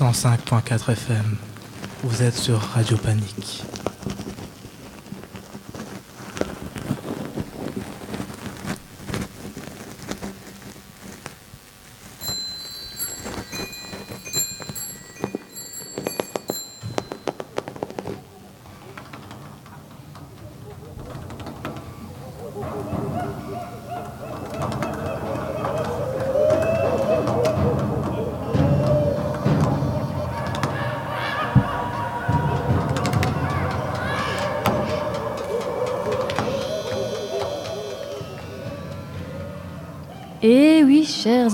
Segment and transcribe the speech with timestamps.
[0.00, 1.36] 105.4 FM.
[2.04, 3.62] Vous êtes sur Radio Panique.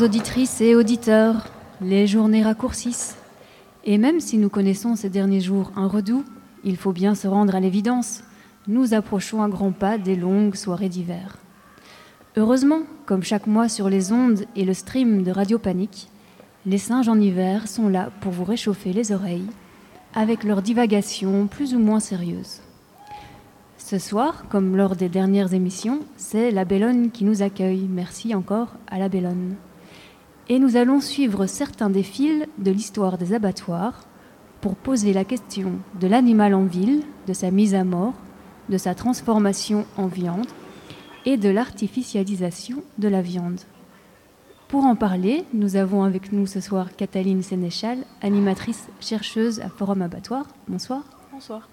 [0.07, 1.49] Auditrices et auditeurs,
[1.81, 3.17] les journées raccourcissent.
[3.85, 6.25] Et même si nous connaissons ces derniers jours un redout,
[6.63, 8.23] il faut bien se rendre à l'évidence.
[8.69, 11.39] Nous approchons à grands pas des longues soirées d'hiver.
[12.37, 16.09] Heureusement, comme chaque mois sur les ondes et le stream de Radio Panique,
[16.67, 19.51] les singes en hiver sont là pour vous réchauffer les oreilles
[20.15, 22.61] avec leurs divagations plus ou moins sérieuses.
[23.77, 27.89] Ce soir, comme lors des dernières émissions, c'est la Bellone qui nous accueille.
[27.91, 29.57] Merci encore à la Bellone.
[30.49, 34.05] Et nous allons suivre certains des fils de l'histoire des abattoirs
[34.61, 38.15] pour poser la question de l'animal en ville, de sa mise à mort,
[38.69, 40.47] de sa transformation en viande
[41.25, 43.61] et de l'artificialisation de la viande.
[44.69, 50.03] Pour en parler, nous avons avec nous ce soir Cataline Sénéchal, animatrice chercheuse à Forum
[50.03, 50.47] Abattoir.
[50.69, 51.03] Bonsoir.
[51.33, 51.69] Bonsoir.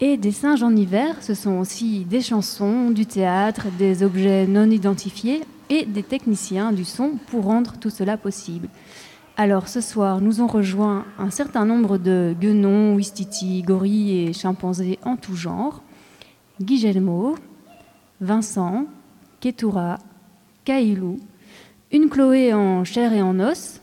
[0.00, 4.70] Et des singes en hiver, ce sont aussi des chansons, du théâtre, des objets non
[4.70, 8.68] identifiés et des techniciens du son pour rendre tout cela possible.
[9.36, 14.98] Alors ce soir, nous ont rejoint un certain nombre de guenons, ouistiti, gorilles et chimpanzés
[15.04, 15.82] en tout genre.
[16.60, 17.36] Guillermo,
[18.20, 18.86] Vincent,
[19.40, 19.98] Ketura,
[20.64, 21.20] Kailou,
[21.92, 23.80] une Chloé en chair et en os,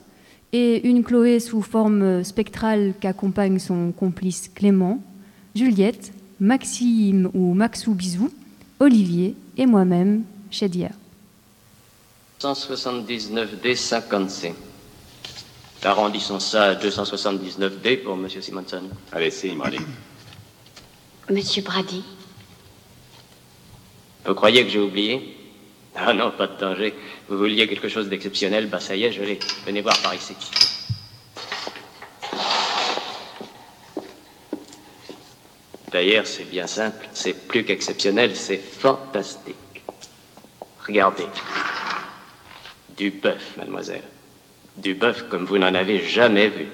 [0.53, 4.99] et une Chloé sous forme spectrale qu'accompagne son complice Clément,
[5.55, 8.31] Juliette, Maxime ou Maxou Bisou,
[8.79, 10.89] Olivier et moi-même, Chedia.
[12.43, 14.53] 179D 50C.
[15.81, 18.83] Arrondissons ça à 279D pour Monsieur Simonson.
[19.13, 19.77] Allez, c'est Brady.
[21.29, 22.03] Monsieur Brady,
[24.25, 25.37] Vous croyez que j'ai oublié?
[25.95, 26.93] Ah non, pas de danger.
[27.29, 29.39] Vous vouliez quelque chose d'exceptionnel, bah ça y est, je l'ai.
[29.65, 30.35] Venez voir par ici.
[35.93, 37.07] D'ailleurs, c'est bien simple.
[37.13, 39.55] C'est plus qu'exceptionnel, c'est fantastique.
[40.85, 41.27] Regardez.
[42.97, 44.03] Du bœuf, mademoiselle.
[44.77, 46.67] Du bœuf comme vous n'en avez jamais vu.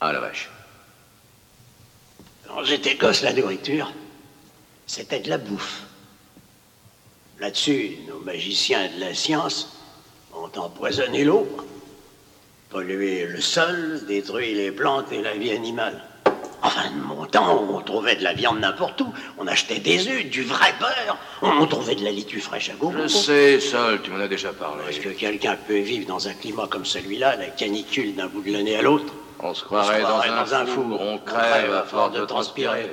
[0.00, 0.50] Ah la vache.
[2.46, 3.92] Quand j'étais gosse, la nourriture,
[4.86, 5.82] c'était de la bouffe.
[7.40, 9.76] Là-dessus, nos magiciens de la science
[10.32, 11.48] ont empoisonné l'eau,
[12.70, 16.02] pollué le sol, détruit les plantes et la vie animale.
[16.64, 19.12] Enfin, de mon temps, on trouvait de la viande n'importe où.
[19.36, 21.18] On achetait des œufs, du vrai beurre.
[21.42, 22.96] On trouvait de la litue fraîche à gogo.
[23.02, 24.82] Je sais, Sol, tu m'en as déjà parlé.
[24.88, 28.50] Est-ce que quelqu'un peut vivre dans un climat comme celui-là, la canicule d'un bout de
[28.50, 31.00] l'année à l'autre On se croirait, On se croirait dans, un four.
[31.02, 32.90] On crève à force de transpirer.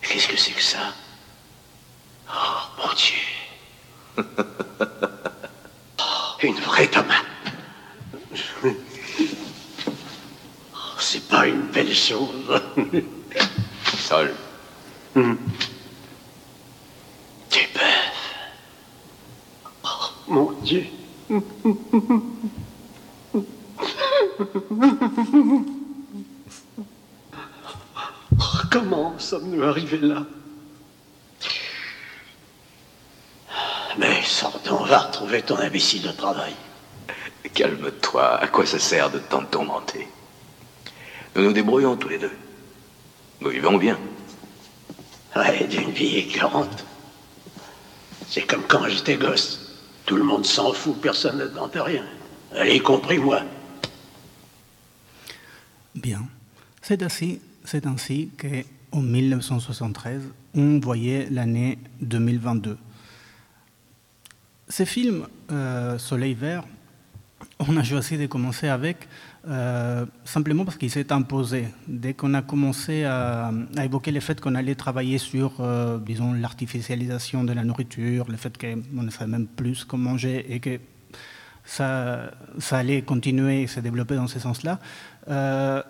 [0.00, 0.94] Qu'est-ce que c'est que ça?
[2.28, 4.24] Oh, mon Dieu
[5.98, 6.04] Oh,
[6.44, 7.31] Une vraie tomate
[11.12, 12.58] C'est pas une belle chose.
[13.98, 14.32] Sol,
[15.14, 15.20] Du
[17.74, 18.12] bœuf
[19.84, 19.88] Oh,
[20.28, 20.86] mon Dieu.
[21.28, 21.38] Oh,
[28.70, 30.24] Comment sommes-nous arrivés là?
[33.98, 36.54] Mais sortons, va retrouver ton imbécile de travail.
[37.52, 38.36] calme-toi.
[38.40, 40.08] À quoi ça sert de tant te tourmenter
[41.34, 42.32] Nous nous débrouillons tous les deux.
[43.40, 43.98] Nous vivons bien.
[45.34, 46.84] Ouais, d'une vie écœurante.
[48.28, 49.60] C'est comme quand j'étais gosse.
[50.04, 52.04] Tout le monde s'en fout, personne ne tente rien.
[52.54, 53.42] Y compris moi.
[55.94, 56.26] Bien.
[56.82, 60.22] C'est ainsi, c'est ainsi qu'en 1973,
[60.54, 62.76] on voyait l'année 2022.
[64.68, 66.64] Ces films, euh, Soleil vert,
[67.58, 69.08] on a choisi de commencer avec
[69.48, 71.66] euh, simplement parce qu'il s'est imposé.
[71.88, 73.50] Dès qu'on a commencé à,
[73.82, 78.56] évoquer le fait qu'on allait travailler sur, euh, disons, l'artificialisation de la nourriture, le fait
[78.56, 80.78] qu'on ne savait même plus comment manger et que
[81.64, 84.78] ça, ça allait continuer et se développer dans ce sens-là,
[85.28, 85.82] euh,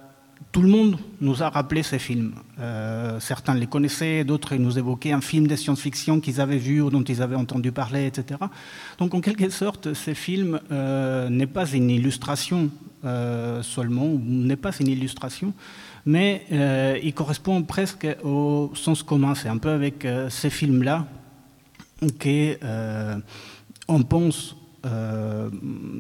[0.53, 2.35] tout le monde nous a rappelé ces films.
[2.61, 6.91] Euh, certains les connaissaient, d'autres nous évoquaient un film de science-fiction qu'ils avaient vu ou
[6.91, 8.39] dont ils avaient entendu parler, etc.
[8.99, 12.69] Donc en quelque sorte, ces films euh, n'est pas une illustration
[13.07, 15.55] euh, seulement, n'est pas une illustration,
[16.05, 16.45] mais
[17.03, 19.35] il correspond presque au sens commun.
[19.35, 21.07] C'est un peu avec ces films-là
[22.21, 24.57] qu'on pense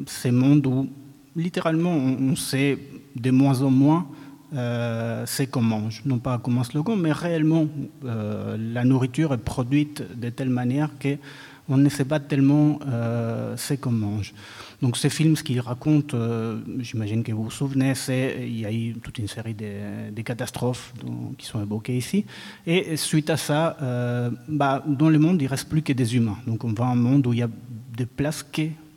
[0.06, 0.90] ces mondes où
[1.36, 2.78] littéralement on sait
[3.14, 4.06] de moins en moins
[4.54, 7.66] euh, c'est qu'on mange, non pas comme un slogan, mais réellement
[8.04, 13.78] euh, la nourriture est produite de telle manière qu'on ne sait pas tellement euh, c'est
[13.78, 14.34] qu'on mange.
[14.82, 18.66] Donc ces films, ce qu'ils racontent, euh, j'imagine que vous vous souvenez, c'est il y
[18.66, 20.92] a eu toute une série de, catastrophes
[21.38, 22.24] qui sont évoquées ici,
[22.66, 23.76] et suite à ça,
[24.48, 26.38] bah, dans le monde, il reste plus que des humains.
[26.46, 27.48] Donc on va à un monde où il y a
[27.96, 28.42] des places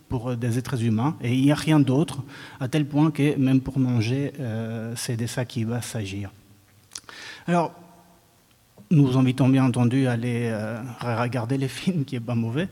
[0.09, 2.23] pour des êtres humains et il n'y a rien d'autre,
[2.59, 6.31] à tel point que même pour manger, euh, c'est de ça qu'il va s'agir.
[7.47, 7.73] Alors,
[8.91, 12.67] nous vous invitons bien entendu à aller euh, regarder les films, qui n'est pas mauvais.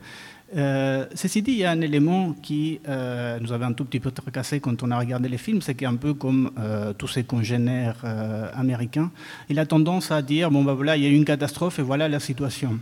[0.56, 3.98] Euh, ceci dit, il y a un élément qui euh, nous avait un tout petit
[3.98, 7.24] peu tracassé quand on a regardé les films, c'est qu'un peu comme euh, tous ces
[7.24, 9.10] congénères euh, américains,
[9.48, 11.82] il a tendance à dire bon ben voilà, il y a eu une catastrophe et
[11.82, 12.78] voilà la situation.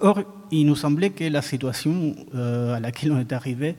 [0.00, 3.74] Or, il nous semblait que la situation euh, à laquelle on est arrivé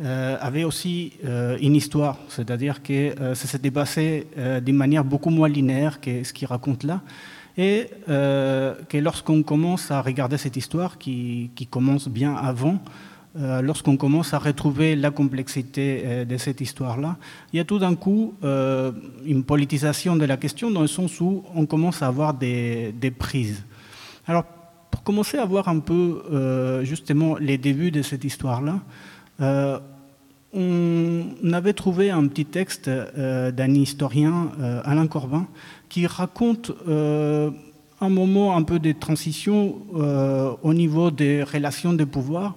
[0.00, 4.26] euh, avait aussi euh, une histoire, c'est-à-dire que ça s'était passé
[4.62, 7.02] d'une manière beaucoup moins linéaire que ce qu'il raconte là,
[7.56, 12.80] et que lorsqu'on commence à regarder cette histoire qui, commence bien avant,
[13.36, 17.16] lorsqu'on commence à retrouver la complexité de cette histoire-là,
[17.52, 21.44] il y a tout d'un coup une politisation de la question dans le sens où
[21.54, 23.62] on commence à avoir des, des prises.
[24.26, 24.44] Alors,
[25.04, 28.80] commencer à voir un peu euh, justement les débuts de cette histoire-là,
[29.40, 29.78] euh,
[30.52, 34.50] on avait trouvé un petit texte euh, d'un historien,
[34.84, 35.46] Alain Corbin,
[35.88, 39.76] qui raconte un moment un peu de transition
[40.62, 42.54] au niveau des relations de pouvoir,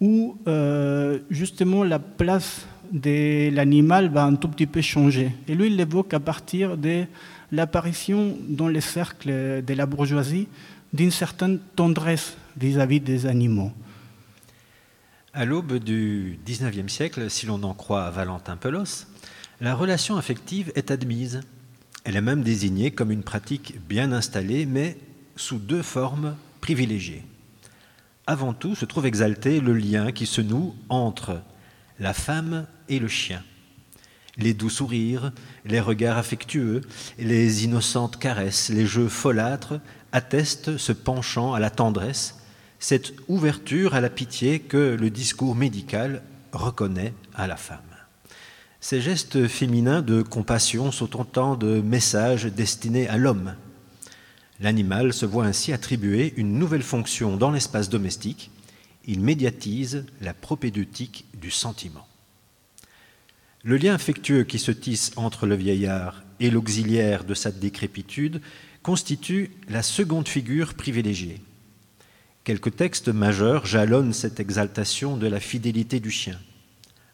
[0.00, 0.36] où
[1.30, 5.32] justement la place de l'animal va un tout petit peu changer.
[5.48, 7.04] Et lui, il l'évoque à partir de
[7.50, 10.46] l'apparition dans les cercles de la bourgeoisie
[10.92, 13.72] d'une certaine tendresse vis-à-vis -vis des animaux.
[15.32, 19.06] À l'aube du XIXe siècle, si l'on en croit Valentin Pelos,
[19.60, 21.42] la relation affective est admise.
[22.04, 24.96] Elle est même désignée comme une pratique bien installée, mais
[25.36, 27.22] sous deux formes privilégiées.
[28.26, 31.42] Avant tout se trouve exalté le lien qui se noue entre
[31.98, 33.42] la femme et le chien.
[34.38, 35.32] Les doux sourires,
[35.64, 36.80] les regards affectueux,
[37.18, 39.80] les innocentes caresses, les jeux folâtres
[40.16, 42.36] attestent ce penchant à la tendresse,
[42.78, 46.22] cette ouverture à la pitié que le discours médical
[46.52, 47.80] reconnaît à la femme.
[48.80, 53.56] Ces gestes féminins de compassion sont autant de messages destinés à l'homme.
[54.58, 58.50] L'animal se voit ainsi attribuer une nouvelle fonction dans l'espace domestique.
[59.06, 62.06] Il médiatise la propédeutique du sentiment.
[63.64, 68.40] Le lien affectueux qui se tisse entre le vieillard et l'auxiliaire de sa décrépitude
[68.86, 71.40] constitue la seconde figure privilégiée.
[72.44, 76.38] Quelques textes majeurs jalonnent cette exaltation de la fidélité du chien.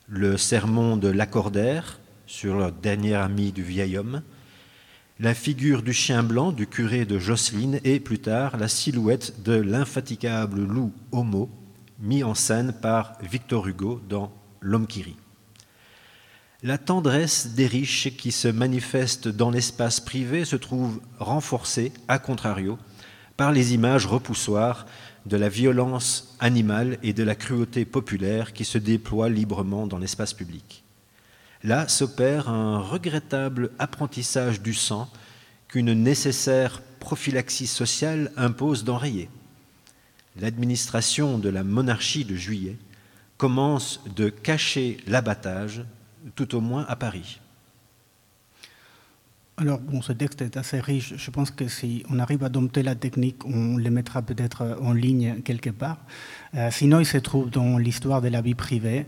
[0.07, 4.21] Le sermon de Lacordaire sur le dernier ami du vieil homme,
[5.19, 9.55] la figure du chien blanc du curé de Jocelyne et plus tard la silhouette de
[9.55, 11.49] l'infatigable loup Homo,
[12.01, 14.31] mis en scène par Victor Hugo dans
[14.61, 15.22] L'homme qui rit.
[16.65, 22.79] La tendresse des riches qui se manifeste dans l'espace privé se trouve renforcée, à contrario,
[23.37, 24.87] par les images repoussoires
[25.27, 30.35] de la violence animale et de la cruauté populaire qui se déploient librement dans l'espace
[30.35, 30.85] public.
[31.65, 35.11] Là s'opère un regrettable apprentissage du sang
[35.67, 39.29] qu'une nécessaire prophylaxie sociale impose d'enrayer.
[40.41, 42.77] L'administration de la monarchie de juillet
[43.37, 45.85] commence de cacher l'abattage,
[46.35, 47.41] tout au moins à Paris.
[49.59, 51.15] Alors, bon, ce texte est assez riche.
[51.17, 54.93] Je pense que si on arrive à dompter la technique, on le mettra peut-être en
[54.93, 55.99] ligne quelque part.
[56.55, 59.07] Euh, sinon, il se trouve dans l'histoire de la vie privée.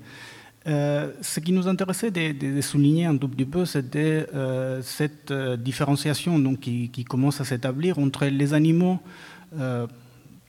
[0.66, 6.38] Euh, ce qui nous intéressait de, souligner un tout petit peu, c'était euh, cette différenciation
[6.38, 9.00] donc, qui, commence à s'établir entre les animaux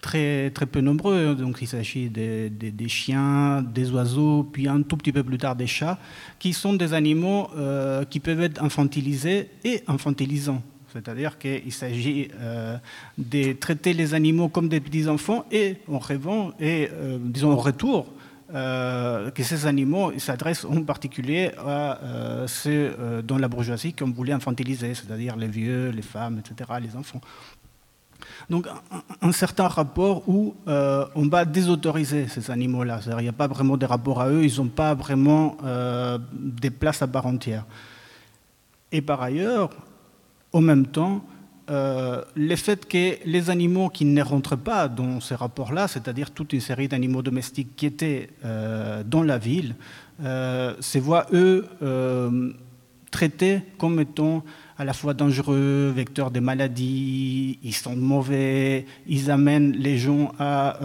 [0.06, 5.24] très, peu nombreux, donc il s'agit des, chiens, des oiseaux, puis un tout petit peu
[5.24, 5.98] plus tard des chats,
[6.38, 10.62] qui sont des animaux euh, qui peuvent être infantilisés et infantilisants.
[10.94, 12.78] C'est-à-dire qu'il s'agit euh,
[13.18, 17.58] de traiter les animaux comme des petits enfants et en rêvant et, euh, disons, en
[17.58, 18.06] retour,
[18.54, 22.00] que ces animaux s'adressent en particulier à
[22.48, 26.96] ceux euh, dans la bourgeoisie qu'on voulait infantiliser, c'est-à-dire les vieux, les femmes, etc., les
[26.96, 27.22] enfants.
[28.50, 28.68] Donc
[29.22, 33.00] un, certain rapport où on va désautoriser ces animaux-là.
[33.18, 35.58] Il n'y a pas vraiment de rapport à eux, ils n'ont pas vraiment
[36.34, 37.66] des places à part entière.
[38.92, 39.72] Et par ailleurs,
[40.54, 41.26] en même temps,
[41.70, 46.54] euh, le fait que les animaux qui ne rentrent pas dans ces rapports-là, c'est-à-dire toute
[46.54, 49.76] une série d'animaux domestiques qui étaient euh, dans la ville,
[50.24, 51.66] euh, se voient, eux,
[53.10, 54.44] traités comme étant
[54.78, 60.78] à la fois dangereux, vecteurs des maladies, ils sont mauvais, ils amènent les gens à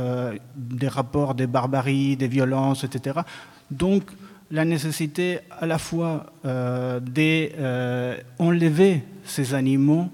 [0.54, 3.20] des rapports de barbarie, des violences, etc.
[3.70, 4.04] Donc,
[4.52, 6.26] la nécessité à la fois
[8.38, 10.08] d'enlever ces animaux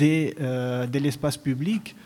[0.00, 1.96] euh, de l'espace public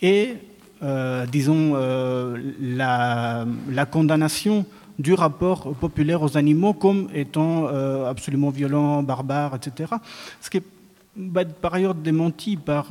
[0.00, 0.34] et,
[0.82, 3.46] euh, disons, euh, la,
[3.86, 4.64] condamnation
[5.02, 7.66] du rapport populaire aux animaux comme étant
[8.06, 9.94] absolument violent, barbare, etc.
[10.40, 10.64] Ce qui est
[11.14, 12.88] bah, par ailleurs démenti par,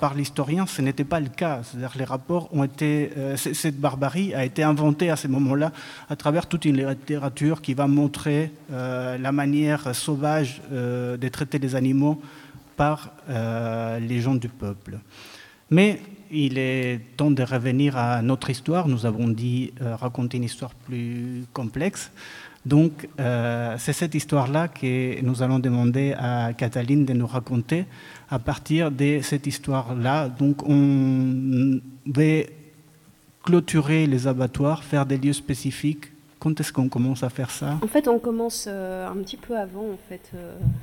[0.00, 1.60] par l'historien, ce n'était pas le cas.
[1.62, 5.70] C'est-à-dire les rapports ont été, cette barbarie a été inventée à ce moment-là
[6.08, 12.20] à travers toute une littérature qui va montrer la manière sauvage de traiter les animaux
[12.76, 14.98] par euh, les gens du peuple.
[15.70, 18.88] Mais il est temps de revenir à notre histoire.
[18.88, 22.10] Nous avons dit euh, raconter une histoire plus complexe.
[22.64, 27.84] Donc, euh, c'est cette histoire-là que nous allons demander à Cataline de nous raconter.
[28.28, 32.42] À partir de cette histoire-là, donc, on va
[33.44, 37.78] clôturer les abattoirs, faire des lieux spécifiques quand est-ce qu'on commence à faire ça?
[37.82, 40.32] En fait, on commence euh, un petit peu avant en fait,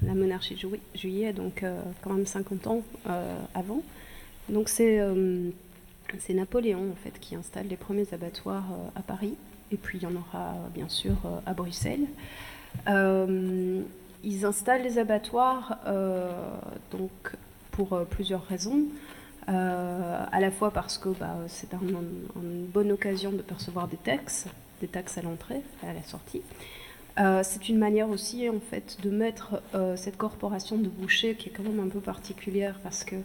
[0.01, 1.63] la monarchie de juillet, donc
[2.01, 2.81] quand même 50 ans
[3.53, 3.81] avant.
[4.49, 4.99] Donc c'est
[6.19, 9.35] c'est Napoléon en fait qui installe les premiers abattoirs à Paris,
[9.71, 12.07] et puis il y en aura bien sûr à Bruxelles.
[12.87, 15.79] ils installent les abattoirs
[16.91, 17.11] donc
[17.71, 18.83] pour plusieurs raisons.
[19.47, 24.47] à la fois parce que bah, c'est une bonne occasion de percevoir des textes,
[24.81, 26.41] des taxes à l'entrée, à la sortie.
[27.19, 31.49] Euh, c'est une manière aussi en fait de mettre euh, cette corporation de bouchers qui
[31.49, 33.19] est quand même un peu particulière parce que euh,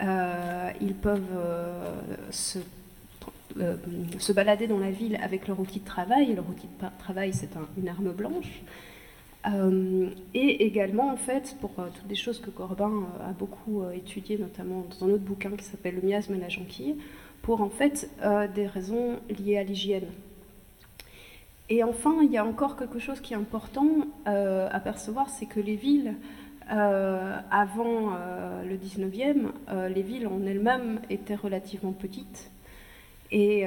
[0.00, 1.20] ils peuvent
[2.30, 2.58] se,
[4.18, 6.34] se, balader dans la ville avec leur outil de travail.
[6.34, 8.62] Leur outil de travail, c'est une arme blanche.
[10.34, 15.06] et également, en fait, pour toutes les choses que Corbin a beaucoup étudiées, notamment dans
[15.06, 16.96] un autre bouquin qui s'appelle Le miasme et la jonquille,
[17.42, 18.10] pour en fait
[18.54, 20.06] des raisons liées à l'hygiène.
[21.68, 23.88] Et enfin, il y a encore quelque chose qui est important
[24.28, 26.14] euh, à percevoir, c'est que les villes,
[26.70, 32.50] euh, avant euh, le 19e, les villes en elles-mêmes étaient relativement petites
[33.32, 33.64] et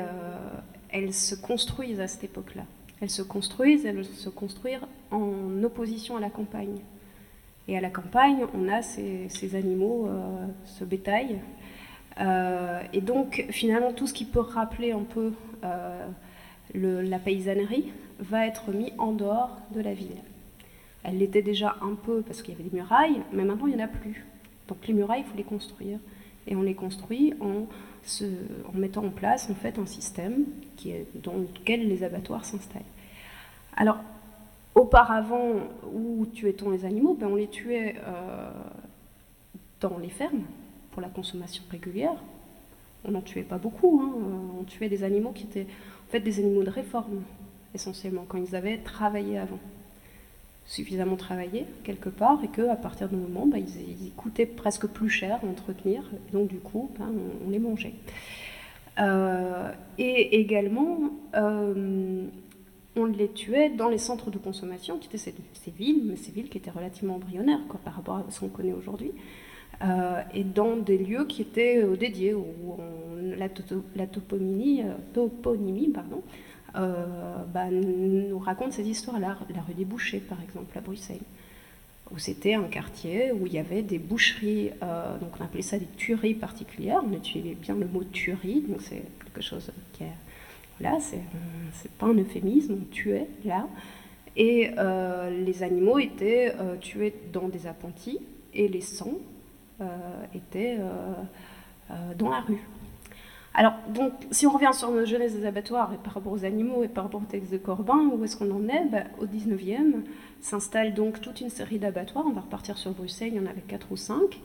[0.90, 2.64] elles se construisent à cette époque-là.
[3.02, 4.80] Elles se construisent, elles se construisent
[5.12, 6.80] en opposition à la campagne.
[7.68, 10.10] Et à la campagne, on a ces animaux,
[10.64, 11.40] ce bétail.
[12.94, 15.34] et donc, finalement, tout ce qui peut rappeler un peu
[16.74, 20.22] la paysannerie va être mis en dehors de la ville.
[21.04, 23.82] Elle l'était déjà un peu parce qu'il y avait des murailles, mais maintenant il n'y
[23.82, 24.26] en a plus.
[24.68, 26.00] Donc les murailles, il faut les construire.
[26.48, 27.68] Et on les construit en,
[28.68, 30.46] en mettant en place en fait un système
[31.16, 32.82] dans lequel les abattoirs s'installent.
[33.76, 34.00] Alors,
[34.76, 35.56] auparavant,
[35.94, 38.52] où tuait-on les animaux ben, On les tuait euh,
[39.80, 40.44] dans les fermes
[40.92, 42.16] pour la consommation régulière.
[43.06, 44.02] On n'en tuait pas beaucoup.
[44.04, 44.12] Hein.
[44.60, 45.68] On tuait des animaux qui étaient
[46.10, 47.22] fait des animaux de réforme,
[47.74, 49.60] essentiellement, quand ils avaient travaillé avant.
[50.70, 55.40] Suffisamment travaillé, quelque part, et qu'à partir du moment, bah, ils, coûtaient presque plus cher
[55.42, 57.06] à entretenir, et donc du coup, bah,
[57.44, 57.96] on, les mangeait.
[59.00, 62.28] Euh, et également, euh,
[62.96, 65.34] on les tuait dans les centres de consommation, qui étaient ces,
[65.76, 69.12] villes, mais ces villes qui étaient relativement embryonnaires par rapport à ce qu'on connaît aujourd'hui.
[69.84, 72.78] Euh, et dans des lieux qui étaient dédiés, où
[73.40, 73.50] la,
[74.06, 74.84] toponymie,
[75.14, 76.22] toponymie pardon,
[76.74, 79.38] bah, nous raconte ces histoires-là.
[79.54, 81.18] La rue des Bouchers, par exemple, à Bruxelles,
[82.12, 84.72] où c'était un quartier où il y avait des boucheries,
[85.22, 89.04] donc on appelait ça des tueries particulières, on utilisait bien le mot tuerie, donc c'est
[89.24, 90.14] quelque chose qui est...
[90.80, 93.68] Voilà, c'est pas un euphémisme, on tuait là.
[94.36, 94.72] Et
[95.46, 98.20] les animaux étaient tués dans des appentis,
[98.54, 99.20] et les sangs
[99.82, 99.86] euh,
[100.36, 101.14] étaient euh,
[101.92, 102.60] euh, dans la rue.
[103.60, 106.82] Alors, donc, si on revient sur nos jeunesse des abattoirs et par rapport aux animaux
[106.82, 108.86] et par rapport au texte de Corbin, où est-ce qu'on en est?
[108.86, 110.04] Ben, Au 19e,
[110.40, 112.24] s'installe donc toute une série d'abattoirs.
[112.26, 114.40] On va repartir sur Bruxelles, il y en avait 4 ou 5.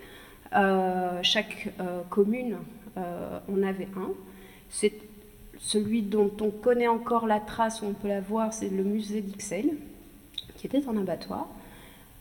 [1.22, 1.68] chaque
[2.10, 2.56] commune
[2.96, 4.10] en avait un.
[4.68, 4.94] C'est
[5.58, 9.20] celui dont on connaît encore la trace, où on peut la voir, c'est le musée
[9.20, 9.76] d'Ixelles,
[10.56, 11.46] qui était un abattoir.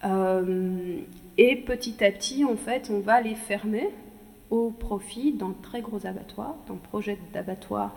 [0.05, 1.00] Euh,
[1.39, 3.89] et petit à petit, en fait, on va les fermer
[4.53, 7.95] au profit d'un très gros abattoir, d'un projet d'abattoir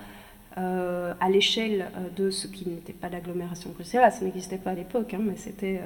[0.57, 4.21] euh, à l'échelle euh, de ce qui n'était pas l'agglomération bruxelloise.
[4.21, 5.83] Ça n'existait pas à l'époque, hein, mais c'était,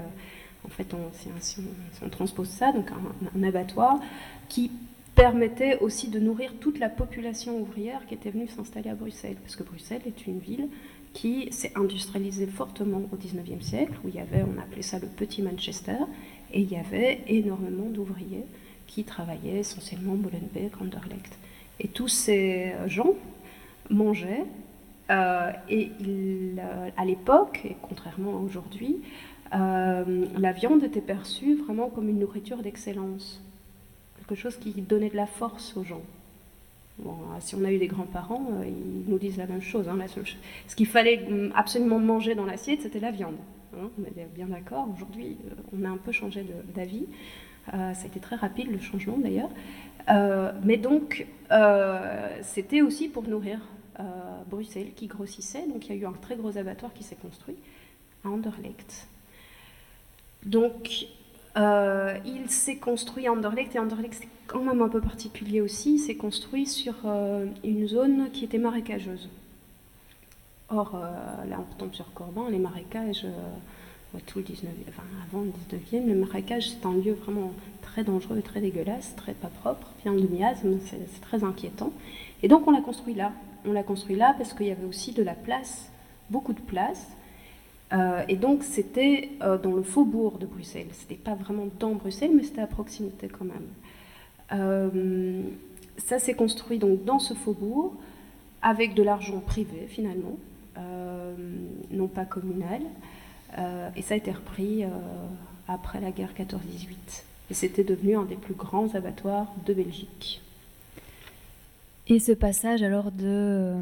[0.64, 1.10] en fait, on,
[1.40, 1.60] si,
[2.04, 2.88] on, transpose ça, donc
[3.36, 3.98] un, abattoir
[4.48, 4.70] qui
[5.16, 9.56] permettait aussi de nourrir toute la population ouvrière qui était venue s'installer à Bruxelles, parce
[9.56, 10.68] que Bruxelles est une ville
[11.14, 15.08] qui s'est industrialisée fortement au 19e siècle, où il y avait, on appelait ça le
[15.08, 15.98] petit Manchester,
[16.52, 18.44] et il y avait énormément d'ouvriers
[18.90, 21.38] qui travaillaient essentiellement Molenbeek, Anderlecht.
[21.78, 23.14] Et tous ces gens
[23.88, 24.44] mangeaient,
[25.10, 29.00] euh, et euh, à l'époque, et contrairement à aujourd'hui,
[29.54, 33.42] euh, la viande était perçue vraiment comme une nourriture d'excellence,
[34.18, 36.02] quelque chose qui donnait de la force aux gens.
[37.40, 39.88] Si on a eu des grands-parents, ils nous disent la même chose.
[39.88, 39.96] Hein,
[40.68, 43.36] ce qu'il fallait absolument manger dans l'assiette, c'était la viande.
[43.74, 44.86] Hein, on est bien d'accord.
[44.94, 45.38] Aujourd'hui,
[45.72, 46.44] on a un peu changé
[46.74, 47.06] d'avis.
[47.68, 49.50] Euh, ça a été très rapide le changement d'ailleurs.
[50.08, 51.26] Euh, mais donc,
[52.42, 53.60] c'était aussi pour nourrir
[54.48, 55.66] Bruxelles qui grossissait.
[55.66, 57.56] Donc, il y a eu un très gros abattoir qui s'est construit
[58.24, 59.08] à Anderlecht.
[60.44, 61.06] Donc,
[61.56, 65.98] il s'est construit à Anderlecht, et Anderlecht c'est quand même un peu particulier aussi, il
[65.98, 66.94] s'est construit sur
[67.62, 69.28] une zone qui était marécageuse.
[70.70, 73.30] Or, euh, là, on retombe sur Corban, les marécages, euh,
[74.26, 77.52] tout le 19 enfin, avant le 19e, le marécage, c'est un lieu vraiment
[77.82, 81.92] très dangereux, très dégueulasse, très pas propre, plein de miasmes, c'est très inquiétant.
[82.42, 83.32] Et donc, on l'a construit là.
[83.66, 85.90] On l'a construit là parce qu'il y avait aussi de la place,
[86.30, 87.08] beaucoup de place.
[87.92, 90.88] Euh, et donc, c'était dans le faubourg de Bruxelles.
[90.92, 95.42] C'était pas vraiment dans Bruxelles, mais c'était à proximité quand même.
[95.98, 97.94] ça s'est construit donc dans ce faubourg
[98.62, 100.36] avec de l'argent privé finalement.
[100.78, 101.34] Euh,
[101.90, 102.80] non pas communal.
[103.58, 104.88] Euh, et ça a été repris euh,
[105.68, 106.54] après la guerre 14-18.
[107.50, 110.40] Et c'était devenu un des plus grands abattoirs de Belgique.
[112.06, 113.74] Et ce passage alors de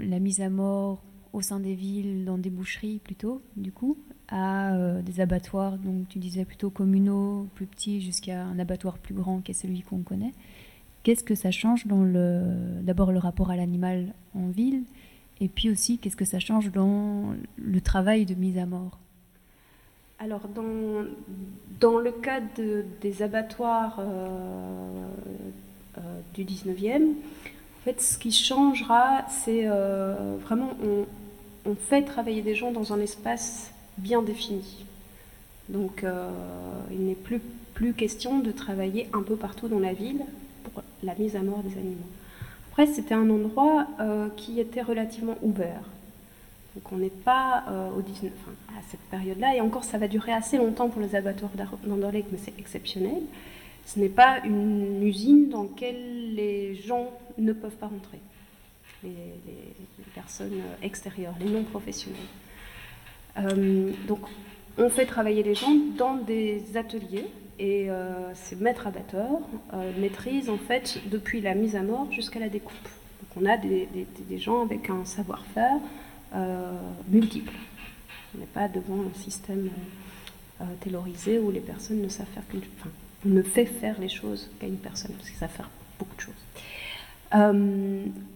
[0.00, 1.00] la mise à mort
[1.32, 3.96] au sein des villes, dans des boucheries plutôt, du coup,
[4.28, 4.72] à
[5.02, 9.50] des abattoirs, donc tu disais plutôt communaux, plus petits, jusqu'à un abattoir plus grand qui
[9.50, 10.32] est celui qu'on connaît.
[11.02, 12.42] Qu'est-ce que ça change dans le,
[12.82, 14.82] d'abord le rapport à l'animal en ville,
[15.40, 18.98] et puis aussi, qu'est-ce que ça change dans le travail de mise à mort?
[20.18, 21.04] Alors, dans,
[21.78, 22.40] dans le cas
[23.02, 24.06] des abattoirs euh,
[25.98, 26.00] euh,
[26.34, 30.70] du 19e, en fait, ce qui changera, c'est euh, vraiment,
[31.66, 34.86] on, fait travailler des gens dans un espace bien défini.
[35.68, 36.04] Donc,
[36.92, 37.40] il n'est plus,
[37.74, 40.20] plus question de travailler un peu partout dans la ville
[40.62, 42.06] pour la mise à mort des animaux.
[42.70, 43.88] Après, c'était un endroit
[44.36, 45.82] qui était relativement ouvert.
[46.76, 48.30] Donc on n'est pas euh, au 19,
[48.68, 51.50] à cette période-là, et encore ça va durer assez longtemps pour les abattoirs
[51.84, 53.22] d'Anderlecht, mais c'est exceptionnel.
[53.86, 58.18] Ce n'est pas une usine dans laquelle les gens ne peuvent pas rentrer,
[59.02, 59.10] les,
[60.14, 62.20] personnes extérieures, les non professionnels.
[63.38, 64.20] Euh, donc
[64.76, 67.26] on fait travailler les gens dans des ateliers
[67.58, 69.40] et euh, ces maîtres abatteurs
[69.98, 72.74] maîtrisent en fait depuis la mise à mort jusqu'à la découpe.
[72.82, 73.88] Donc on a des,
[74.38, 75.80] gens avec un savoir-faire
[77.08, 77.52] multiple.
[78.34, 79.70] On n'est pas devant un système
[80.80, 82.90] taylorisé où les personnes ne savent faire qu'une enfin,
[83.24, 86.20] on ne fait faire les choses qu'à une personne, parce qu'ils savent faire beaucoup de
[86.20, 86.34] choses.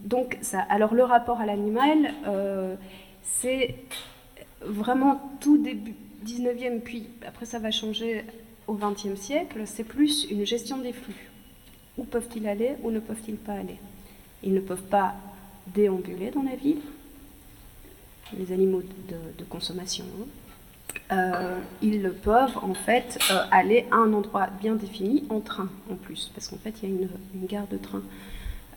[0.05, 2.15] donc ça, alors le rapport à l'animal,
[3.23, 3.77] c'est
[4.63, 5.95] vraiment tout début
[6.27, 8.25] 19e, puis après ça va changer
[8.67, 11.31] au XXe siècle, c'est plus une gestion des flux.
[11.99, 13.79] Où peuvent-ils aller, où ne peuvent-ils pas aller?
[14.43, 15.15] Ils ne peuvent pas
[15.75, 16.81] déambuler dans la ville,
[18.39, 20.05] les animaux de, consommation.
[21.13, 25.95] Euh, ils peuvent en fait euh, aller à un endroit bien défini en train en
[25.95, 28.03] plus, parce qu'en fait il y a une, gare de train,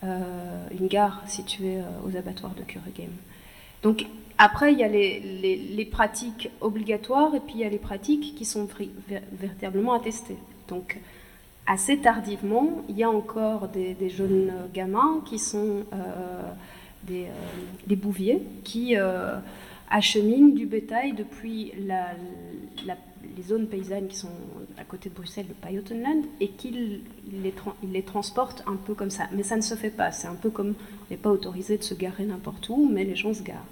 [0.04, 3.12] euh, une gare située aux abattoirs de Kuregem.
[3.84, 4.06] Donc
[4.38, 8.46] après, il y a les, pratiques obligatoires et puis il y a les pratiques qui
[8.46, 8.68] sont
[9.32, 10.38] véritablement attestées.
[10.68, 11.00] Donc,
[11.68, 15.84] assez tardivement, il y a encore des, jeunes gamins qui sont
[17.12, 17.26] euh,
[17.88, 19.38] des, bouviers qui euh,
[19.90, 24.30] acheminent du bétail depuis les zones paysannes qui sont
[24.78, 27.54] à côté de Bruxelles, le Pajottenland, et qu'ils les,
[27.92, 29.26] les, transportent un peu comme ça.
[29.34, 30.12] Mais ça ne se fait pas.
[30.12, 33.16] C'est un peu comme on n'est pas autorisé de se garer n'importe où, mais les
[33.16, 33.68] gens se garent.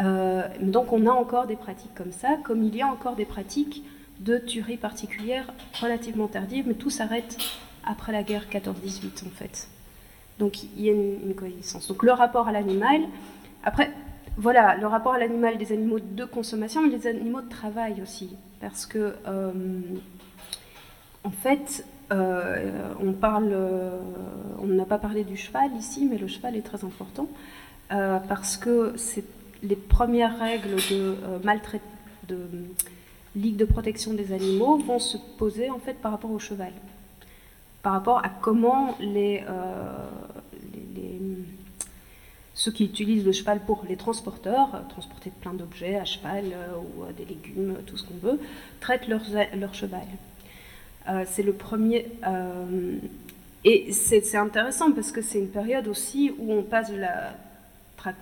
[0.00, 3.24] Euh, donc on a encore des pratiques comme ça, comme il y a encore des
[3.24, 3.84] pratiques
[4.20, 7.38] de tuerie particulière relativement tardives, mais tout s'arrête
[7.84, 9.68] après la guerre 14-18 en fait.
[10.38, 11.88] Donc il y a une, coexistence.
[11.88, 13.02] Donc le rapport à l'animal,
[13.64, 13.90] Après,
[14.38, 18.36] voilà, le rapport à l'animal des animaux de consommation, mais des animaux de travail aussi.
[18.60, 19.52] Parce que, euh,
[21.24, 23.98] en fait, euh, on parle, euh,
[24.60, 27.28] on n'a pas parlé du cheval ici, mais le cheval est très important
[27.90, 29.24] parce que c'est
[29.62, 31.16] les premières règles de
[32.28, 32.36] de
[33.34, 36.72] ligue de protection des animaux vont se poser en fait par rapport au cheval,
[37.82, 39.42] par rapport à comment les,
[40.98, 41.20] les
[42.58, 46.74] ceux qui utilisent le cheval pour les transporteurs, euh, transporter plein d'objets à cheval euh,
[46.76, 48.40] ou euh, des légumes, tout ce qu'on veut,
[48.80, 49.22] traitent leur,
[49.56, 50.06] leur cheval.
[51.26, 52.06] c'est le premier.
[53.64, 57.36] et c'est intéressant parce que c'est une période aussi où on passe de la.
[57.96, 58.14] Enfin,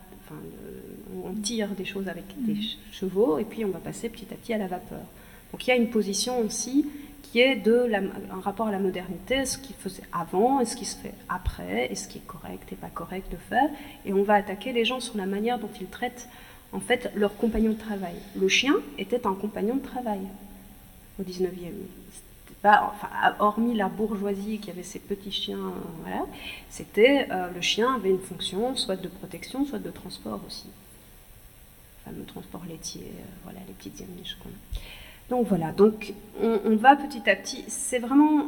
[1.15, 2.93] où on tire des choses avec des mmh.
[2.93, 5.05] chevaux et puis on va passer petit à petit à la vapeur.
[5.51, 6.87] Donc il y a une position aussi
[7.31, 10.97] qui est un rapport à la modernité, ce qui faisait avant et ce qui se
[10.97, 13.69] fait après, et ce qui est correct et pas correct de faire.
[14.05, 16.29] Et on va attaquer les gens sur la manière dont ils traitent
[16.73, 18.15] en fait leur compagnon de travail.
[18.37, 20.21] Le chien était un compagnon de travail
[21.19, 21.49] au 19e.
[22.63, 23.09] Pas, enfin,
[23.39, 26.25] hormis la bourgeoisie qui avait ses petits chiens, euh, voilà,
[26.71, 30.67] c'était euh, le chien avait une fonction soit de protection, soit de transport aussi.
[32.07, 34.49] Le fameux transport laitier, euh, voilà, les petites amiches qu'on
[35.29, 38.45] donc voilà, donc on, va petit à petit, c'est vraiment euh,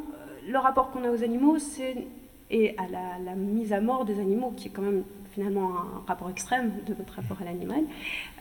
[0.49, 2.07] le rapport qu'on a aux animaux, c'est
[2.51, 6.31] et à la, mise à mort des animaux, qui est quand même finalement un rapport
[6.31, 7.83] extrême de notre rapport à l'animal,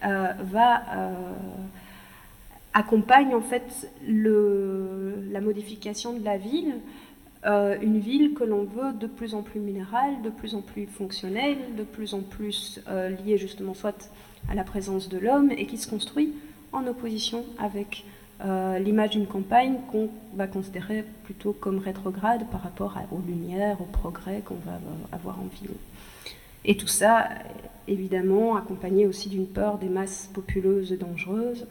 [0.06, 1.13] euh, va euh,
[2.73, 6.76] accompagne en fait la modification de la ville,
[7.43, 11.58] une ville que l'on veut de plus en plus minérale, de plus en plus fonctionnelle,
[11.78, 12.82] de plus en plus
[13.26, 14.12] liée justement soit
[14.50, 16.34] à la présence de l'homme et qui se construit
[16.73, 18.06] en opposition avec
[18.45, 23.86] euh, l'image d'une campagne qu'on va considérer plutôt comme rétrograde par rapport aux lumières, au
[23.86, 24.80] progrès qu'on va
[25.12, 25.76] avoir en ville.
[26.63, 27.30] Et tout ça,
[27.88, 31.65] évidemment, accompagné aussi d'une peur des masses populeuses dangereuses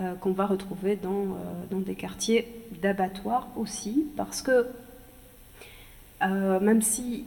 [0.00, 1.26] euh, qu'on va retrouver dans, euh,
[1.70, 2.48] dans des quartiers
[2.82, 4.66] d'abattoirs aussi, parce que
[6.22, 7.24] même si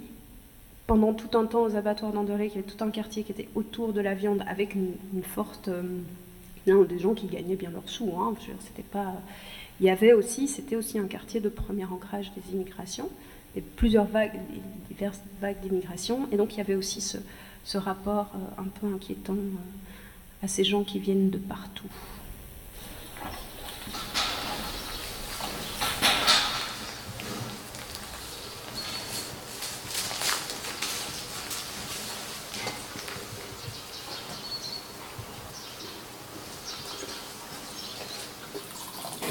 [0.86, 3.50] pendant tout un temps aux abattoirs d'Andoré, il y avait tout un quartier qui était
[3.56, 5.67] autour de la viande avec une forte
[6.65, 8.12] des gens qui gagnaient bien leurs sous.
[8.17, 9.13] Hein, c'était pas...
[9.80, 13.10] Il y avait aussi, c'était aussi un quartier de premier ancrage des immigrations,
[13.56, 14.39] et plusieurs vagues,
[14.89, 17.17] diverses vagues d'immigration, et donc il y avait aussi ce,
[17.63, 21.89] ce rapport euh, un peu inquiétant euh, à ces gens qui viennent de partout.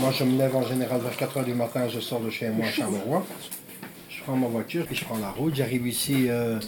[0.02, 2.48] Moi, je me lève en général vers 4 h du matin, je sors de chez
[2.48, 3.24] moi à Charleroi.
[4.10, 5.54] Je prends ma voiture, puis je prends la route.
[5.54, 6.58] J'arrive ici, euh,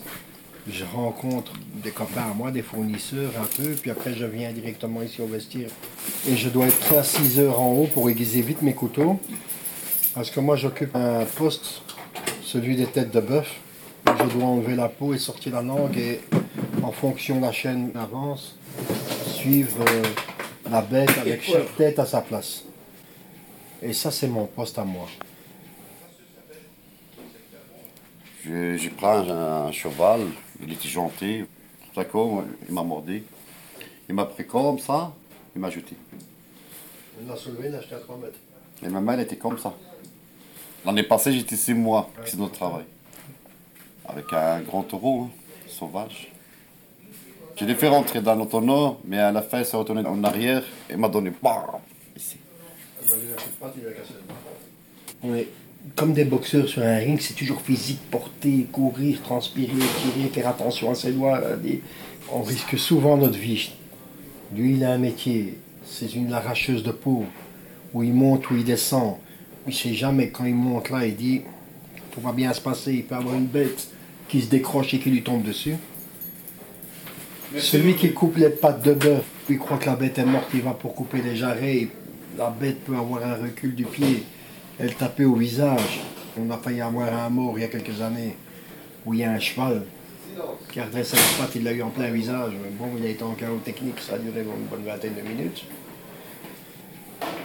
[0.70, 5.02] je rencontre des copains à moi, des fournisseurs un peu, puis après je viens directement
[5.02, 5.68] ici au vestiaire.
[6.28, 9.18] Et je dois être à 6 heures en haut pour aiguiser vite mes couteaux.
[10.14, 11.82] Parce que moi, j'occupe un poste,
[12.44, 13.52] celui des têtes de bœuf.
[14.06, 16.20] Je dois enlever la peau et sortir la langue et
[16.84, 18.54] en fonction de la chaîne avance,
[19.26, 20.02] suivre euh,
[20.70, 22.62] la bête avec chaque tête à sa place.
[23.86, 25.06] Et ça, c'est mon poste à moi.
[28.42, 30.22] J'ai pris un, cheval,
[30.62, 31.44] il était gentil.
[31.94, 33.24] D'accord, il m'a mordu.
[34.08, 35.12] Il m'a pris comme ça,
[35.54, 35.96] il m'a jeté.
[37.20, 38.38] Il m'a soulevé, il a acheté à 3 mètres.
[38.82, 39.74] Et ma main, elle était comme ça.
[40.86, 42.84] L'année passée, j'étais 6 mois, c'est notre travail.
[44.08, 45.30] Avec un grand taureau, hein,
[45.68, 46.32] sauvage.
[47.56, 50.64] J'ai dû faire rentrer dans l'autonome, mais à la fin, il s'est retourné en arrière
[50.88, 51.80] et m'a donné bam.
[55.22, 55.48] On est
[55.96, 60.90] comme des boxeurs sur un ring, c'est toujours physique, porter, courir, transpirer, tirer, faire attention
[60.90, 61.40] à ses doigts.
[62.32, 63.72] On risque souvent notre vie.
[64.54, 67.24] Lui, il a un métier, c'est une arracheuse de peau,
[67.92, 69.16] où il monte, où il descend.
[69.66, 71.42] Il ne sait jamais quand il monte là, il dit
[72.14, 73.88] tout va bien se passer, il peut avoir une bête
[74.28, 75.74] qui se décroche et qui lui tombe dessus.
[77.58, 80.62] Celui qui coupe les pattes de bœuf, il croit que la bête est morte, il
[80.62, 81.88] va pour couper les jarrets,
[82.36, 84.24] la bête peut avoir un recul du pied,
[84.78, 86.00] elle tapait au visage.
[86.38, 88.36] On a failli avoir un mort il y a quelques années
[89.06, 89.82] où il y a un cheval
[90.72, 92.52] qui a redressé la patte, il l'a eu en plein visage.
[92.78, 95.64] Bon, il a été en chaos technique, ça a duré une bonne vingtaine de minutes.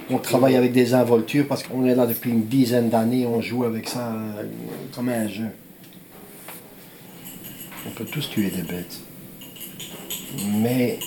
[0.09, 3.63] On travaille avec des involtures parce qu'on est là depuis une dizaine d'années, on joue
[3.63, 4.43] avec ça euh,
[4.95, 5.49] comme un jeu.
[7.87, 8.99] On peut tous tuer des bêtes.
[10.47, 10.99] Mais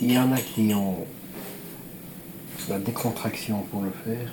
[0.00, 1.04] il y en a qui ont
[2.68, 4.32] la décontraction pour le faire.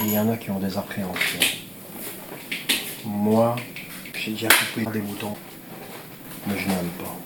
[0.00, 1.40] Et il y en a qui ont des appréhensions.
[3.04, 3.56] Moi,
[4.14, 5.34] j'ai déjà coupé des boutons,
[6.46, 7.16] mais je n'aime pas.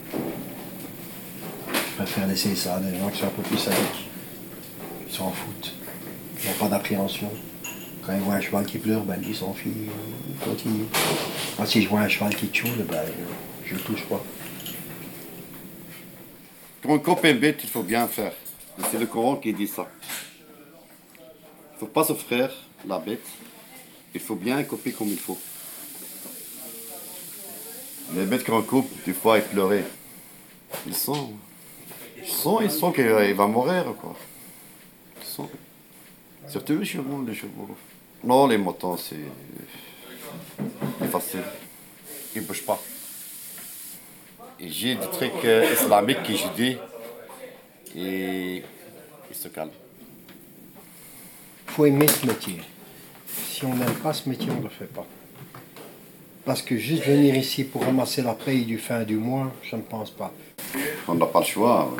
[1.75, 4.09] Je préfère laisser ça à des gens qui sont un peu plus sadiques.
[5.07, 5.75] Ils s'en foutent.
[6.43, 7.31] Ils n'ont pas d'appréhension.
[8.05, 9.73] Quand ils voient un cheval qui pleure, ben ils s'en fichent.
[11.59, 13.03] Moi, si je vois un cheval qui tchoule, ben,
[13.65, 14.23] je ne touche pas.
[16.83, 18.33] Quand on coupe une bête, il faut bien faire.
[18.91, 19.87] C'est le Coran qui dit ça.
[21.19, 22.51] Il ne faut pas s'offrir
[22.87, 23.27] la bête.
[24.15, 25.39] Il faut bien couper comme il faut.
[28.15, 29.85] Les bêtes qu'on coupe, des fois, ils pleurent.
[30.87, 31.33] Ils sont.
[32.19, 34.15] Ils sont, ils sont qu'il va mourir, quoi.
[35.21, 35.49] Ils sont.
[36.49, 37.69] Surtout les chevaux, les chevaux.
[38.23, 39.17] Non, les motos, c'est.
[40.99, 41.43] c'est facile.
[42.35, 42.81] Ils ne bougent pas.
[44.61, 46.77] Et j'ai des trucs euh, islamiques que je dis.
[47.97, 48.63] Et
[49.31, 49.71] ils se calment.
[51.69, 52.61] Il faut aimer ce métier.
[53.27, 55.07] Si on n'aime pas ce métier, on ne le fait pas.
[56.45, 59.83] Parce que juste venir ici pour ramasser la paye du fin du mois, je ne
[59.83, 60.33] pense pas.
[61.07, 61.95] On n'a pas le choix.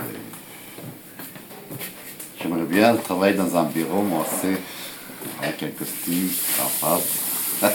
[2.41, 4.57] J'aimerais bien travailler dans un bureau, moi aussi,
[5.41, 6.29] avec un costume,
[6.61, 7.63] en face.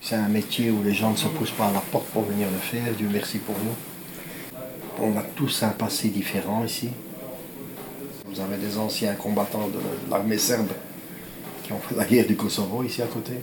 [0.00, 2.46] C'est un métier où les gens ne se poussent pas à la porte pour venir
[2.50, 3.74] le faire, Dieu merci pour nous.
[5.00, 6.88] On a tous un passé différent ici.
[8.26, 10.68] Vous avez des anciens combattants de l'armée serbe
[11.64, 13.34] qui ont fait la guerre du Kosovo ici à côté.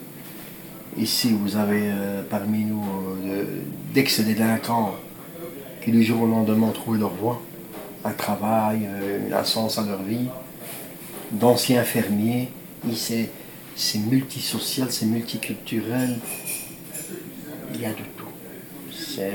[0.97, 3.47] Ici, vous avez euh, parmi nous euh, de-
[3.93, 4.95] d'ex-délinquants
[5.83, 7.41] qui du jour au lendemain ont trouvé leur voie,
[8.03, 10.27] un travail, euh, un sens à leur vie,
[11.31, 12.49] d'anciens fermiers.
[12.89, 13.27] Ici,
[13.75, 16.17] c'est multisocial, c'est multiculturel.
[17.73, 18.25] Il y a de tout.
[18.93, 19.31] C'est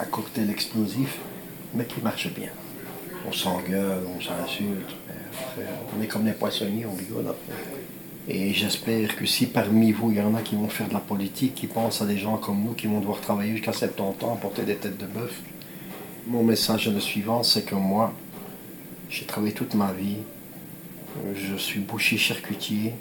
[0.00, 1.18] un cocktail explosif,
[1.74, 2.50] mais qui marche bien.
[3.26, 4.94] On s'engueule, on s'insulte,
[5.96, 7.34] on est comme des poissonniers, on rigole.
[8.28, 11.00] Et j'espère que si parmi vous, il y en a qui vont faire de la
[11.00, 14.36] politique, qui pensent à des gens comme nous, qui vont devoir travailler jusqu'à 70 ans,
[14.36, 15.40] porter des têtes de bœuf,
[16.26, 18.12] mon message est le suivant, c'est que moi,
[19.08, 20.18] j'ai travaillé toute ma vie,
[21.34, 22.92] je suis boucher charcutier,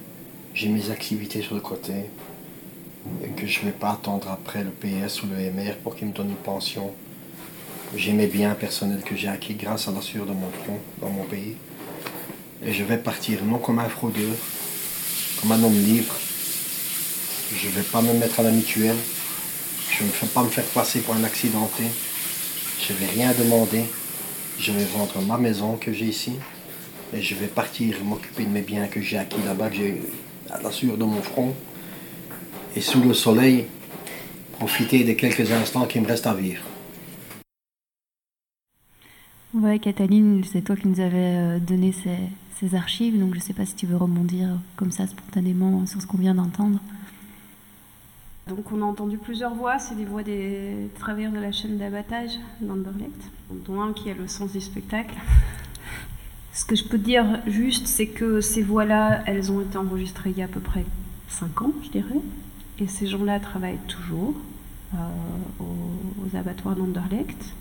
[0.54, 1.94] j'ai mes activités sur le côté,
[3.24, 6.08] et que je ne vais pas attendre après le PS ou le MR pour qu'ils
[6.08, 6.94] me donnent une pension.
[7.96, 11.10] J'ai mes biens personnels que j'ai acquis grâce à la sueur de mon front dans
[11.10, 11.56] mon pays.
[12.66, 14.36] Et je vais partir non comme un fraudeur,
[15.40, 16.14] comme un homme libre.
[17.56, 18.98] Je ne vais pas me mettre à la mutuelle.
[19.90, 21.84] Je ne vais pas me faire passer pour un accidenté.
[22.82, 23.86] Je ne vais rien demander.
[24.60, 26.34] Je vais vendre ma maison que j'ai ici.
[27.14, 30.02] Et je vais partir m'occuper de mes biens que j'ai acquis là-bas, que j'ai
[30.50, 31.56] à la de mon front.
[32.76, 33.66] Et sous le soleil,
[34.60, 36.64] profiter des quelques instants qui me restent à vivre.
[39.54, 42.18] Ouais, Cataline, c'est toi qui nous avais euh, donné ces,
[42.60, 46.02] ces archives, donc je ne sais pas si tu veux rebondir comme ça spontanément sur
[46.02, 46.80] ce qu'on vient d'entendre.
[48.50, 52.32] Donc on a entendu plusieurs voix, c'est des voix des travailleurs de la chaîne d'abattage
[52.62, 53.32] d'Anderlecht,
[53.66, 55.16] dont un qui a le sens du spectacle.
[56.54, 60.38] Ce que je peux dire juste, c'est que ces voix-là, elles ont été enregistrées il
[60.40, 60.86] y a à peu près
[61.30, 62.20] 5 ans, je dirais,
[62.80, 64.34] et ces gens-là travaillent toujours
[64.94, 64.98] euh,
[65.60, 67.54] aux, aux abattoirs d'Anderlecht.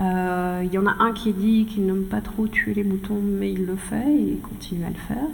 [0.00, 3.20] Euh, Il y en a un qui dit qu'il n'aime pas trop tuer les moutons,
[3.22, 5.30] mais il le fait, et il continue à le faire.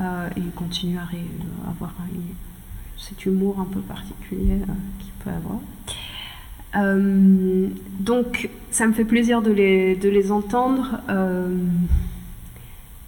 [0.00, 1.94] Euh, il continue à, à avoir
[2.98, 5.58] cet humour un peu particulier euh, qu'il peut avoir.
[6.76, 7.68] Euh,
[8.00, 11.00] donc, ça me fait plaisir de les, entendre.
[11.08, 11.56] euh,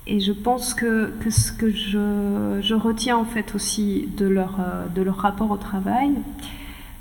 [0.07, 5.51] et je pense que, ce que je, retiens en fait aussi de leur, euh, rapport
[5.51, 6.58] au travail, euh,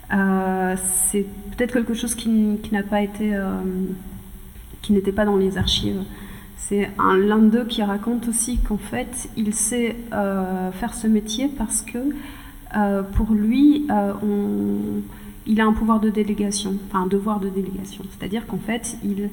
[0.10, 2.30] c'est peut-être quelque chose qui,
[2.72, 3.60] n'a pas été, euh,
[4.82, 6.02] qui n'était pas dans les archives.
[6.58, 11.48] C'est un l'un d'eux qui raconte aussi qu'en fait, il sait euh, faire ce métier
[11.48, 12.00] parce que
[12.76, 14.14] euh, pour lui, euh,
[15.46, 18.04] il a un pouvoir de délégation, enfin un devoir de délégation.
[18.12, 19.30] C'est-à-dire qu'en fait, il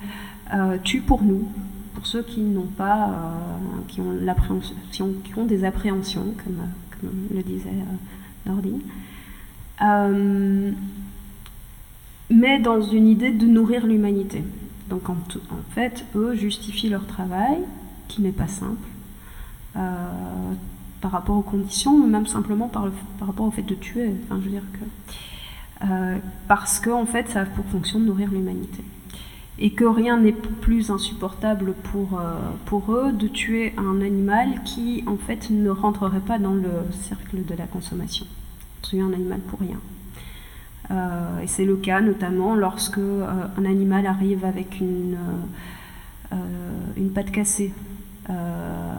[0.54, 1.48] euh, tue pour nous,
[1.94, 6.68] pour ceux qui n'ont pas, euh, qui ont qui ont des appréhensions, comme,
[7.00, 8.80] comme le disait euh, Nordine.
[9.82, 10.70] Euh,
[12.30, 14.42] mais dans une idée de nourrir l'humanité.
[14.88, 15.16] Donc en,
[15.70, 17.58] fait, eux justifient leur travail,
[18.08, 18.86] qui n'est pas simple,
[19.76, 19.80] euh,
[21.00, 24.12] par rapport aux conditions, mais même simplement par, rapport au fait de tuer.
[24.24, 28.04] Enfin, je veux dire que, euh, parce que en fait, ça a pour fonction de
[28.04, 28.84] nourrir l'humanité.
[29.58, 32.20] Et que rien n'est plus insupportable pour,
[32.66, 37.44] pour eux de tuer un animal qui, en fait, ne rentrerait pas dans le cercle
[37.44, 38.26] de la consommation.
[38.92, 39.80] Un animal pour rien.
[40.90, 46.36] Euh, et c'est le cas notamment lorsque euh, un animal arrive avec une, euh, euh,
[46.96, 47.72] une patte cassée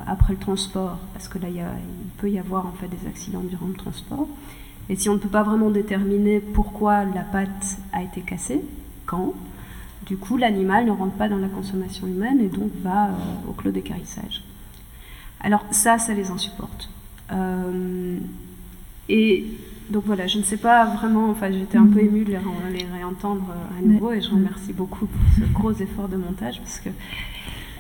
[0.08, 1.64] après le transport, parce que là il
[2.20, 4.28] peut y avoir en fait des accidents durant le transport.
[4.88, 8.62] Et si on ne peut pas vraiment déterminer pourquoi la patte a été cassée,
[9.08, 9.34] quand,
[10.06, 13.10] Du coup, l'animal ne rentre pas dans la consommation humaine et donc va
[13.50, 14.44] au clos d'écarissage.
[15.40, 16.92] Alors ça, ça les insupporte.
[19.10, 19.46] et
[19.90, 23.46] donc voilà, je ne sais pas vraiment, enfin j'étais un peu émue de les, réentendre
[23.78, 26.90] à nouveau et je remercie beaucoup pour ce gros effort de montage parce que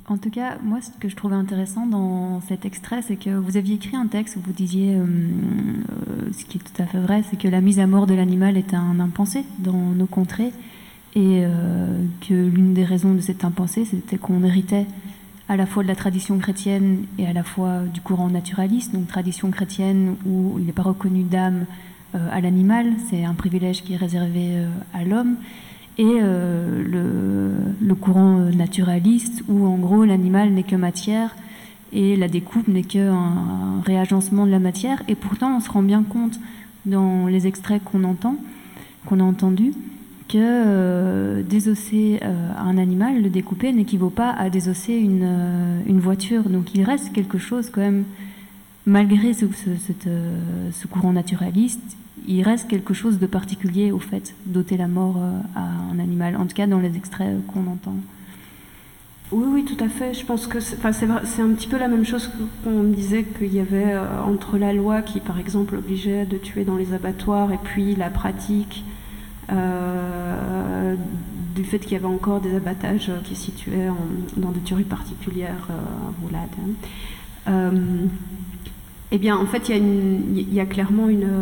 [0.07, 3.57] en tout cas, moi, ce que je trouvais intéressant dans cet extrait, c'est que vous
[3.57, 6.99] aviez écrit un texte où vous disiez, euh, euh, ce qui est tout à fait
[6.99, 10.51] vrai, c'est que la mise à mort de l'animal est un impensé dans nos contrées,
[11.15, 14.85] et euh, que l'une des raisons de cet impensé, c'était qu'on héritait
[15.49, 19.07] à la fois de la tradition chrétienne et à la fois du courant naturaliste, donc
[19.07, 21.65] tradition chrétienne où il n'est pas reconnu d'âme
[22.31, 25.37] à l'animal, c'est un privilège qui est réservé à l'homme,
[25.97, 31.35] et euh, le, courant naturaliste où en gros l'animal n'est que matière
[31.93, 35.01] et la découpe n'est qu'un un réagencement de la matière.
[35.07, 36.39] Et pourtant, on se rend bien compte
[36.85, 38.35] dans les extraits qu'on entend,
[39.05, 39.71] qu'on a entendus,
[40.27, 46.43] que euh, désosser euh, un animal, le découper, n'équivaut pas à désosser une, voiture.
[46.49, 48.03] Donc il reste quelque chose quand même,
[48.85, 51.97] malgré ce courant naturaliste,
[52.27, 55.61] il reste quelque chose de particulier au fait d'ôter la mort euh, à
[55.91, 57.95] un animal, en tout cas dans les extraits qu'on entend.
[59.31, 60.13] Oui, oui, tout à fait.
[60.13, 62.29] Je pense que c'est un petit peu la même chose
[62.63, 66.63] qu'on disait qu'il y avait euh, entre la loi qui, par exemple, obligeait de tuer
[66.63, 68.85] dans les abattoirs et puis la pratique
[69.51, 70.95] euh,
[71.55, 73.89] du fait qu'il y avait encore des abattages qui se situaient
[74.37, 76.49] dans des tueries particulières à Roulade.
[79.11, 81.33] eh bien, en fait, il y, a clairement une,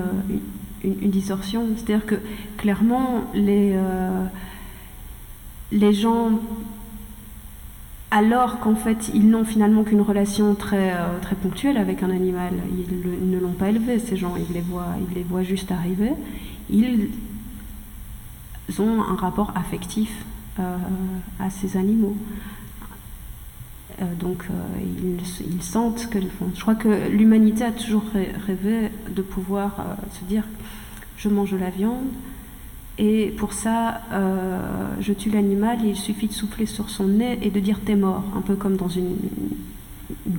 [0.84, 1.68] distorsion.
[1.76, 2.16] C'est-à-dire que
[2.58, 4.26] clairement, les, euh,
[5.72, 6.40] les gens,
[8.12, 12.54] alors qu'en fait, ils n'ont finalement qu'une relation très, euh, très ponctuelle avec un animal,
[12.78, 16.12] ils, ne l'ont pas élevé, ces gens, ils les voient, ils les voient juste arriver,
[16.70, 17.10] ils
[18.80, 20.26] ont un rapport affectif
[20.60, 20.78] euh,
[21.40, 22.16] à ces animaux.
[24.20, 24.46] Donc
[25.02, 28.04] ils, sentent que Je crois que l'humanité a toujours
[28.48, 30.44] rêvé de pouvoir se dire
[31.18, 32.08] je mange la viande.
[33.00, 34.60] Et pour ça, euh,
[35.00, 38.24] je tue l'animal, il suffit de souffler sur son nez et de dire t'es mort,
[38.38, 39.16] un peu comme dans une,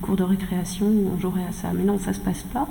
[0.00, 1.70] cour de récréation où on jouerait à ça.
[1.74, 2.68] Mais non, ça se passe pas.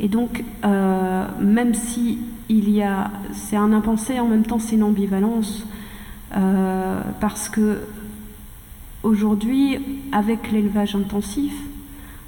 [0.00, 4.74] Et donc, euh, même si il y a, c'est un impensé, en même temps c'est
[4.74, 5.64] une ambivalence,
[6.36, 7.78] euh, parce que
[9.04, 9.78] aujourd'hui,
[10.10, 11.52] avec l'élevage intensif,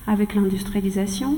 [0.07, 1.37] avec l'industrialisation,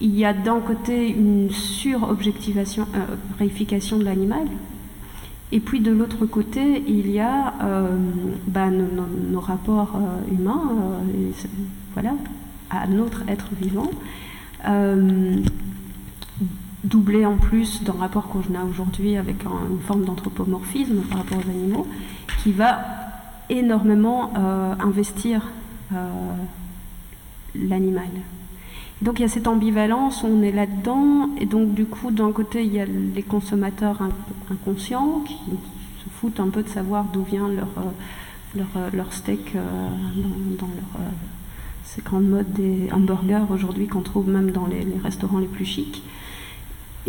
[0.00, 4.46] il y a d'un côté une surobjectivation, euh, de l'animal,
[5.50, 7.96] et puis de l'autre côté, il y a euh,
[8.46, 11.30] bah, nos, rapports euh, humains, euh,
[11.94, 12.12] voilà,
[12.70, 13.90] à notre être vivant,
[16.84, 21.50] doublé en plus d'un rapport qu'on a aujourd'hui avec une forme d'anthropomorphisme par rapport aux
[21.50, 21.86] animaux,
[22.42, 23.07] qui va
[23.50, 24.32] énormément
[24.80, 25.50] investir
[27.54, 28.08] l'animal.
[29.00, 32.64] Donc il y a cette ambivalence, on est là-dedans, et donc du coup, d'un côté,
[32.64, 34.00] il y a les consommateurs
[34.50, 35.36] inconscients qui
[36.04, 39.60] se foutent un peu de savoir d'où vient leur, euh, euh, leur, steak euh,
[40.58, 41.02] dans, leur,
[41.84, 46.02] ces grandes modes des hamburgers aujourd'hui qu'on trouve même dans les, restaurants les plus chics.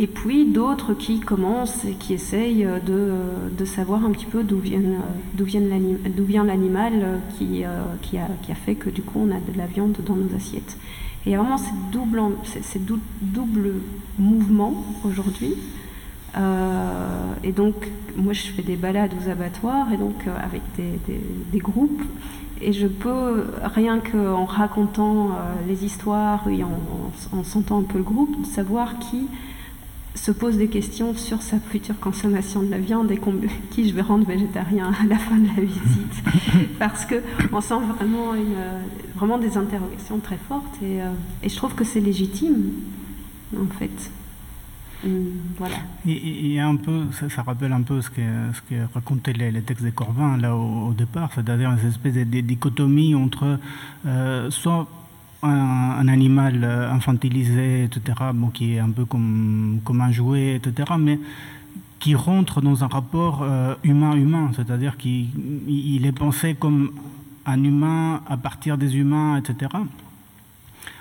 [0.01, 6.43] Et puis d'autres qui commencent et qui essayent de, savoir un petit peu d'où vient,
[6.45, 7.63] l'animal qui,
[8.01, 10.33] qui, a, qui a fait que du coup on a de la viande dans nos
[10.33, 10.77] assiettes.
[11.25, 12.79] Et il y a vraiment ces double, ces
[13.21, 13.73] double
[14.17, 15.55] mouvement aujourd'hui.
[16.37, 17.75] Euh, et donc,
[18.15, 22.01] moi, je fais des balades aux abattoirs, et donc euh, avec des, groupes,
[22.61, 25.33] et je peux, rien qu'en racontant euh,
[25.67, 26.79] les histoires et en,
[27.31, 29.27] en, sentant un peu le groupe, savoir qui
[30.15, 33.19] se pose des questions sur sa future consommation de la viande et
[33.71, 36.23] qui je vais rendre végétarien à la fin de la visite.
[36.79, 38.55] Parce qu'on sent vraiment, une,
[39.15, 41.11] vraiment des interrogations très fortes et, euh,
[41.43, 42.71] et je trouve que c'est légitime,
[43.55, 44.11] en fait.
[45.05, 45.77] Hum, voilà.
[46.05, 48.21] A un peu, ça, rappelle un peu ce que,
[48.53, 53.15] ce que racontaient les, textes de Corvin là au, départ, c'est-à-dire une espèce de, dichotomie
[53.15, 53.59] entre
[54.05, 54.87] euh, soit
[55.43, 61.19] un, animal euh, infantilisé, etc., bon, qui est un peu comme, un jouet, etc., mais
[61.99, 66.91] qui rentre dans un rapport euh, humain-humain, c'est-à-dire qu'il est pensé comme
[67.45, 69.69] un humain à partir des humains, etc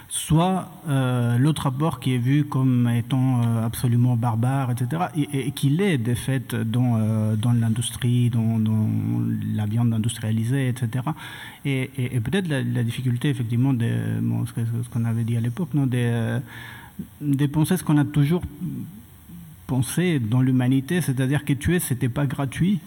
[0.09, 5.80] soit euh, l'autre rapport qui est vu comme étant euh, absolument barbare, etc., et, qu'il
[5.82, 8.59] est de fait dans, euh, dans l'industrie, dans,
[9.54, 11.04] la viande industrialisée, etc.
[11.64, 11.90] Et,
[12.24, 13.86] peut-être la, difficulté, effectivement, de
[14.46, 16.40] ce qu'on avait dit à l'époque, non, de,
[17.20, 18.42] de penser ce qu'on a toujours
[19.66, 22.80] pensé dans l'humanité, c'est-à-dire que tuer, c'était pas gratuit.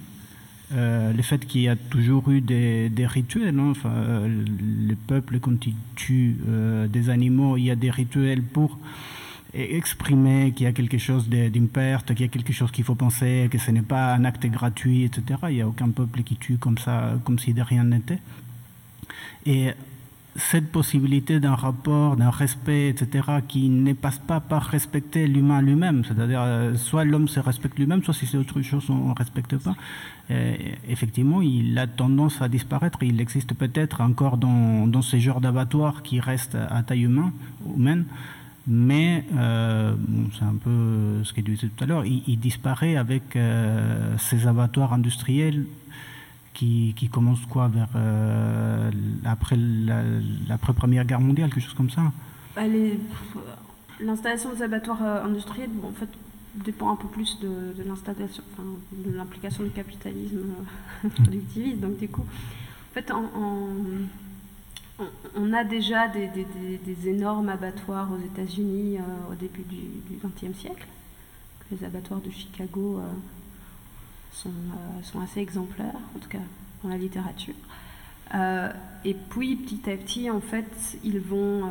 [0.73, 3.59] Euh, le fait qu'il y a toujours eu des, rituels.
[3.59, 3.71] Hein.
[3.71, 4.45] enfin, euh,
[4.87, 8.77] le peuple, quand il tue euh, des animaux, il y a des rituels pour
[9.53, 12.95] exprimer qu'il y a quelque chose d'une perte, qu'il y a quelque chose qu'il faut
[12.95, 15.39] penser, que ce n'est pas un acte gratuit, etc.
[15.49, 18.19] Il n'y a aucun peuple qui tue comme ça, comme si de rien n'était.
[19.45, 19.71] Et
[20.35, 26.03] cette possibilité d'un rapport, d'un respect, etc., qui ne passe pas par respecter l'humain lui-même,
[26.05, 29.57] c'est-à-dire euh, soit l'homme se respecte lui-même, soit si c'est autre chose, on ne respecte
[29.57, 29.75] pas.
[30.87, 32.99] Effectivement, il a tendance à disparaître.
[33.03, 38.05] Il existe peut-être encore dans, ces genres d'abattoirs qui restent à taille humaine,
[38.67, 39.95] mais euh,
[40.37, 44.93] c'est un peu ce qu'il disait tout à l'heure, il, disparaît avec euh, ces abattoirs
[44.93, 45.65] industriels
[46.53, 48.91] qui, qui commence quoi vers euh,
[49.25, 52.11] après la, première guerre mondiale, quelque chose comme ça?
[52.55, 52.63] Bah,
[53.99, 56.09] L'installation des abattoirs euh, industriels, en fait,
[56.55, 58.43] dépend un peu plus de, l'installation,
[58.91, 60.43] de l'implication du capitalisme
[61.05, 61.79] euh, productiviste.
[61.79, 63.11] Donc du coup, en fait,
[65.35, 66.29] on, a déjà des,
[67.07, 68.97] énormes abattoirs aux États-Unis
[69.31, 70.87] au début du XXe siècle.
[71.71, 73.01] Les abattoirs de Chicago
[74.31, 76.39] sont, euh, sont assez exemplaires, en tout cas
[76.83, 77.55] dans la littérature.
[78.33, 78.71] Euh,
[79.03, 81.65] et puis petit à petit, en fait, ils vont.
[81.65, 81.69] Euh,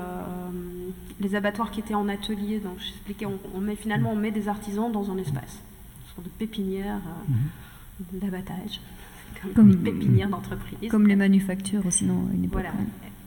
[1.21, 4.49] les abattoirs qui étaient en atelier, donc j'expliquais, on, on, met finalement on met des
[4.49, 5.61] artisans dans un espace,
[6.01, 6.99] une sorte de pépinière
[7.29, 8.21] mhm.
[8.21, 8.81] d'abattage,
[9.55, 10.91] comme, une pépinière d'entreprise.
[10.91, 12.73] Comme les manufactures aussi, non une Voilà.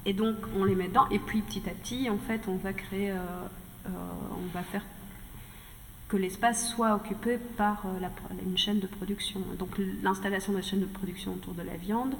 [0.07, 2.73] Et donc on les met dedans, et puis petit à petit, en fait, on va
[2.73, 3.13] créer,
[3.85, 4.83] on va faire
[6.13, 8.07] que l'espace soit occupé par euh,
[8.45, 9.41] une chaîne de production.
[9.57, 9.69] Donc
[10.03, 12.13] l'installation de la chaîne de production autour de la viande,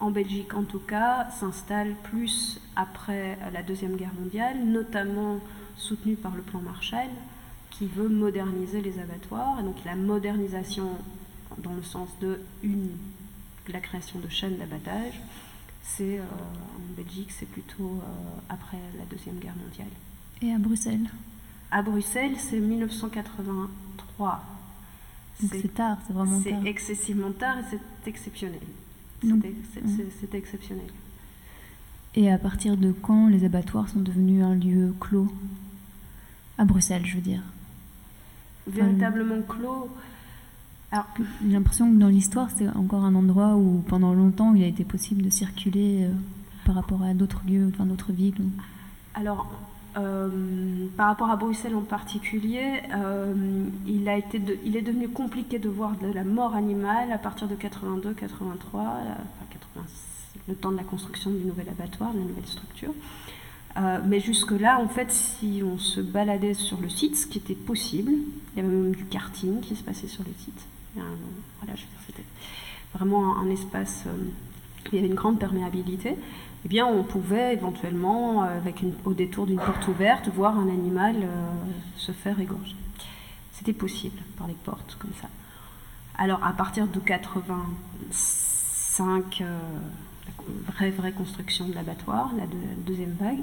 [0.00, 5.40] en Belgique en tout cas, s'installe plus après la Deuxième Guerre mondiale, notamment
[5.76, 7.08] soutenue par le plan Marshall,
[7.70, 9.60] qui veut moderniser les abattoirs.
[9.60, 10.90] Et donc la modernisation
[11.58, 12.90] dans le sens de une,
[13.68, 15.20] la création de chaînes d'abattage,
[15.82, 19.88] c'est euh, en Belgique, c'est plutôt euh, après la Deuxième Guerre mondiale.
[20.42, 21.08] Et à Bruxelles?
[21.70, 24.44] À Bruxelles, c'est 1983.
[25.38, 26.60] C'est tard, c'est vraiment tard.
[26.62, 28.60] C'est excessivement tard et c'est exceptionnel.
[29.22, 30.86] C'est exceptionnel.
[32.14, 35.28] Et à partir de quand les abattoirs sont devenus un lieu clos?
[36.58, 37.42] À Bruxelles, je veux dire.
[38.66, 39.90] Véritablement clos.
[40.92, 44.84] J'ai l'impression que dans l'histoire, c'est encore un endroit où pendant longtemps il a été
[44.84, 46.12] possible de circuler euh,
[46.64, 48.34] par rapport à d'autres lieux, enfin d'autres villes.
[49.14, 49.50] Alors,
[50.96, 53.34] par rapport à Bruxelles en particulier, euh,
[53.86, 57.48] il, a été il est devenu compliqué de voir de la mort animale à partir
[57.48, 58.96] de 82, 83, enfin
[60.48, 62.92] le temps de la construction du nouvel abattoir, de la nouvelle structure.
[63.78, 67.54] Euh, mais jusque-là, en fait, si on se baladait sur le site, ce qui était
[67.54, 70.66] possible, il y avait même du karting qui se passait sur le site.
[72.06, 72.24] c'était
[72.94, 74.04] vraiment un, espace,
[74.92, 76.16] il y avait une grande perméabilité
[76.70, 78.60] eh on pouvait éventuellement, euh,
[79.04, 81.50] au détour d'une porte ouverte, voir un animal euh,
[81.96, 82.76] se faire égorger.
[83.52, 85.28] C'était possible par les portes comme ça.
[86.18, 89.58] Alors, à partir de 85, euh,
[90.26, 90.32] la
[90.72, 92.46] vraie, vraie construction de l'abattoir, la,
[92.78, 93.38] deuxième vague,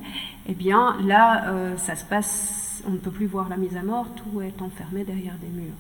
[0.48, 4.08] eh bien, là, ça se passe, on ne peut plus voir la mise à mort,
[4.16, 5.74] tout est enfermé derrière des murs.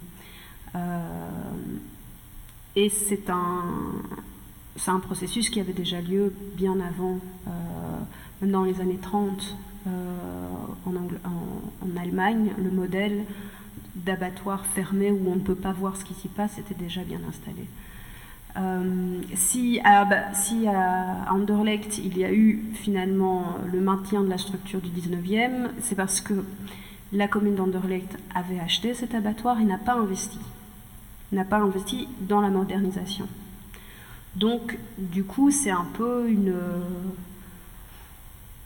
[2.76, 3.64] et c'est un,
[4.76, 7.52] c'est un processus qui avait déjà lieu bien avant, euh,
[8.42, 9.56] dans les années 30
[9.88, 9.90] euh,
[10.86, 13.24] en, Allemagne, le modèle
[13.96, 17.20] d'abattoir fermé où on ne peut pas voir ce qui s'y passe était déjà bien
[17.30, 17.68] installé.
[18.58, 24.38] Euh, si, à, si à Anderlecht il y a eu finalement le maintien de la
[24.38, 26.34] structure du 19e, c'est parce que
[27.14, 30.40] la commune d'Anderlecht avait acheté cet abattoir et n'a pas investi,
[31.32, 33.28] n'a pas investi dans la modernisation.
[34.36, 36.50] Donc, du coup, c'est un peu une.
[36.50, 36.80] Euh,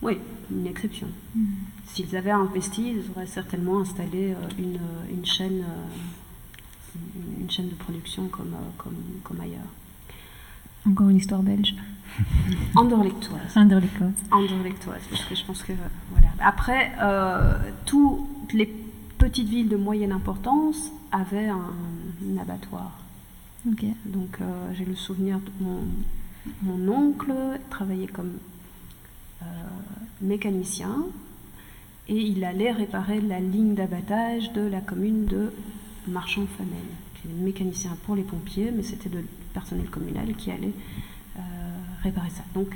[0.01, 0.17] oui,
[0.51, 1.07] une exception.
[1.35, 1.45] Mm.
[1.85, 5.63] S'ils avaient investi, ils auraient certainement installé euh, une, euh, une chaîne,
[7.39, 9.59] une chaîne de production comme, comme, comme ailleurs.
[10.87, 11.75] Encore une histoire belge.
[12.75, 13.55] Anderlechtoise.
[13.55, 14.13] Anderlechtoise.
[14.31, 15.73] Anderlechtoise, parce que je pense que.
[16.11, 16.29] Voilà.
[16.39, 16.93] Après,
[17.85, 18.73] toutes les
[19.17, 23.06] petites villes de moyenne importance avaient un abattoir.
[24.05, 27.33] Donc euh, j'ai le souvenir de mon, oncle
[27.69, 28.37] travaillait comme
[29.41, 29.45] euh,
[30.21, 31.05] mécanicien
[32.07, 35.51] et il allait réparer la ligne d'abattage de la commune de
[36.07, 36.71] Marchand-Famel.
[37.15, 40.73] qui est mécanicien pour les pompiers, mais c'était le personnel communal qui allait
[41.35, 41.41] euh,
[42.03, 42.43] réparer ça.
[42.53, 42.69] Donc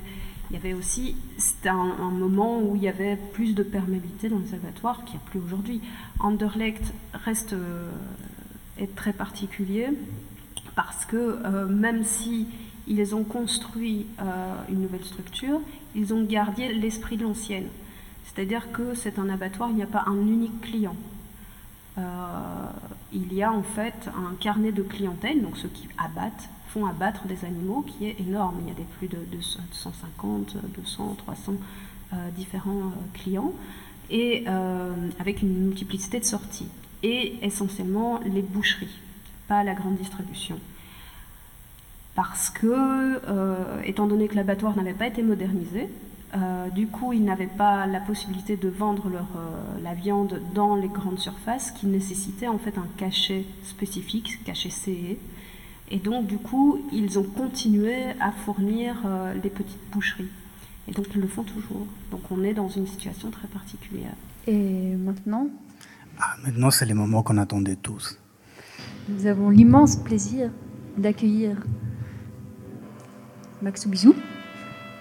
[0.49, 4.39] il y avait aussi, c'était un, moment où il y avait plus de perméabilité dans
[4.39, 5.79] les abattoirs qu'il n'y a plus aujourd'hui.
[6.19, 7.55] Anderlecht reste
[8.77, 9.87] est très particulier
[10.87, 12.47] parce que même si
[12.87, 14.05] ils ont construit
[14.69, 15.59] une nouvelle structure,
[15.95, 17.67] ils ont gardé l'esprit de l'ancienne.
[18.25, 20.95] C'est-à-dire que c'est un abattoir, il n'y a pas un unique client.
[23.13, 27.27] il y a en fait un carnet de clientèle, donc ceux qui abattent font abattre
[27.27, 28.55] des animaux qui est énorme.
[28.61, 29.17] Il y a des plus de,
[29.71, 31.53] 150, 200, 300
[32.35, 33.53] différents euh, clients
[34.09, 36.67] et euh, avec une multiplicité de sorties.
[37.03, 38.99] Et essentiellement les boucheries,
[39.51, 40.57] pas la grande distribution.
[42.15, 45.89] Parce que, euh, étant donné que l'abattoir n'avait pas été modernisé,
[46.73, 49.27] du coup, ils n'avaient pas la possibilité de vendre leur,
[49.83, 55.17] la viande dans les grandes surfaces, qui nécessitait en fait un cachet spécifique, cachet CE,
[55.91, 60.29] et donc, du coup, ils ont continué à fournir euh, les petites boucheries.
[60.87, 61.85] Et donc, ils le font toujours.
[62.11, 64.13] Donc, on est dans une situation très particulière.
[64.47, 65.47] Et maintenant?
[66.17, 68.17] Ah, Maintenant, c'est le moment qu'on attendait tous.
[69.11, 70.49] Nous avons l'immense plaisir
[70.97, 71.57] d'accueillir
[73.61, 74.15] Max Bisou,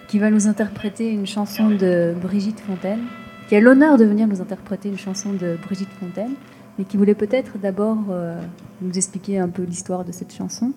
[0.08, 3.00] qui va nous interpréter une chanson de Brigitte Fontaine,
[3.48, 6.34] qui a l'honneur de venir nous interpréter une chanson de Brigitte Fontaine
[6.78, 8.40] mais qui voulait peut-être d'abord euh,
[8.80, 10.72] nous expliquer un peu l'histoire de cette chanson.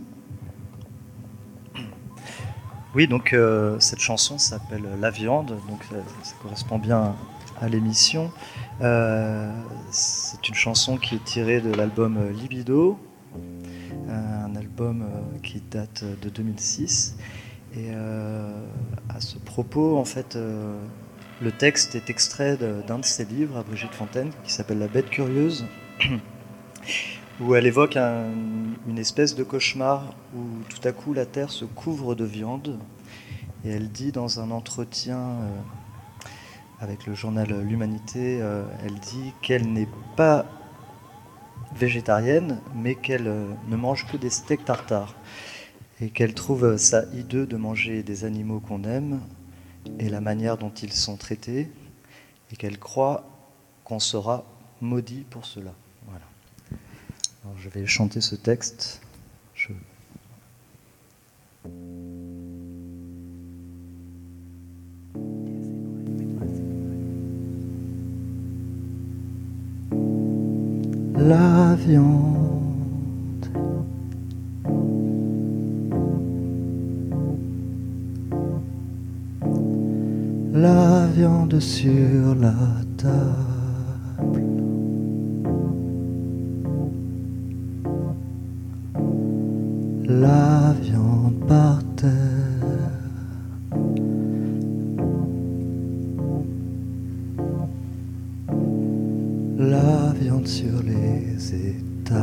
[2.94, 7.16] Oui, donc euh, cette chanson s'appelle La viande, donc ça, correspond bien
[7.62, 8.32] à l'émission.
[8.82, 9.52] Euh,
[9.92, 13.00] c'est une chanson qui est tirée de l'album Libido,
[14.10, 15.06] un album
[15.42, 17.16] qui date de 2006.
[17.76, 20.38] Et à ce propos, en fait,
[21.42, 22.58] le texte est extrait
[22.88, 25.66] d'un de ses livres à Brigitte Fontaine qui s'appelle La bête curieuse
[27.42, 32.16] où elle évoque une espèce de cauchemar où tout à coup la Terre se couvre
[32.16, 32.80] de viande.
[33.66, 35.56] Et elle dit dans un entretien euh,
[36.80, 40.46] avec le journal L'Humanité, euh, elle dit qu'elle n'est pas
[41.76, 45.16] végétarienne, mais qu'elle euh, ne mange que des steaks tartares.
[46.02, 49.22] Et qu'elle trouve ça hideux de manger des animaux qu'on aime
[50.00, 51.70] et la manière dont ils sont traités,
[52.52, 53.30] et qu'elle croit
[53.84, 54.46] qu'on sera
[54.82, 55.74] maudit pour cela
[57.58, 59.02] je vais chanter ce texte.
[71.26, 73.48] La viande.
[80.54, 82.54] La viande sur la
[82.98, 83.54] table.
[90.06, 92.33] la viande par terre.
[100.46, 102.20] Sur les étals.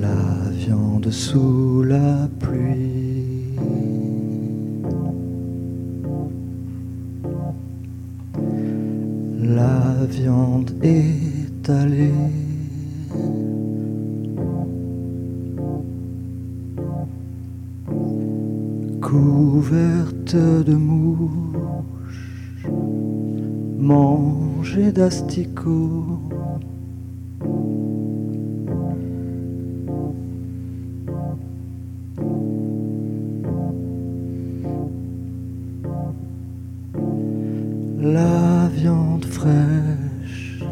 [0.00, 3.56] La viande sous la pluie.
[9.42, 12.10] La viande étalée.
[19.00, 22.66] Couverte de mouches,
[23.78, 26.20] mangée d'asticots.
[38.00, 40.62] La viande fraîche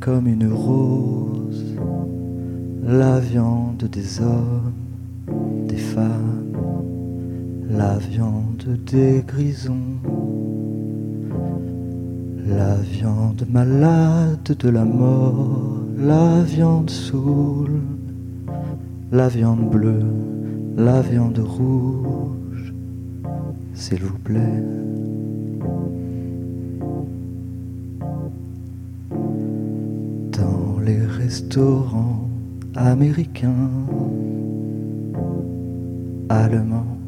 [0.00, 1.76] comme une rose,
[2.82, 4.72] la viande des hommes,
[5.68, 6.41] des femmes,
[7.72, 9.98] la viande des grisons,
[12.46, 17.80] la viande malade de la mort, la viande saoule,
[19.10, 20.04] la viande bleue,
[20.76, 22.74] la viande rouge,
[23.74, 24.62] s'il vous plaît.
[31.32, 32.28] restaurants
[32.74, 33.70] américains,
[36.28, 36.98] allemands,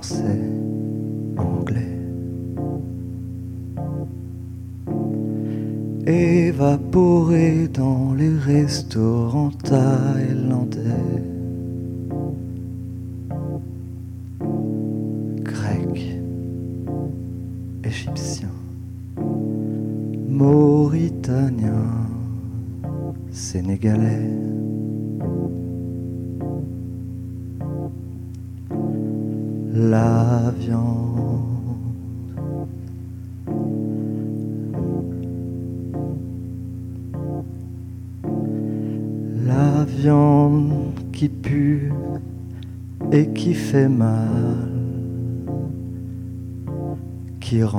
[0.00, 0.40] français,
[1.36, 1.98] anglais.
[6.06, 10.77] Évaporés dans les restaurants thaïlandais.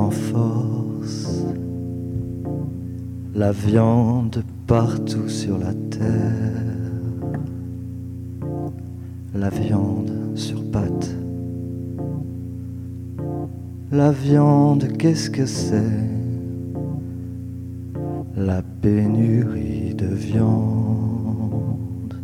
[0.09, 1.45] Renforce
[3.35, 6.09] la viande partout sur la terre,
[9.35, 11.15] la viande sur pattes.
[13.91, 15.99] La viande, qu'est-ce que c'est?
[18.35, 22.15] La pénurie de viande.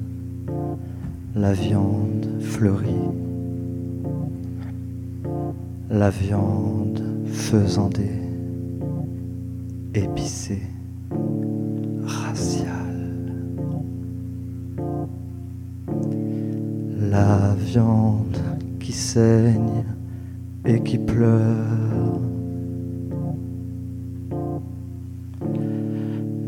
[1.35, 3.11] La viande fleurit.
[5.89, 6.84] La viande
[7.55, 8.11] faisant des
[9.93, 10.67] épicés
[12.03, 13.31] raciales.
[16.99, 18.37] La viande
[18.79, 19.85] qui saigne
[20.65, 22.19] et qui pleure.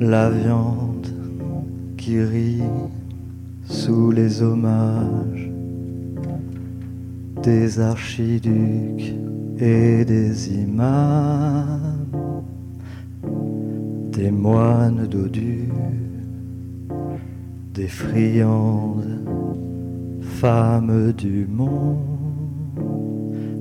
[0.02, 1.08] La viande
[1.96, 2.64] qui rit
[3.64, 5.50] sous les hommages
[7.44, 9.27] des archiducs
[9.60, 12.44] et des imams,
[14.12, 15.72] des moines dodus,
[17.74, 19.24] des friandes
[20.22, 22.18] femmes du monde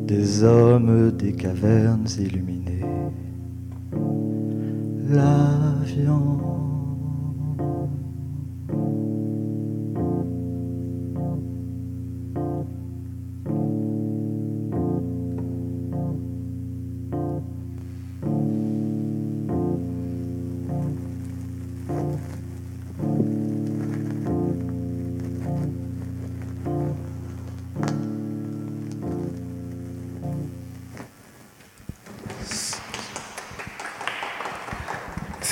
[0.07, 2.85] des hommes des cavernes illuminées.
[5.11, 6.66] La viande.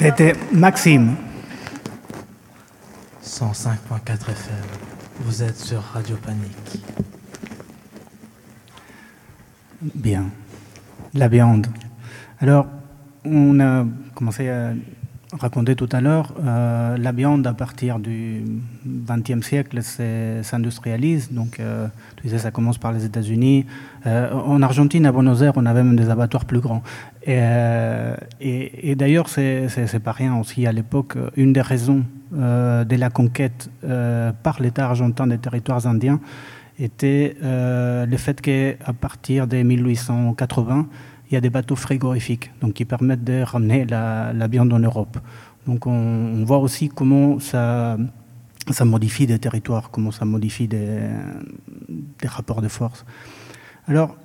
[0.04, 1.16] C'était Maxime.
[3.24, 4.54] 105.4 FM.
[5.20, 6.84] Vous êtes sur Radio Panique.
[9.80, 10.26] Bien.
[11.14, 11.68] La viande.
[12.38, 12.66] Alors,
[13.24, 14.74] on a commencé à
[15.38, 18.44] raconter tout à l'heure, euh, la viande à partir du
[18.86, 21.32] XXe siècle s'industrialise.
[21.32, 23.66] Donc, euh, tu disais, ça commence par les États-Unis.
[24.06, 26.82] Euh, en Argentine, à Buenos Aires, on avait même des abattoirs plus grands.
[27.26, 27.40] Et,
[28.40, 31.16] et, d'ailleurs, c'est pas rien aussi à l'époque.
[31.36, 33.70] Une des raisons de la conquête
[34.42, 36.20] par l'État argentin des territoires indiens
[36.78, 40.86] était le fait qu'à partir de 1880,
[41.34, 45.18] il y a des bateaux frigorifiques donc, qui permettent de ramener la, viande en Europe.
[45.66, 47.96] Donc on, voit aussi comment ça,
[48.84, 51.00] modifie des territoires, comment ça modifie des,
[52.24, 53.04] rapports de force.
[53.88, 54.16] Alors,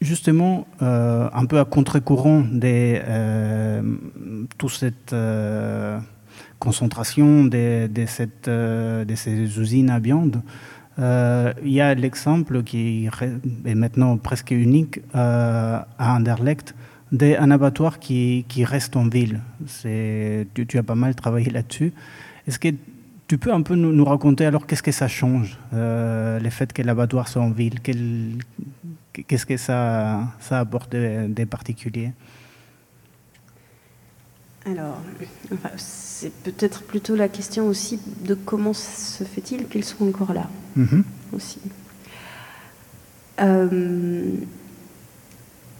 [0.00, 3.82] justement, euh, un peu à contre-courant de euh,
[4.58, 5.98] toute cette euh,
[6.60, 7.88] concentration de,
[9.16, 10.40] ces usines à viande,
[10.98, 13.08] il y a l'exemple qui
[13.64, 16.74] est maintenant presque unique euh, à Anderlecht
[17.12, 19.40] d'un abattoir qui, qui, reste en ville.
[19.82, 21.92] Tu, as pas mal travaillé là-dessus.
[22.46, 22.68] Est-ce que
[23.28, 26.82] tu peux un peu nous, raconter alors qu'est-ce que ça change, euh, le fait que
[26.82, 27.80] l'abattoir soit en ville?
[27.80, 32.12] Qu'est-ce que ça, ça apporte des particuliers
[34.66, 35.00] alors,
[36.18, 41.04] c'est peut-être plutôt la question aussi de comment se fait-il qu'ils sont encore là mhm.
[41.34, 41.60] aussi.
[43.42, 44.30] Euh,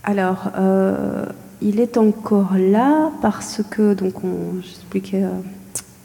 [0.05, 1.24] alors, euh,
[1.62, 4.16] il est encore là parce que, donc,
[4.62, 5.30] j'expliquais euh,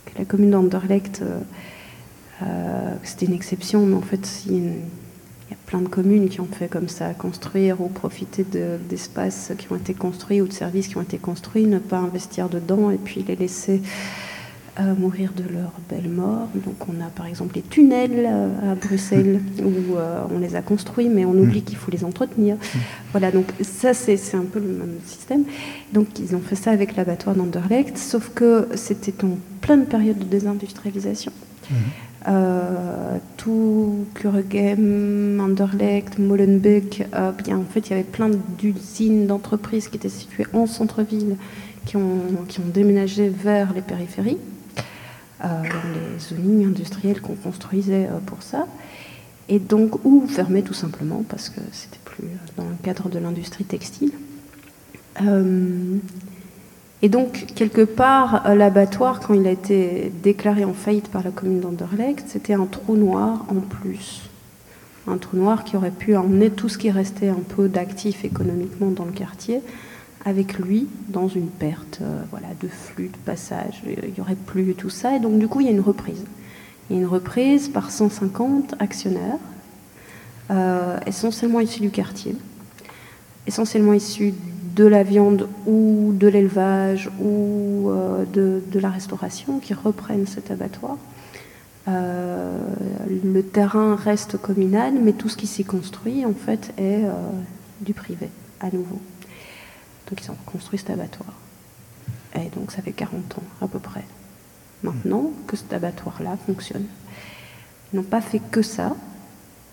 [0.06, 1.22] que la commune d'Anderlecht,
[3.04, 4.82] c'était une exception, mais en fait, il y a une
[5.72, 9.94] plein de communes qui ont fait comme ça, construire ou profiter d'espaces qui ont été
[9.94, 13.38] construits ou de services qui ont été construits, ne pas investir dedans et puis les
[13.38, 13.82] laisser
[14.82, 16.50] euh, mourir de leur belle mort.
[16.56, 20.62] Donc on a par exemple les tunnels euh, à Bruxelles où euh, on les a
[20.62, 22.58] construits mais on oublie qu'il faut les entretenir.
[23.12, 25.46] Voilà, donc ça c'est un peu le même système.
[25.94, 30.26] Donc ils ont fait ça avec l'abattoir d'Anderlecht, sauf que c'était en pleine période de
[30.26, 31.32] désindustrialisation.
[31.70, 31.76] Mmh.
[32.28, 39.88] Euh, tout Kuregem, Anderlecht, Molenbeek, euh, bien, en fait, il y avait plein d'usines, d'entreprises
[39.88, 41.36] qui étaient situées en centre-ville,
[41.86, 42.22] qui ont,
[42.74, 44.38] déménagé vers les périphéries,
[45.44, 48.68] euh, les zones industrielles qu'on construisait pour ça,
[49.50, 53.64] et donc, ou fermées tout simplement, parce que c'était plus dans le cadre de l'industrie
[53.64, 54.12] textile.
[57.04, 61.60] Et donc, quelque part, l'abattoir, quand il a été déclaré en faillite par la commune
[61.60, 64.30] d'Anderlecht, c'était un trou noir en plus.
[65.08, 68.92] Un trou noir qui aurait pu emmener tout ce qui restait un peu d'actif économiquement
[68.92, 69.62] dans le quartier
[70.26, 73.82] avec lui dans une perte euh, voilà, de flux, de passage.
[73.86, 75.16] Il n'y aurait plus tout ça.
[75.16, 76.24] Et donc, du coup, il y a une reprise.
[76.90, 79.40] Il y a une reprise par 150 actionnaires,
[80.52, 82.36] euh, essentiellement issus du quartier,
[83.48, 84.34] essentiellement issus
[84.76, 90.98] de la viande ou de l'élevage ou euh, de, la restauration qui reprennent cet abattoir.
[91.88, 92.58] Euh,
[93.24, 97.04] le terrain reste communal, mais tout ce qui s'y construit, en fait, est
[97.82, 99.00] du privé, à nouveau.
[100.10, 101.34] Donc ils ont construit cet abattoir.
[102.36, 104.04] Et donc ça fait 40 ans, à peu près
[104.84, 106.86] maintenant que cet abattoir-là fonctionne.
[107.92, 108.96] Ils n'ont pas fait que ça,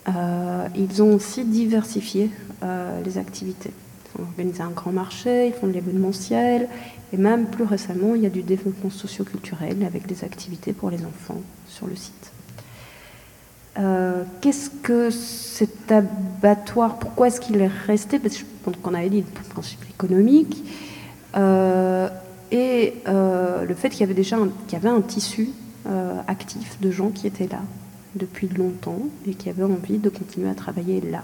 [0.08, 2.30] euh, ils ont aussi diversifié
[2.62, 3.72] euh, les activités.
[4.14, 6.68] Ils ont organisé un grand marché, ils font de l'événementiel,
[7.12, 11.04] et même plus récemment, il y a du développement socioculturel avec des activités pour les
[11.04, 12.32] enfants sur le site.
[13.78, 18.18] Euh, qu'est-ce que cet abattoir, pourquoi est-ce qu'il est resté?
[18.18, 18.44] Parce je
[18.82, 20.64] qu'on avait dit le principe économique
[22.50, 24.36] et euh, le fait qu'il y avait déjà
[24.72, 25.50] y avait un tissu
[25.86, 27.60] euh, actif de gens qui étaient là
[28.14, 31.22] depuis longtemps et qui avaient envie de continuer à travailler là.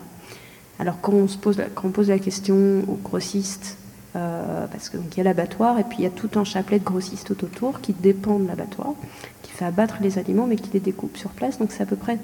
[0.78, 3.76] Alors quand on, se pose, la, question aux grossistes,
[4.16, 6.84] euh, parce qu'il y a l'abattoir et puis il y a tout un chapelet de
[6.84, 8.94] grossistes autour qui dépendent de l'abattoir,
[9.42, 11.96] qui fait abattre les aliments mais qui les découpe sur place, donc c'est à peu
[11.96, 12.18] près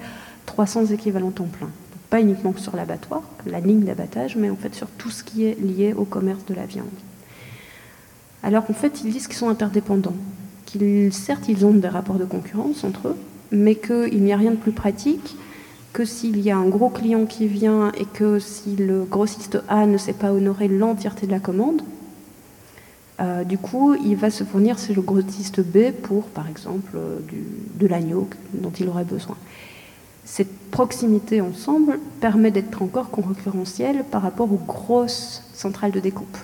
[0.46, 1.70] 300 équivalents temps plein.
[2.10, 5.60] pas uniquement sur l'abattoir, la ligne d'abattage, mais en fait sur tout ce qui est
[5.60, 6.86] lié au commerce de la viande
[8.42, 10.16] alors qu'en fait, ils disent qu'ils sont interdépendants.
[10.66, 13.16] Qu'ils, certes, ils ont des rapports de concurrence entre eux,
[13.50, 15.36] mais qu'il n'y a rien de plus pratique
[15.92, 19.86] que s'il y a un gros client qui vient et que si le grossiste A
[19.86, 21.82] ne sait pas honorer l'entièreté de la commande,
[23.20, 27.18] euh, du coup, il va se fournir chez le grossiste B pour, par exemple, euh,
[27.74, 29.36] de l'agneau dont il aurait besoin.
[30.24, 36.38] Cette proximité ensemble permet d'être encore concurrentiel par rapport aux grosses centrales de découpe.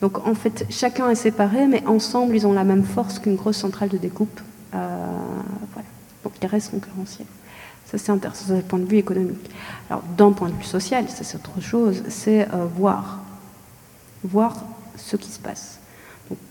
[0.00, 3.56] donc en fait, chacun est séparé, mais ensemble, ils ont la même force qu'une grosse
[3.56, 4.40] centrale de découpe.
[4.74, 5.06] Euh.
[6.22, 7.26] Donc ils restent concurrentiels.
[7.90, 9.50] Ça, c'est intéressant d'un point de vue économique.
[9.88, 13.20] Alors, d'un point de vue social, ça, c'est autre chose, c'est euh, voir.
[14.24, 14.56] Voir
[14.96, 15.78] ce qui se passe.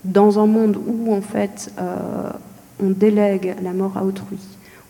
[0.04, 2.30] dans un monde où, en fait, euh,
[2.80, 4.38] on délègue la mort à autrui,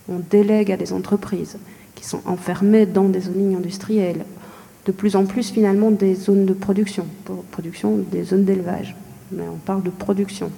[0.09, 1.57] on délègue à des entreprises
[1.95, 4.24] qui sont enfermées dans des zones industrielles,
[4.84, 7.07] de plus en plus finalement des zones de production,
[7.51, 8.95] production des zones d'élevage,
[9.32, 10.51] mais on parle de production.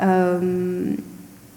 [0.00, 0.94] Euh,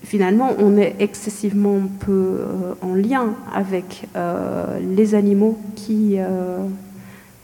[0.04, 6.18] finalement, on est excessivement peu euh, en lien avec euh, les animaux qui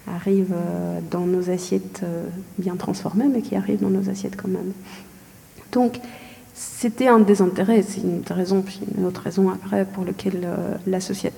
[0.08, 0.56] arrivent
[1.10, 2.04] dans nos assiettes
[2.60, 4.72] bien transformées, mais qui arrivent dans nos assiettes quand même.
[5.72, 6.00] Donc,
[6.54, 10.48] c'était un des intérêts, c'est une raison, puis une autre raison après pour laquelle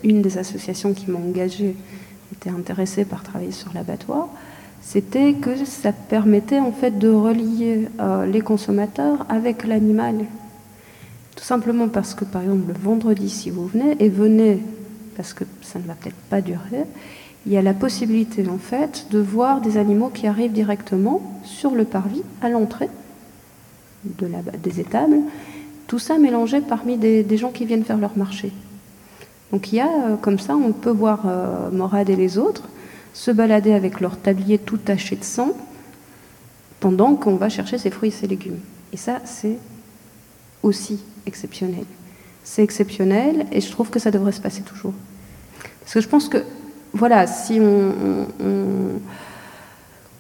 [0.03, 1.76] une des associations qui m'a engagée
[2.34, 4.30] était intéressé par travailler sur l'abattoir,
[4.82, 10.15] c'était que ça permettait en fait de relier euh, les consommateurs avec l'animal.
[11.38, 14.61] Tout simplement parce que par exemple le vendredi si vous venez, et venez
[15.15, 16.83] parce que ça ne va peut-être pas durer,
[17.45, 21.71] il y a la possibilité en fait de voir des animaux qui arrivent directement sur
[21.75, 22.89] le parvis à l'entrée
[24.03, 24.29] de
[24.61, 25.19] des étables,
[25.88, 28.51] tout ça mélangé parmi des gens qui viennent faire leur marché.
[29.51, 32.63] Donc il y a, euh, comme ça, on peut voir euh, Morad et les autres
[33.13, 35.51] se balader avec leur tablier tout taché de sang
[36.79, 38.59] pendant qu'on va chercher ses fruits et ses légumes.
[38.93, 39.57] Et ça, c'est
[40.63, 41.86] aussi exceptionnel.
[42.43, 44.93] C'est exceptionnel et je trouve que ça devrait se passer toujours.
[45.82, 46.43] Parce que je pense que,
[46.93, 48.25] voilà, si on,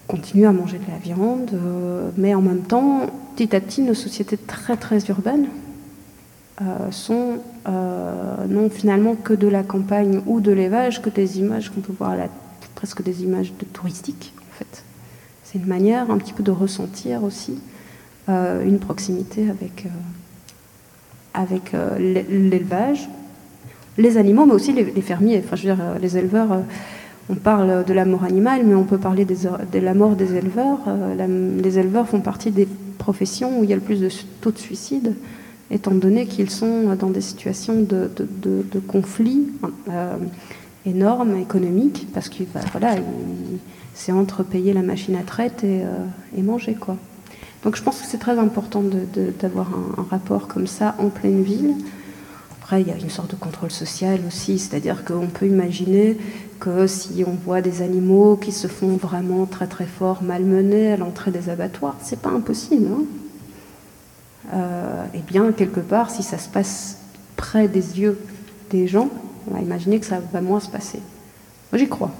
[0.07, 3.93] continue à manger de la viande, euh, mais en même temps, petit à petit, nos
[3.93, 5.47] sociétés très très urbaines
[6.59, 7.37] euh, sont
[7.67, 11.93] euh, non finalement que de la campagne ou de l'élevage, que des images qu'on peut
[11.95, 12.15] voir,
[12.73, 14.83] presque des images de touristiques en fait.
[15.43, 17.59] C'est une manière un petit peu de ressentir aussi
[18.27, 19.85] euh, une proximité avec,
[21.37, 23.09] avec l'élevage,
[23.97, 25.41] les animaux, mais aussi les, fermiers.
[25.45, 26.63] Enfin, je veux dire, les éleveurs,
[27.29, 30.79] on parle de la mort animale, mais on peut parler de la mort des éleveurs.
[31.63, 32.67] les éleveurs font partie des
[32.97, 34.09] professions où il y a le plus de
[34.41, 35.13] taux de suicide
[35.71, 39.47] étant donné qu'ils sont dans des situations de, de, conflit
[39.89, 40.17] euh,
[40.85, 42.95] énormes, économiques, parce que bah, voilà,
[43.93, 46.05] c'est entre payer la machine à traite et, euh,
[46.37, 46.75] et, manger.
[46.75, 46.97] Quoi.
[47.67, 48.81] Donc je pense que c'est très important
[49.41, 51.73] d'avoir un, rapport comme ça en pleine ville.
[52.61, 56.17] Après, il y a une sorte de contrôle social aussi, c'est-à-dire qu'on peut imaginer
[56.61, 60.95] que si on voit des animaux qui se font vraiment très très fort malmenés à
[60.95, 62.87] l'entrée des abattoirs, c'est pas impossible.
[64.53, 66.99] Eh bien, quelque part, si ça se passe
[67.35, 68.17] près des yeux
[68.69, 69.09] des gens,
[69.45, 71.01] on va imaginer que ça va moins se passer.
[71.73, 72.13] Moi, j'y crois.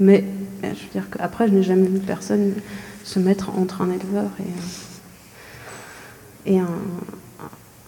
[0.00, 0.24] Mais
[0.62, 2.54] je veux dire qu'après, je n'ai jamais vu personne
[3.06, 4.30] se mettre entre un éleveur
[6.44, 6.66] et, et un,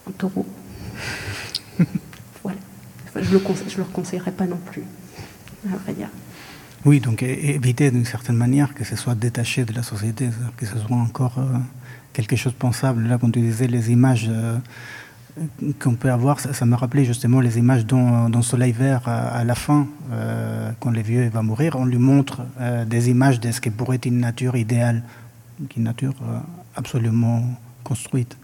[0.07, 0.47] un taureau.
[3.21, 4.85] je ne le, conseillerais pas non plus,
[5.73, 6.09] à vrai dire.
[6.85, 10.79] Oui, donc éviter d'une certaine manière que ce soit détaché de la société, que ce
[10.79, 11.59] soit encore euh,
[12.13, 13.09] quelque chose de pensable.
[13.09, 14.57] Là, quand tu disais les images euh,
[15.79, 19.87] qu'on peut avoir, ça, me rappelait justement les images dans, Soleil Vert à, la fin,
[20.13, 22.43] euh, quand le vieux va mourir, on lui montre
[22.87, 25.03] des images de ce qui pourrait être une nature idéale,
[25.77, 26.15] une nature
[26.77, 27.45] absolument
[27.85, 28.37] construite.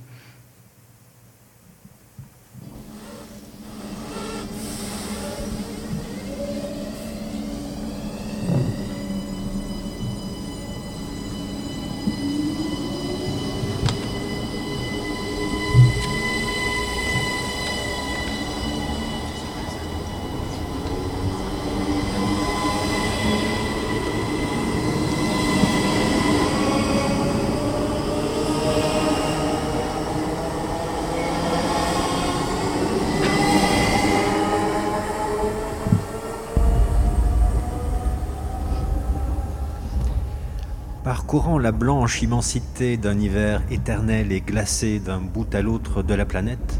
[41.65, 46.79] La blanche immensité d'un hiver éternel et glacé d'un bout à l'autre de la planète,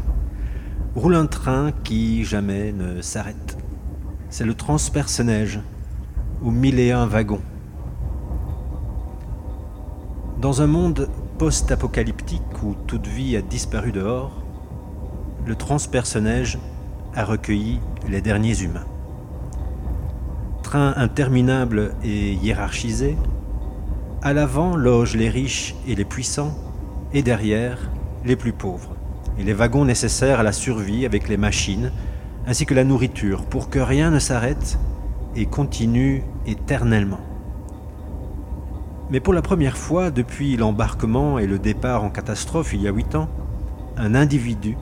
[0.93, 3.57] roule un train qui jamais ne s'arrête.
[4.29, 5.59] C'est le transperce-neige,
[6.43, 7.41] aux mille et un wagons.
[10.39, 11.09] Dans un monde
[11.39, 14.43] post-apocalyptique où toute vie a disparu dehors,
[15.47, 16.59] le transperce-neige
[17.15, 18.85] a recueilli les derniers humains.
[20.61, 23.17] Train interminable et hiérarchisé,
[24.25, 26.57] à l'avant logent les riches et les puissants,
[27.13, 27.91] et derrière
[28.25, 28.95] les plus pauvres,
[29.37, 31.91] et les wagons nécessaires à la survie avec les machines,
[32.47, 34.79] ainsi que la nourriture, pour que rien ne s'arrête
[35.35, 37.19] et continue éternellement.
[39.11, 42.91] Mais pour la première fois depuis l'embarquement et le départ en catastrophe il y a
[42.91, 43.29] huit ans,
[43.95, 44.75] un individu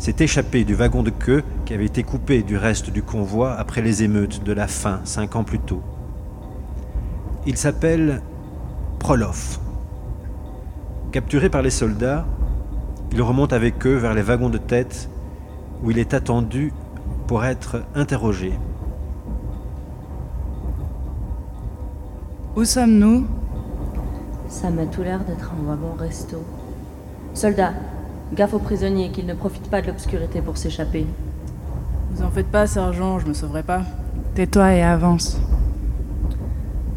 [0.00, 3.80] s'est échappé du wagon de queue qui avait été coupé du reste du convoi après
[3.80, 5.84] les émeutes de la faim cinq ans plus tôt.
[7.46, 8.22] Il s'appelle
[9.02, 9.58] Prolof.
[11.10, 12.24] Capturé par les soldats,
[13.10, 15.10] il remonte avec eux vers les wagons de tête
[15.82, 16.72] où il est attendu
[17.26, 18.52] pour être interrogé.
[22.54, 23.26] Où sommes-nous?
[24.48, 26.36] Ça m'a tout l'air d'être un wagon resto.
[27.34, 27.74] Soldats,
[28.32, 31.06] gaffe aux prisonniers qu'ils ne profitent pas de l'obscurité pour s'échapper.
[32.12, 33.82] Vous en faites pas, sergent, je me sauverai pas.
[34.36, 35.40] Tais-toi et avance.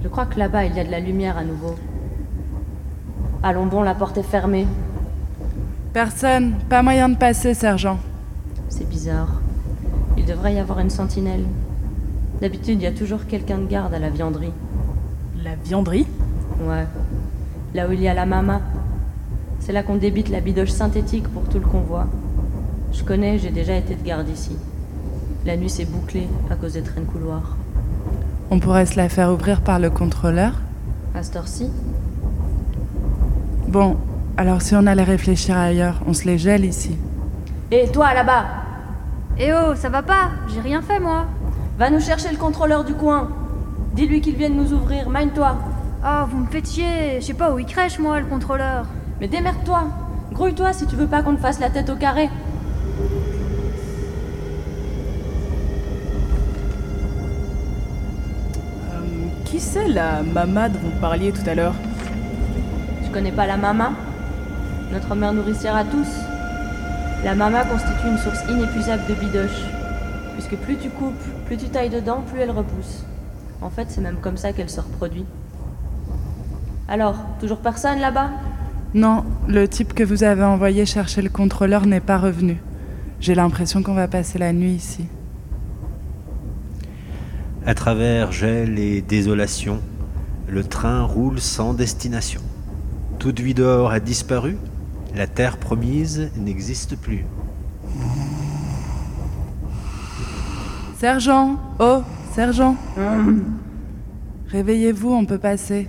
[0.03, 1.73] Je crois que là-bas, il y a de la lumière à nouveau.
[3.47, 4.65] Allons bon, la porte est fermée.
[5.93, 7.99] Personne, pas moyen de passer, sergent.
[8.69, 9.39] C'est bizarre.
[10.17, 11.43] Il devrait y avoir une sentinelle.
[12.41, 14.51] D'habitude, il y a toujours quelqu'un de garde à la vianderie.
[15.43, 16.07] La vianderie?
[16.59, 16.87] Ouais.
[17.75, 18.61] Là où il y a la mama.
[19.59, 22.07] C'est là qu'on débite la bidoche synthétique pour tout le convoi.
[22.93, 24.57] Je connais, j'ai déjà été de garde ici.
[25.45, 27.57] La nuit s'est bouclée à cause des trains de couloir.
[28.49, 30.53] On pourrait se la faire ouvrir par le contrôleur?
[31.13, 31.69] À cette heure-ci
[33.76, 33.97] Bon,
[34.38, 36.97] alors si on allait réfléchir ailleurs, on se les gèle ici.
[37.71, 38.45] Et toi là-bas?
[39.38, 41.26] Eh oh, ça va pas J'ai rien fait moi
[41.78, 43.28] Va nous chercher le contrôleur du coin.
[43.93, 45.57] Dis-lui qu'il vienne nous ouvrir, mine-toi.
[46.05, 48.86] Oh, vous me faites chier Je sais pas où il crèche moi, le contrôleur.
[49.19, 49.89] Mais démerde-toi
[50.32, 52.30] Grouille-toi si tu veux pas qu'on te fasse la tête au carré.
[58.93, 58.99] Euh,
[59.43, 61.76] qui c'est la mama dont vous parliez tout à l'heure?
[63.16, 63.93] Connais pas la mama
[64.91, 66.09] Notre mère nourricière à tous.
[67.24, 69.63] La mama constitue une source inépuisable de bidoche.
[70.34, 73.05] Puisque plus tu coupes, plus tu tailles dedans, plus elle repousse.
[73.61, 75.24] En fait, c'est même comme ça qu'elle se reproduit.
[76.89, 78.32] Alors, toujours personne là-bas?
[78.93, 82.57] Non, le type que vous avez envoyé chercher le contrôleur n'est pas revenu.
[83.22, 85.07] J'ai l'impression qu'on va passer la nuit ici.
[87.66, 89.80] À travers gel et désolation,
[90.49, 92.41] le train roule sans destination.
[93.26, 94.55] Toute vie dehors a disparu,
[95.15, 97.26] la terre promise n'existe plus.
[100.99, 102.03] Sergent Oh,
[102.36, 102.76] sergent
[104.49, 105.88] Réveillez-vous, on peut passer.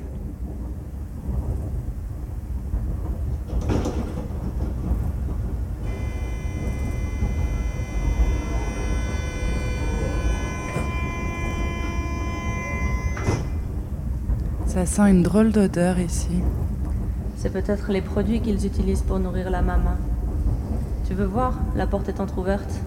[14.67, 16.41] Ça sent une drôle d'odeur ici.
[17.47, 19.93] C'est peut-être les produits qu'ils utilisent pour nourrir la maman.
[21.07, 21.53] Tu veux voir?
[21.77, 22.81] La porte est entr'ouverte.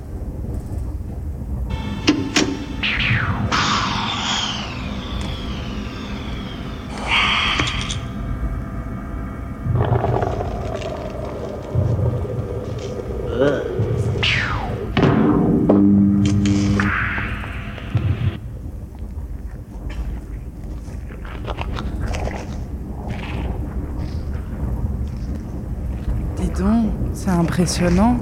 [27.60, 28.16] Impressionnant.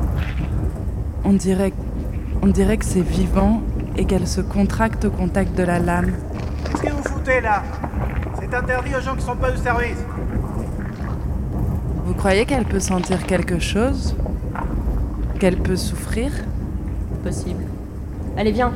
[1.24, 1.72] On dirait,
[2.42, 3.62] on dirait que c'est vivant
[3.96, 6.12] et qu'elle se contracte au contact de la lame.
[6.64, 7.62] Qu'est-ce que vous foutez là?
[8.40, 10.04] C'est interdit aux gens qui sont pas de service.
[12.06, 14.16] Vous croyez qu'elle peut sentir quelque chose?
[15.40, 16.32] Qu'elle peut souffrir?
[17.24, 17.64] Possible.
[18.38, 18.74] Allez, viens.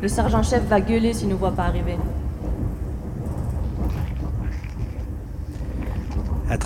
[0.00, 1.98] Le sergent-chef va gueuler s'il nous voit pas arriver.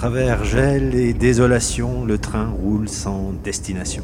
[0.03, 4.03] Travers gel et désolation, le train roule sans destination.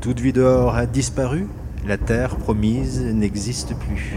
[0.00, 1.46] Toute vie dehors a disparu,
[1.86, 4.16] la terre promise n'existe plus.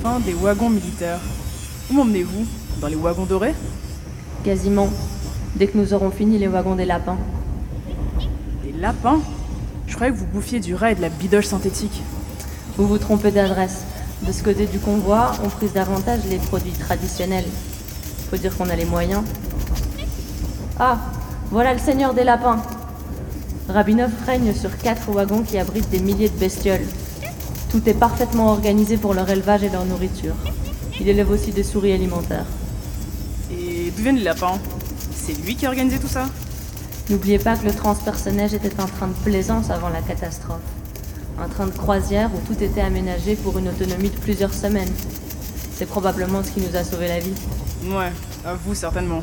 [0.00, 1.20] Fin des wagons militaires.
[1.90, 2.63] Où m'emmenez-vous?
[2.84, 3.54] Dans les wagons dorés
[4.44, 4.90] Quasiment.
[5.56, 7.16] Dès que nous aurons fini les wagons des lapins.
[8.62, 9.22] Des lapins
[9.86, 12.02] Je croyais que vous bouffiez du rat et de la bidoche synthétique.
[12.76, 13.84] Vous vous trompez d'adresse.
[14.26, 17.46] De ce côté du convoi, on prise davantage les produits traditionnels.
[18.28, 19.22] Faut dire qu'on a les moyens.
[20.78, 20.98] Ah,
[21.50, 22.60] voilà le seigneur des lapins.
[23.70, 26.84] Rabinov règne sur quatre wagons qui abritent des milliers de bestioles.
[27.70, 30.34] Tout est parfaitement organisé pour leur élevage et leur nourriture.
[31.00, 32.44] Il élève aussi des souris alimentaires.
[33.98, 34.58] Les lapins
[35.14, 36.28] C'est lui qui a organisé tout ça
[37.10, 40.60] N'oubliez pas que le transpersonnage était un train de plaisance avant la catastrophe.
[41.38, 44.90] Un train de croisière où tout était aménagé pour une autonomie de plusieurs semaines.
[45.74, 47.34] C'est probablement ce qui nous a sauvé la vie.
[47.84, 48.10] Ouais,
[48.44, 49.22] à vous certainement.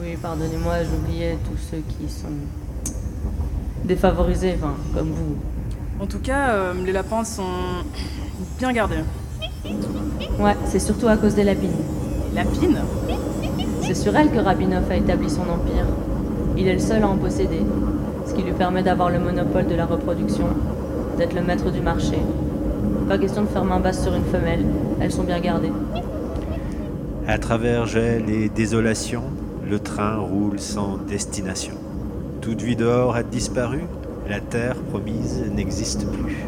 [0.00, 2.28] Oui, pardonnez-moi, j'oubliais tous ceux qui sont
[3.84, 5.36] défavorisés, enfin, comme vous.
[6.00, 7.84] En tout cas, euh, les lapins sont
[8.58, 9.04] bien gardés.
[10.38, 11.70] Ouais, c'est surtout à cause des lapines.
[12.30, 12.78] Les lapines?
[13.88, 15.86] C'est sur elles que Rabinov a établi son empire.
[16.58, 17.62] Il est le seul à en posséder,
[18.26, 20.44] ce qui lui permet d'avoir le monopole de la reproduction,
[21.16, 22.18] d'être le maître du marché.
[23.08, 24.66] Pas question de faire main basse sur une femelle,
[25.00, 25.72] elles sont bien gardées.
[27.26, 29.22] À travers gel et désolation,
[29.66, 31.72] le train roule sans destination.
[32.42, 33.84] Toute vie dehors a disparu,
[34.28, 36.46] la terre promise n'existe plus.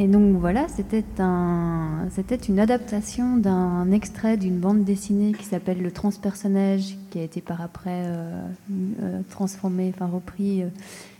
[0.00, 5.82] Et donc voilà, c'était un, c'était une adaptation d'un extrait d'une bande dessinée qui s'appelle
[5.82, 8.42] Le Transpersonnage, qui a été par après euh,
[9.02, 10.68] euh, transformé, enfin repris, euh,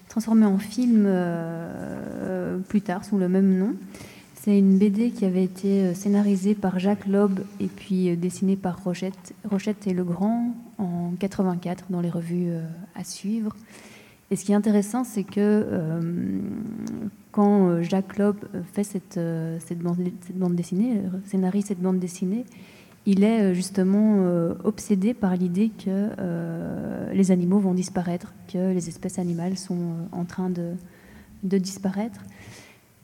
[0.09, 3.75] transformé en film euh, plus tard sous le même nom.
[4.35, 9.35] C'est une BD qui avait été scénarisée par Jacques Loeb et puis dessinée par Rochette,
[9.45, 12.55] Rochette et Legrand en 84 dans les revues
[12.95, 13.55] à suivre.
[14.33, 16.01] Et ce qui est intéressant, c'est que euh,
[17.33, 18.37] quand euh, Jacques Loeb
[18.73, 22.45] fait cette, euh, bande, dessinée, scénarise cette bande dessinée,
[23.07, 24.19] il est justement
[24.63, 26.11] obsédé par l'idée que
[27.15, 32.21] les animaux vont disparaître, que les espèces animales sont en train de disparaître.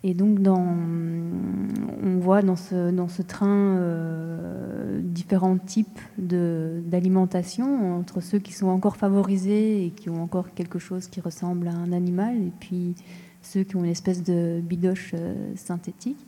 [0.05, 8.69] Et donc, on voit dans ce, train euh, différents types d'alimentation, entre ceux qui sont
[8.69, 12.95] encore favorisés et qui ont encore quelque chose qui ressemble à un animal, et puis
[13.43, 16.19] ceux qui ont une espèce de bidoche euh, synthétique.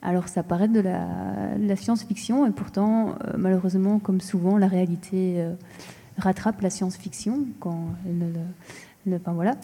[0.00, 5.54] Alors, ça paraît de la, science-fiction, et pourtant, euh, malheureusement, comme souvent, la réalité euh,
[6.18, 9.56] rattrape la science-fiction quand elle ne le- enfin, voilà.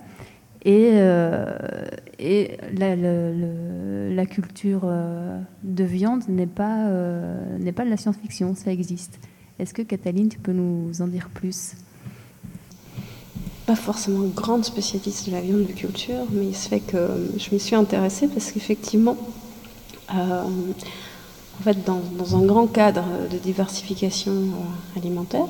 [0.65, 1.45] Et, euh,
[2.19, 8.73] et la, culture euh, de viande n'est pas, euh, n'est pas de la science-fiction, ça
[8.73, 9.19] existe.
[9.59, 11.75] Est-ce que Cataline, tu peux nous en dire plus?
[13.67, 17.51] Pas forcément grande spécialiste de la viande de culture, mais il se fait que je
[17.55, 19.17] m'y suis intéressée parce qu'effectivement,
[20.09, 24.33] en fait, dans, un grand cadre de diversification
[24.97, 25.47] alimentaire,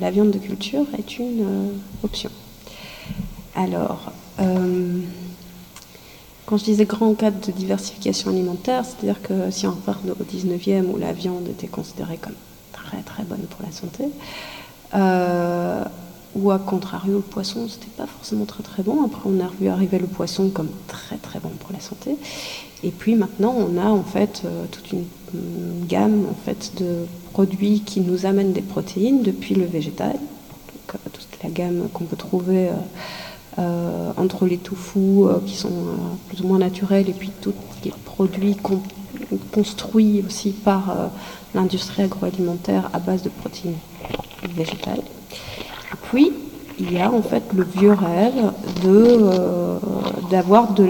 [0.00, 1.44] la viande de culture est une
[2.02, 2.30] option.
[3.56, 5.00] Alors, euh,
[6.46, 10.86] quand je disais grand cadre de diversification alimentaire, c'est-à-dire que si on repart au 19e
[10.92, 12.34] où la viande était considérée comme
[12.72, 14.04] très très bonne pour la santé,
[14.94, 15.84] euh,
[16.34, 19.04] ou à contrario, le poisson, c'était pas forcément très très bon.
[19.04, 22.16] Après, on a vu arriver le poisson comme très très bon pour la santé.
[22.82, 25.04] Et puis maintenant, on a en fait euh, toute une,
[25.88, 31.42] gamme en fait de produits qui nous amènent des protéines depuis le végétal, donc toute
[31.42, 32.68] la gamme qu'on peut trouver
[33.56, 35.94] euh, entre les toufous euh, qui sont euh,
[36.28, 38.56] plus ou moins naturels et puis tous les produits
[39.52, 41.10] construits aussi par
[41.54, 43.76] l'industrie agroalimentaire à base de protéines
[44.56, 44.98] végétales.
[44.98, 46.32] Et puis,
[46.80, 48.52] il y a en fait le vieux rêve
[50.30, 50.88] d'avoir de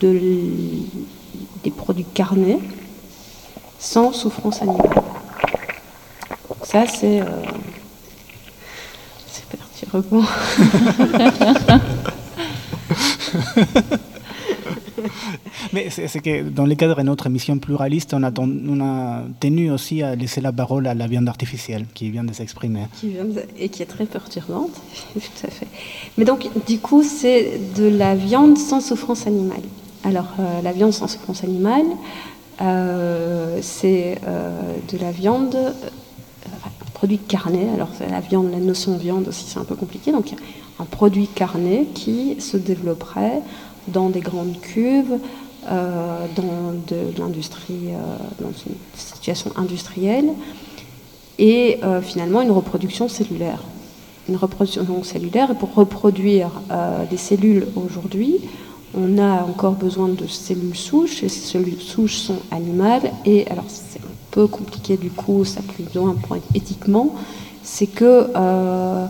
[0.00, 0.20] de,
[1.62, 2.58] des produits carnés
[3.78, 4.90] sans souffrance animale.
[6.64, 7.22] Ça, c'est
[15.72, 19.70] Mais c'est que dans le cadre de notre émission pluraliste, on a, on a, tenu
[19.70, 22.86] aussi à laisser la parole à la viande artificielle qui vient de s'exprimer.
[23.58, 24.70] Et qui est très perturbante,
[25.14, 25.68] tout à fait.
[26.18, 29.62] Mais donc, du coup, c'est de la viande sans souffrance animale.
[30.04, 31.86] Alors, euh, la viande sans souffrance animale,
[32.60, 35.56] euh, c'est euh, de la viande
[37.02, 37.68] produit carné.
[37.74, 40.12] Alors la viande, la notion de viande aussi c'est un peu compliqué.
[40.12, 40.32] Donc
[40.78, 43.42] un produit carné qui se développerait
[43.88, 45.18] dans des grandes cuves,
[45.68, 47.98] euh, dans de, l'industrie, euh,
[48.40, 50.30] dans une situation industrielle,
[51.40, 53.64] et euh, finalement une reproduction cellulaire.
[54.28, 56.50] Une reproduction cellulaire, et pour reproduire
[57.10, 58.36] des cellules aujourd'hui,
[58.94, 63.64] on a encore besoin de cellules souches, et ces cellules souches sont animales, et alors
[63.68, 64.00] c'est
[64.32, 67.14] peu compliqué du coup, ça plus un point éthiquement,
[67.62, 69.06] c'est que euh,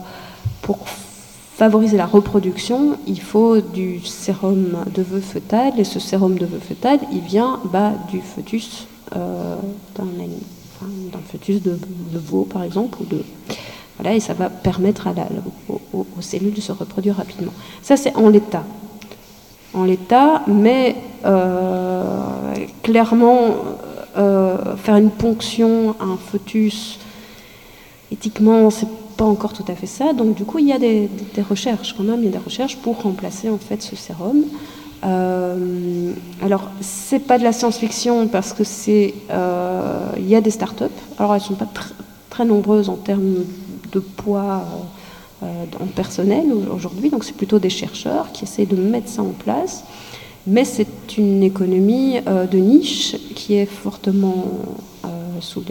[0.61, 0.79] pour
[1.55, 6.59] favoriser la reproduction, il faut du sérum de vœux fœtal, et ce sérum de vœux
[6.59, 9.55] fœtal, il vient bah, du fœtus euh,
[9.97, 11.79] d'un fœtus de,
[12.13, 13.23] veau par exemple, ou de
[13.97, 15.07] voilà, et ça va permettre
[15.93, 17.53] aux, cellules de se reproduire rapidement.
[17.81, 18.65] Ça c'est en l'état,
[19.73, 20.95] en l'état, mais
[21.25, 22.03] euh,
[22.83, 23.55] clairement
[24.17, 26.99] euh, faire une ponction à un fœtus,
[28.11, 30.13] éthiquement, c'est pas encore tout à fait ça.
[30.13, 31.09] Donc du coup, il y a des,
[31.49, 34.43] recherches quand même, il y a des recherches pour remplacer en fait ce sérum.
[35.03, 40.51] Euh, alors, c'est pas de la science-fiction parce que c'est, euh, il y a des
[40.51, 40.85] startups.
[41.17, 41.67] Alors, elles sont pas
[42.29, 43.43] très nombreuses en termes
[43.91, 44.63] de poids
[45.79, 47.09] en personnel aujourd'hui.
[47.09, 49.83] Donc, c'est plutôt des chercheurs qui essayent de mettre ça en place.
[50.45, 54.45] Mais c'est une économie euh, de niche qui est fortement
[55.05, 55.69] euh,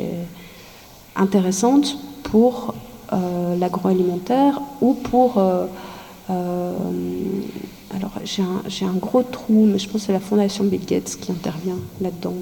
[1.15, 2.75] intéressante pour
[3.13, 5.39] euh, l'agroalimentaire ou pour...
[7.95, 11.19] alors j'ai un, un, gros trou, mais je pense que c'est la fondation Bill Gates
[11.21, 12.35] qui intervient là-dedans.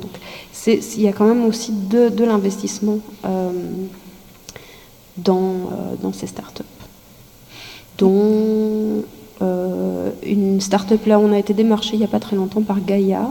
[0.69, 3.01] Il y a quand même aussi de, de l'investissement
[5.17, 5.71] dans,
[6.01, 6.63] dans ces startups,
[8.01, 9.05] dont
[9.43, 12.81] euh, une start-up là, on a été démarché il n'y a pas très longtemps par
[12.81, 13.29] Gaia,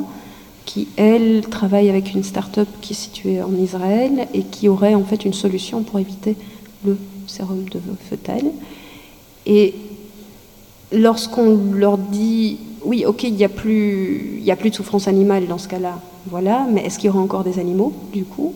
[0.66, 5.04] qui elle travaille avec une start-up qui est située en Israël et qui aurait en
[5.04, 6.36] fait une solution pour éviter
[6.86, 6.98] le
[7.28, 8.44] sérum de fœtal.
[9.46, 9.74] Et
[10.92, 15.58] lorsqu'on leur dit oui, ok, il n'y a, plus, a plus de souffrance animale dans
[15.58, 18.54] ce cas-là, voilà, mais est-ce qu'il y aura encore des animaux du coup?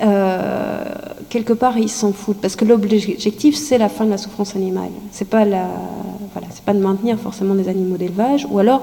[0.00, 0.84] Euh,
[1.28, 2.40] quelque part, ils s'en foutent.
[2.40, 4.90] Parce que l'objectif, c'est la fin de la souffrance animale.
[5.10, 5.68] C'est pas, la,
[6.32, 8.82] voilà, pas de maintenir forcément des animaux d'élevage, ou alors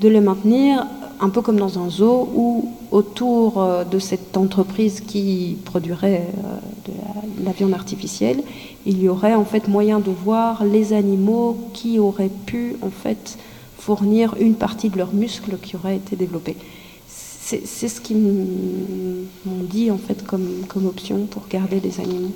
[0.00, 0.86] de les maintenir
[1.20, 6.90] un peu comme dans un zoo, où autour euh, de cette entreprise qui produirait euh,
[6.90, 8.42] de la, viande artificielle,
[8.86, 13.38] il y aurait en fait moyen de voir les animaux qui auraient pu en fait
[13.78, 16.56] fournir une partie de leurs muscles qui auraient été développés
[17.64, 22.34] c'est ce qu'ils m'ont dit en fait comme, comme option pour garder des animaux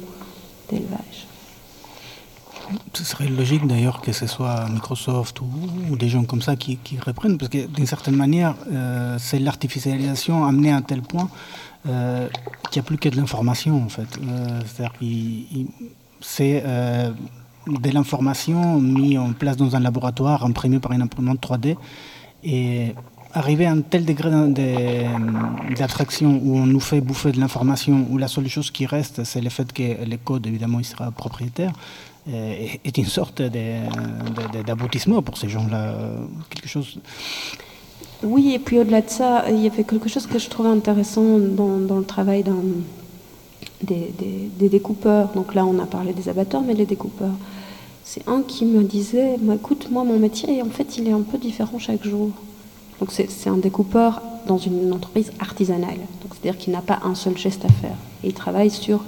[0.70, 1.26] d'élevage.
[2.94, 7.36] Ce serait logique d'ailleurs que ce soit Microsoft ou, des gens comme ça qui, reprennent,
[7.36, 11.28] parce que d'une certaine manière, euh, c'est l'artificialisation amenée à un tel point
[11.86, 12.28] euh,
[12.70, 14.08] qu'il n'y a plus que de l'information en fait.
[14.22, 14.94] Euh, C'est-à-dire
[16.22, 16.62] c'est
[17.66, 21.76] de l'information mise en place dans un laboratoire, imprimée par une imprimante 3D,
[22.42, 22.94] et
[23.34, 24.30] arriver à un tel degré
[25.76, 29.40] d'abstraction où on nous fait bouffer de l'information, où la seule chose qui reste, c'est
[29.40, 31.72] le fait que le code, évidemment, il sera propriétaire,
[32.28, 35.94] euh, est une sorte d'aboutissement pour ces gens-là.
[36.48, 36.98] Quelque chose.
[38.22, 41.38] Oui, et puis au-delà de ça, il y avait quelque chose que je trouvais intéressant
[41.38, 42.44] dans, le travail
[43.82, 44.12] des,
[44.58, 45.28] des, découpeurs.
[45.34, 47.36] Donc là, on a parlé des abatteurs, mais les découpeurs.
[48.04, 51.36] C'est un qui me disait, écoute, moi, mon métier, en fait, il est un peu
[51.36, 52.30] différent chaque jour.
[53.00, 55.98] Donc c'est un découpeur dans une entreprise artisanale.
[56.30, 57.96] C'est-à-dire qu'il n'a pas un seul geste à faire.
[58.22, 59.02] Et il travaille sur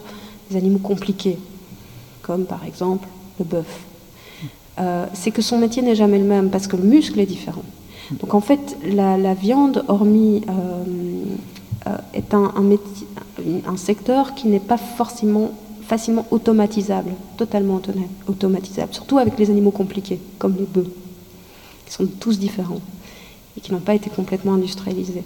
[0.51, 1.39] des animaux compliqués,
[2.23, 3.07] comme par exemple
[3.39, 3.81] le bœuf.
[4.79, 7.65] Euh, c'est que son métier n'est jamais le même parce que le muscle est différent.
[8.21, 10.85] Donc en fait, la, viande, hormis, euh,
[11.87, 12.53] euh, est un,
[13.67, 15.51] un, secteur qui n'est pas forcément
[15.83, 17.81] facilement automatisables, totalement
[18.29, 20.91] automatisables, surtout avec les animaux compliqués, comme les bœufs,
[21.87, 22.81] qui sont tous différents
[23.57, 25.25] et qui n'ont pas été complètement industrialisés.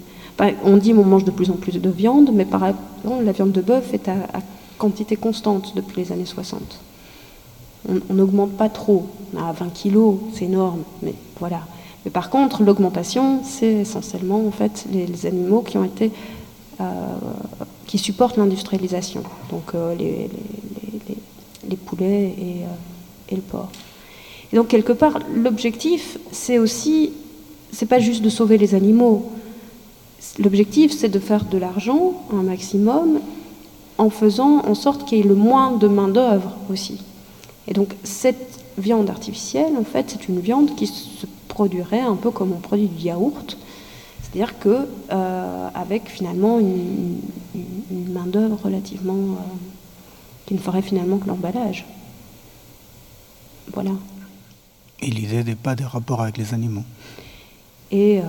[0.64, 3.52] On dit qu'on mange de plus en plus de viande, mais par exemple, la viande
[3.52, 4.14] de bœuf est à,
[4.78, 6.62] quantité constante depuis les années 60.
[7.86, 9.08] On n'augmente pas trop.
[9.36, 11.60] À 20 kilos, c'est énorme, mais voilà.
[12.04, 16.10] Mais par contre, l'augmentation, c'est essentiellement en fait les, animaux qui ont été
[16.80, 16.84] euh,
[17.86, 23.68] qui supportent l'industrialisation, donc euh, les, poulets et, euh, et, le porc.
[24.52, 27.12] Et donc quelque part, l'objectif, c'est aussi,
[27.72, 29.30] c'est pas juste de sauver les animaux.
[30.38, 33.20] L'objectif, c'est de faire de l'argent un maximum
[33.98, 37.02] en faisant en sorte qu'il y ait le moins de main d'œuvre aussi.
[37.68, 42.30] Et donc cette viande artificielle, en fait, c'est une viande qui se produirait un peu
[42.30, 43.56] comme on produit du yaourt,
[44.22, 47.18] c'est-à-dire que euh, avec finalement une,
[48.12, 49.36] main d'œuvre relativement euh,
[50.46, 51.84] qui ne ferait finalement que l'emballage.
[53.72, 53.92] Voilà.
[55.00, 56.84] Et l'idée n'est pas des rapports avec les animaux.
[57.90, 58.22] Et euh,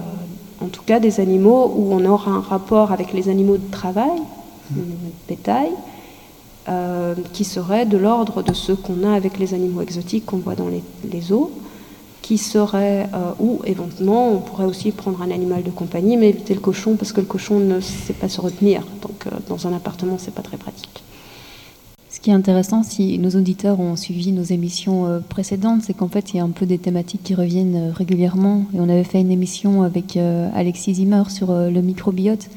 [0.63, 4.19] en tout cas des animaux où on aura un rapport avec les animaux de travail,
[4.71, 4.75] mmh.
[4.75, 4.83] de
[5.27, 5.71] bétail,
[7.33, 10.69] qui serait de l'ordre de ce qu'on a avec les animaux exotiques qu'on voit dans
[10.69, 11.51] les, les eaux,
[12.21, 16.53] qui serait, euh, ou éventuellement, on pourrait aussi prendre un animal de compagnie, mais éviter
[16.53, 18.83] le cochon, parce que le cochon ne sait pas se retenir.
[19.01, 21.03] Donc euh, dans un appartement, c'est pas très pratique.
[22.21, 26.07] Ce qui est intéressant, si nos auditeurs ont suivi nos émissions euh, précédentes, c'est qu'en
[26.07, 28.65] fait, il y a un peu des thématiques qui reviennent régulièrement.
[28.75, 32.49] Et on avait fait une émission avec Alexis Zimmer sur le microbiote,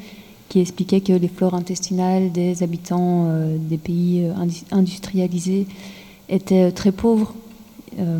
[0.49, 3.27] qui expliquait que les flores intestinales des habitants
[3.57, 4.29] des pays
[4.71, 5.65] industrialisés
[6.29, 7.33] étaient très pauvres
[7.99, 8.19] euh,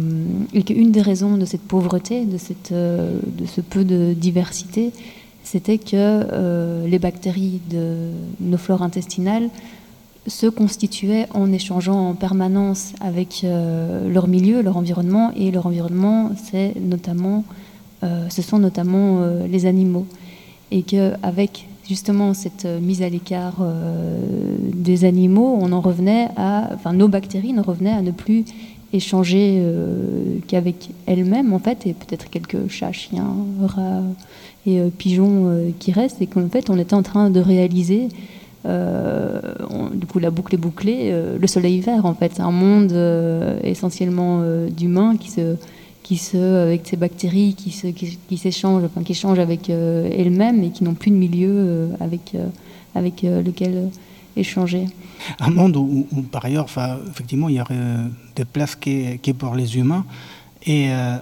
[0.54, 4.92] et qu'une des raisons de cette pauvreté, de, cette, euh, de ce peu de diversité,
[5.44, 9.50] c'était que euh, les bactéries de nos flores intestinales
[10.28, 16.74] se constituaient en échangeant en permanence avec leur milieu, leur environnement, et leur environnement, c'est
[16.80, 17.44] notamment,
[18.02, 20.08] ce sont notamment les animaux.
[20.72, 23.58] Et qu'avec justement cette mise à l'écart
[24.74, 28.46] des animaux, on en revenait à, enfin nos bactéries en revenaient à ne plus
[28.96, 34.04] échanger euh, qu'avec elle-même en fait et peut-être quelques chats, chiens, rats
[34.66, 38.10] et euh, pigeons euh, qui restent et qu'en fait on était en train de réaliser
[38.66, 42.40] du coup la boucle est bouclée le soleil vert en fait.
[42.40, 42.94] Un monde
[43.64, 45.56] essentiellement d'humains qui se
[46.04, 50.70] qui se avec ces bactéries qui se qui, s'échangent enfin qui échangent avec elles-mêmes et
[50.72, 52.36] qui n'ont plus de milieu avec
[52.96, 53.90] avec lequel
[54.36, 54.86] échanger.
[55.40, 56.68] Un monde où, par ailleurs,
[57.10, 60.06] effectivement, il y aurait euh, des places qui est, pour les humains
[60.66, 61.18] et euh,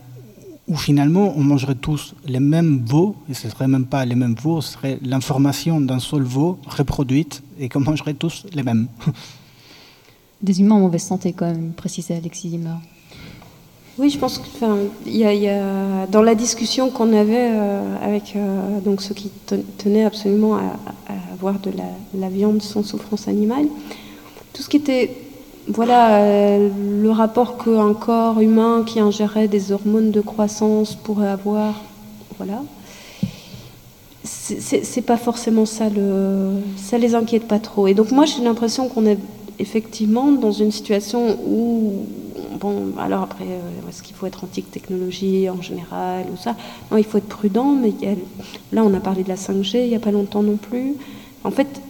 [0.68, 4.16] où finalement on mangerait tous les mêmes veaux, et ce ne serait même pas les
[4.16, 8.88] mêmes veaux, ce serait l'information d'un seul veau reproduite et qu'on mangerait tous les mêmes.
[10.42, 12.76] Des humains en mauvaise santé, quand même, précisait Alexis Zimmer.
[13.98, 14.46] Oui, je pense que
[15.06, 18.36] il y, a, dans la discussion qu'on avait euh, avec
[18.84, 19.30] donc ceux qui
[19.78, 20.80] tenaient absolument à,
[21.32, 21.86] avoir de la,
[22.16, 23.68] la, viande sans souffrance animale,
[24.52, 25.16] tout ce qui était,
[25.68, 26.70] voilà, euh,
[27.02, 31.82] le rapport qu'un corps humain qui ingérait des hormones de croissance pourrait avoir,
[32.38, 32.62] voilà.
[34.26, 35.86] C'est pas forcément ça,
[36.76, 37.88] ça les inquiète pas trop.
[37.88, 39.18] Et donc moi j'ai l'impression qu'on est
[39.60, 42.06] effectivement dans une situation où,
[42.60, 46.56] bon, alors après, euh, est-ce qu'il faut être anti-technologie en général ou ça?
[46.92, 47.94] Non, il faut être prudent, mais
[48.74, 50.96] là on a parlé de la 5G il n'y a pas longtemps non plus.
[51.46, 51.82] En fait,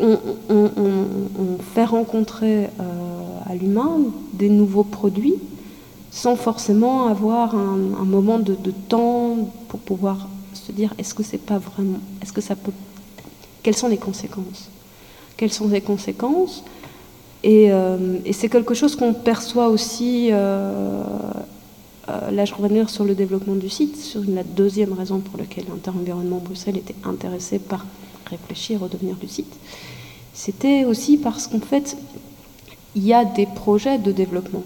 [0.00, 2.70] on, fait rencontrer euh,
[3.46, 3.98] à l'humain
[4.32, 5.34] des nouveaux produits
[6.10, 8.56] sans forcément avoir un, moment de,
[8.88, 9.36] temps
[9.68, 12.72] pour pouvoir se dire est-ce que c'est pas vraiment est-ce que ça peut
[13.62, 14.70] quelles sont les conséquences?
[15.36, 16.64] Quelles sont les conséquences?
[17.42, 21.02] Et, euh, c'est quelque chose qu'on perçoit aussi euh,
[22.30, 26.42] là je reviens sur le développement du site sur la deuxième raison pour laquelle l'Inter-Environnement
[26.44, 27.86] Bruxelles était intéressé par
[28.30, 29.52] réfléchir au devenir du site,
[30.32, 31.96] c'était aussi parce qu'en fait,
[32.94, 34.62] il y a des projets de développement.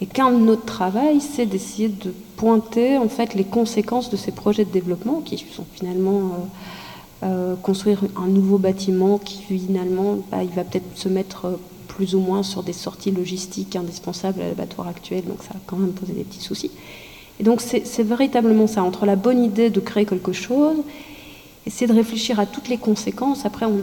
[0.00, 4.30] Et qu'un de notre travail, c'est d'essayer de pointer en fait les conséquences de ces
[4.30, 10.44] projets de développement qui sont finalement euh, euh, construire un nouveau bâtiment qui finalement, bah,
[10.44, 11.56] il va peut-être se mettre euh,
[11.88, 15.78] plus ou moins sur des sorties logistiques indispensables à l'abattoir actuel, donc ça va quand
[15.78, 16.70] même poser des petits soucis.
[17.40, 20.76] Et donc c'est véritablement ça, entre la bonne idée de créer quelque chose
[21.66, 23.44] essayer de réfléchir à toutes les conséquences.
[23.44, 23.82] Après, on,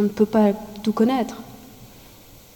[0.00, 1.36] ne peut pas tout connaître.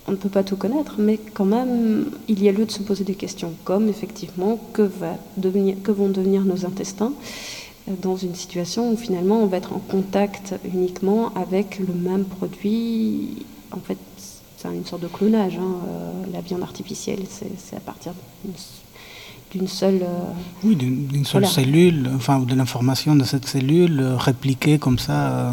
[0.07, 2.83] On ne peut pas tout connaître, mais quand même, il y a lieu de se
[2.83, 7.13] poser des questions, comme effectivement, que, vont devenir nos intestins
[7.89, 12.25] euh, dans une situation où finalement on va être en contact uniquement avec le même
[12.25, 13.99] produit, en fait,
[14.57, 15.57] c'est une sorte de clonage.
[15.57, 18.13] hein, euh, la viande artificielle, c'est à partir
[19.53, 20.03] d'une seule.
[20.03, 21.55] euh, Oui, d'une seule Voilà.
[21.55, 25.13] cellule, enfin, de l'information de cette cellule euh, répliquée comme ça.
[25.31, 25.53] euh,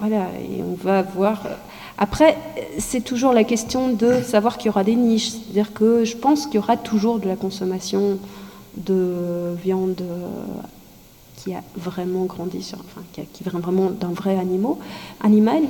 [0.00, 1.42] Voilà, et on va voir.
[1.98, 2.36] Après,
[2.78, 5.30] c'est toujours la question de savoir qu'il y aura des niches.
[5.30, 8.18] C'est-à-dire que je pense qu'il y aura toujours de la consommation
[8.76, 10.02] de viande
[11.38, 14.72] qui a vraiment grandi sur, enfin, qui, a- qui vient vraiment d'un vrai animal,
[15.22, 15.62] animal.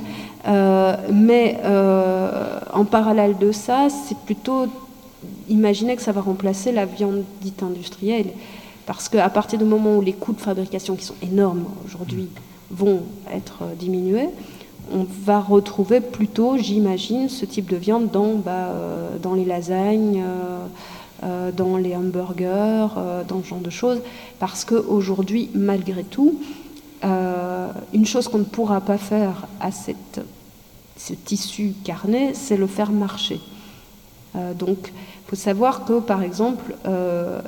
[0.48, 4.66] Euh, mais euh, en parallèle de ça, c'est plutôt
[5.48, 8.31] imaginer que ça va remplacer la viande dite industrielle.
[8.86, 12.28] Parce qu'à partir du moment où les coûts de fabrication, qui sont énormes aujourd'hui,
[12.70, 14.28] vont être euh, diminués,
[14.93, 20.23] on va retrouver plutôt, j'imagine, ce type de viande dans, bah, euh, dans les lasagnes,
[21.24, 22.89] euh, dans les hamburgers,
[23.27, 24.01] dans ce genre de choses.
[24.39, 26.39] Parce qu'aujourd'hui, malgré tout,
[27.03, 30.20] une chose qu'on ne pourra pas faire à cette,
[30.97, 33.40] ce tissu carné, c'est le faire marcher.
[34.59, 34.93] Donc,
[35.27, 37.40] faut savoir que, par exemple, euh,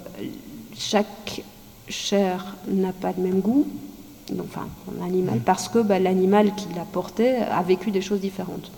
[0.77, 1.43] chaque
[1.89, 3.67] chair n'a pas le même goût,
[4.41, 4.69] enfin,
[5.03, 8.71] animal, parce que bah, l'animal qui l'a porté a vécu des choses différentes.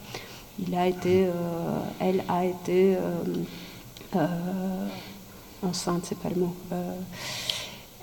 [0.66, 1.31] Il a été, euh,
[1.98, 2.97] elle a été
[4.16, 4.27] euh,
[5.62, 6.55] enceinte, c'est pas le mot.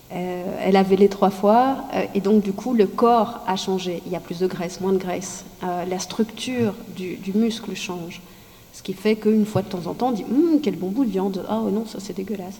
[0.09, 1.83] Elle avait les trois fois,
[2.15, 4.01] et donc du coup le corps a changé.
[4.05, 5.43] Il y a plus de graisse, moins de graisse.
[5.61, 8.21] La structure du, du muscle change.
[8.77, 11.03] Ce qui fait qu'une fois de temps en temps, on dit Hum, quel bon bout
[11.03, 12.59] de viande, ah oh non, ça c'est dégueulasse.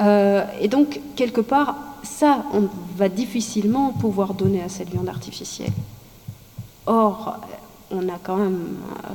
[0.00, 5.72] Euh, et donc, quelque part, ça, on va difficilement pouvoir donner à cette viande artificielle.
[6.86, 7.36] Or,
[7.90, 8.78] on a quand même.
[9.04, 9.12] euh,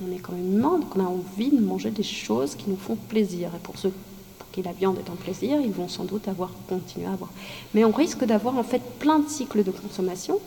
[0.00, 2.76] on est quand même humain, donc on a envie de manger des choses qui nous
[2.76, 3.48] font plaisir.
[3.56, 3.92] Et pour ceux
[4.38, 7.30] pour qui la viande est un plaisir, ils vont sans doute avoir continué à avoir.
[7.74, 10.38] Mais on risque d'avoir en fait plein de cycles de consommation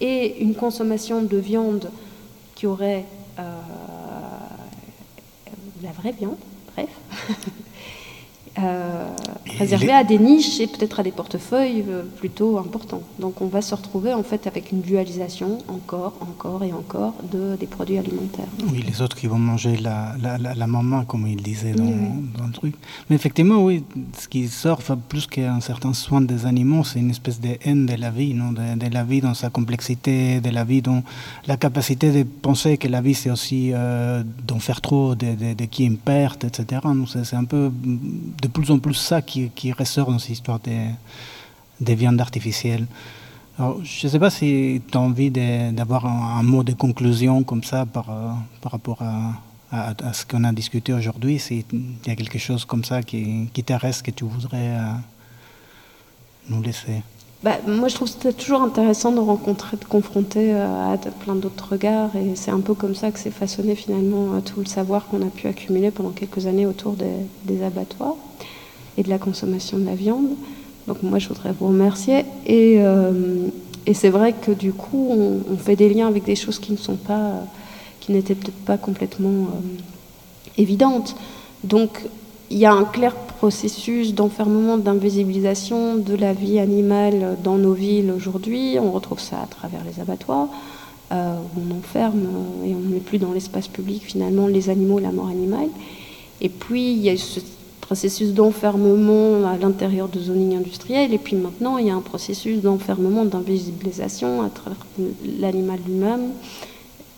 [0.00, 1.90] et une consommation de viande
[2.54, 3.06] qui aurait
[3.38, 3.42] euh,
[5.82, 6.36] la vraie viande,
[6.74, 6.90] bref,
[8.58, 9.06] euh,
[9.58, 13.02] réservée les- à des niches et peut-être à des portefeuilles euh, plutôt importants.
[13.18, 17.56] Donc on va se retrouver en fait avec une dualisation encore, encore et encore de,
[17.58, 18.48] des produits alimentaires.
[18.72, 21.84] Oui, les autres qui vont manger la, la, la, la maman, comme il disait dans,
[21.84, 22.24] Oui, oui.
[22.38, 22.74] dans le truc.
[23.08, 23.84] Mais effectivement, oui,
[24.18, 27.86] ce qui sort, enfin, plus qu'un certain soin des animaux, c'est une espèce de haine
[27.86, 31.02] de la vie, non de, de la vie dans sa complexité, de la vie dans
[31.46, 35.54] la capacité de penser que la vie, c'est aussi euh, d'en faire trop, de, de,
[35.54, 36.82] de qui une perte, etc.
[37.24, 37.70] C'est un peu
[38.40, 40.86] de plus en plus ça qui, ressort dans cette histoire des,
[41.80, 42.86] des viandes artificielles.
[43.58, 47.62] Alors, je ne sais pas si tu as envie d'avoir un, mot de conclusion comme
[47.62, 48.30] ça par, euh,
[48.64, 51.64] rapport à, ce qu'on a discuté aujourd'hui, s'il
[52.06, 54.92] y a quelque chose comme ça qui, qui te reste que tu voudrais euh,
[56.48, 57.02] nous laisser.
[57.42, 61.34] Bah, moi, je trouve que c'est toujours intéressant de rencontrer, de confronter euh, à plein
[61.34, 62.16] d'autres regards.
[62.16, 65.30] Et c'est un peu comme ça que s'est façonné finalement tout le savoir qu'on a
[65.30, 66.96] pu accumuler pendant quelques années autour
[67.44, 68.16] des abattoirs
[68.96, 70.28] et de la consommation de la viande.
[70.86, 72.24] Donc moi, je voudrais vous remercier.
[72.46, 73.48] Et, euh,
[73.92, 76.94] c'est vrai que du coup, on, fait des liens avec des choses qui ne sont
[76.94, 77.32] pas,
[77.98, 81.16] qui n'étaient peut-être pas complètement euh, évidentes.
[81.64, 82.00] Donc,
[82.50, 88.12] il y a un clair processus d'enfermement, d'invisibilisation de la vie animale dans nos villes
[88.14, 88.76] aujourd'hui.
[88.80, 90.48] On retrouve ça à travers les abattoirs,
[91.12, 94.98] euh, on enferme euh, et on ne met plus dans l'espace public finalement les animaux,
[94.98, 95.68] la mort animale.
[96.40, 97.40] Et puis, il y a ce
[97.90, 101.12] processus d'enfermement à l'intérieur de zoning industriel.
[101.12, 104.78] Et puis maintenant, il y a un processus d'enfermement, d'invisibilisation à travers
[105.40, 106.30] l'animal lui-même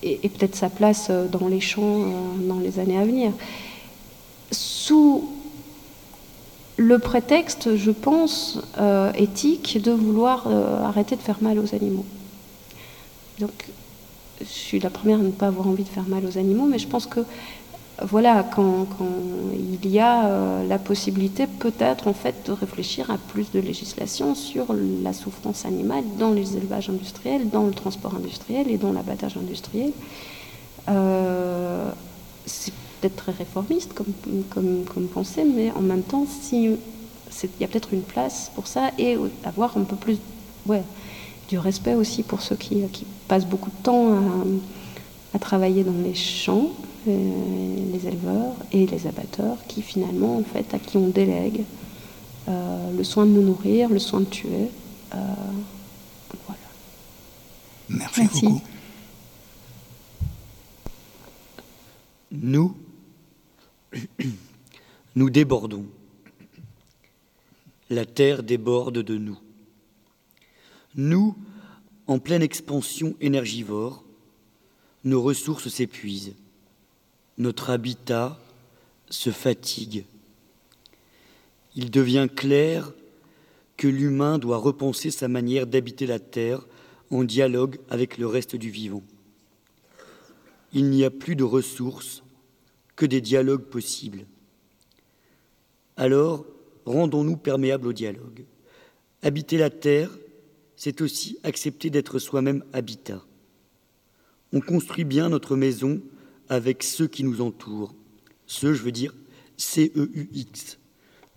[0.03, 3.33] et, peut-être sa place euh, dans les champs euh, dans les années à venir.
[4.51, 5.29] Sous
[6.79, 10.47] le prétexte, je pense, euh, éthique de vouloir
[10.87, 12.07] arrêter de faire mal aux animaux.
[13.41, 13.53] Donc,
[14.41, 16.79] je suis la première à ne pas avoir envie de faire mal aux animaux, mais
[16.79, 17.21] je pense que
[18.05, 18.87] voilà, quand,
[19.53, 24.35] il y a euh, la possibilité peut-être en fait de réfléchir à plus de législation
[24.35, 24.67] sur
[25.03, 29.93] la souffrance animale dans les élevages industriels, dans le transport industriel et dans l'abattage industriel.
[30.89, 31.91] Euh,
[32.47, 36.79] c'est peut-être très réformiste comme, pensée, mais en même temps, il
[37.61, 40.19] y a peut-être une place pour ça et avoir un peu plus
[41.49, 42.85] du respect aussi pour ceux qui,
[43.29, 44.09] passent beaucoup de temps
[45.35, 46.71] à, travailler dans les champs,
[47.07, 51.65] les éleveurs et les abatteurs, qui finalement, en fait, à qui on délègue
[52.49, 54.69] euh, le soin de nous nourrir, le soin de tuer.
[55.15, 55.19] Euh,
[56.47, 56.61] voilà.
[57.89, 58.47] Merci, Merci.
[58.47, 58.63] beaucoup.
[62.33, 62.77] Nous,
[65.17, 65.87] nous débordons.
[67.91, 69.39] La terre déborde de nous.
[70.95, 71.37] Nous,
[72.07, 74.03] en pleine expansion énergivore,
[75.05, 76.35] nos ressources s'épuisent,
[77.39, 78.39] notre habitat
[79.09, 80.05] se fatigue.
[81.75, 82.93] Il devient clair
[83.77, 86.67] que l'humain doit repenser sa manière d'habiter la Terre
[87.11, 89.03] en dialogue avec le reste du vivant.
[90.73, 92.23] Il n'y a plus de ressources
[92.97, 94.27] que des dialogues possibles.
[95.97, 96.47] Alors,
[96.87, 98.45] rendons-nous perméables au dialogue.
[99.23, 100.11] Habiter la Terre,
[100.77, 103.23] c'est aussi accepter d'être soi-même habitat.
[104.53, 106.01] On construit bien notre maison
[106.49, 107.95] avec ceux qui nous entourent.
[108.47, 109.15] Ceux, je veux dire,
[109.57, 110.79] C-E-U-X.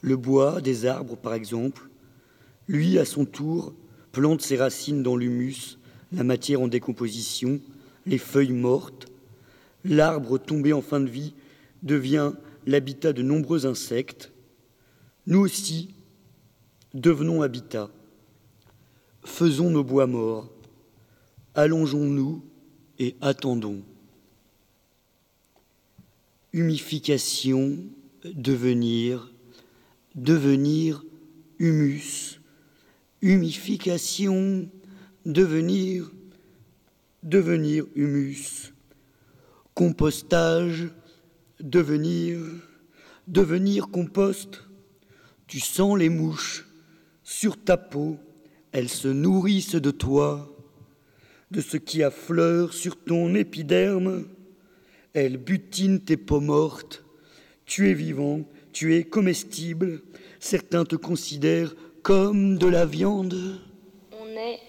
[0.02, 1.90] Le bois, des arbres, par exemple.
[2.68, 3.73] Lui, à son tour,
[4.11, 5.77] plante ses racines dans l'humus,
[6.11, 7.60] la matière en décomposition,
[8.06, 9.07] les feuilles mortes.
[9.84, 11.34] L'arbre tombé en fin de vie
[11.84, 12.32] devient
[12.65, 14.32] l'habitat de nombreux insectes.
[15.27, 15.94] Nous aussi,
[16.94, 17.90] devenons habitat.
[19.23, 20.49] Faisons nos bois morts.
[21.56, 22.44] Allongeons-nous
[22.99, 23.82] et attendons.
[26.56, 27.80] Humification,
[28.23, 29.30] devenir,
[30.15, 31.03] devenir
[31.60, 32.40] humus.
[33.22, 34.69] Humification,
[35.26, 36.10] devenir,
[37.23, 38.72] devenir humus.
[39.73, 40.88] Compostage,
[41.60, 42.40] devenir,
[43.27, 44.64] devenir compost.
[45.48, 46.65] Tu sens les mouches
[47.22, 48.18] sur ta peau,
[48.72, 50.56] elles se nourrissent de toi,
[51.52, 54.23] de ce qui affleure sur ton épiderme.
[55.16, 57.06] Elles butinent tes peaux mortes.
[57.66, 58.42] Tu es vivant,
[58.74, 60.02] tu es comestible.
[60.42, 61.74] Certains te considèrent
[62.04, 63.62] comme de la viande.
[64.12, 64.60] On est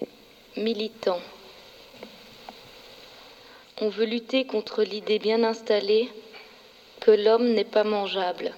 [0.55, 1.19] militant.
[3.81, 6.07] On veut lutter contre l'idée bien installée
[7.01, 8.53] que l'homme n'est pas mangeable.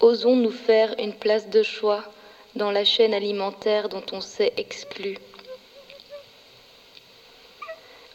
[0.00, 2.04] Osons nous faire une place de choix
[2.56, 5.16] dans la chaîne alimentaire dont on s'est exclu.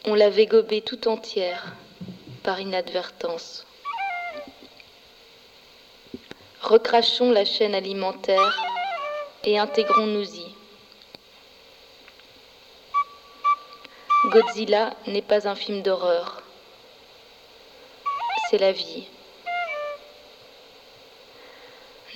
[0.06, 1.76] On l'avait gobée tout entière
[2.41, 3.68] par inadvertance.
[6.64, 8.64] Recrachons la chaîne alimentaire
[9.44, 10.56] et intégrons-nous-y.
[14.26, 16.41] Godzilla n'est pas un film d'horreur.
[18.49, 19.06] C'est la vie.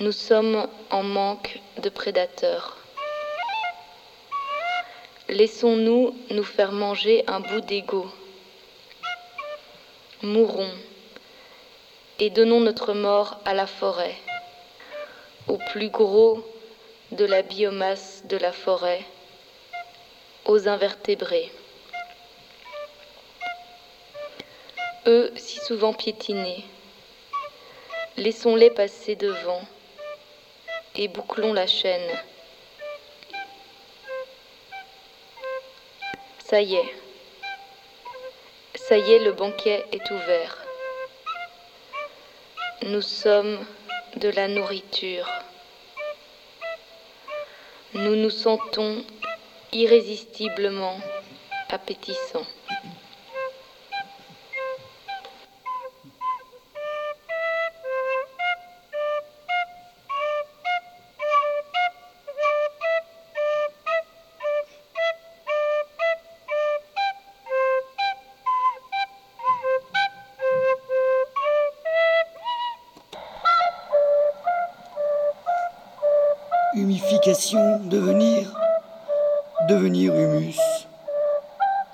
[0.00, 2.78] Nous sommes en manque de prédateurs.
[5.28, 8.06] Laissons-nous nous faire manger un bout d'ego.
[10.22, 10.70] Mourons
[12.20, 14.14] et donnons notre mort à la forêt,
[15.48, 16.46] au plus gros
[17.10, 19.02] de la biomasse de la forêt,
[20.44, 21.50] aux invertébrés.
[25.06, 26.64] Eux si souvent piétinés,
[28.16, 29.62] laissons-les passer devant
[30.94, 32.10] et bouclons la chaîne.
[36.48, 36.94] Ça y est.
[38.76, 40.64] Ça y est, le banquet est ouvert.
[42.82, 43.58] Nous sommes
[44.14, 45.28] de la nourriture.
[47.94, 49.04] Nous nous sentons
[49.72, 51.00] irrésistiblement
[51.68, 52.46] appétissants.
[77.54, 78.52] Devenir,
[79.68, 80.58] devenir humus.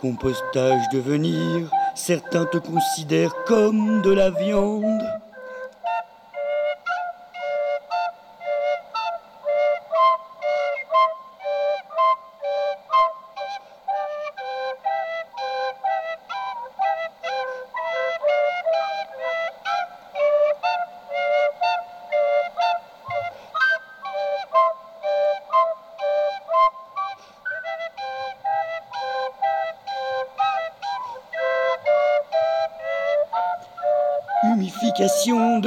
[0.00, 5.02] Compostage, devenir, certains te considèrent comme de la viande.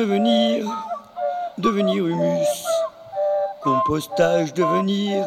[0.06, 0.65] Devenir,
[1.57, 2.65] devenir humus.
[3.64, 5.26] Compostage, devenir,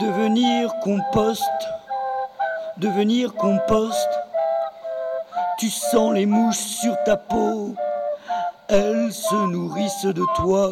[0.00, 1.42] devenir compost.
[2.78, 4.08] Devenir compost.
[5.58, 7.74] Tu sens les mouches sur ta peau,
[8.68, 10.70] elles se nourrissent de toi,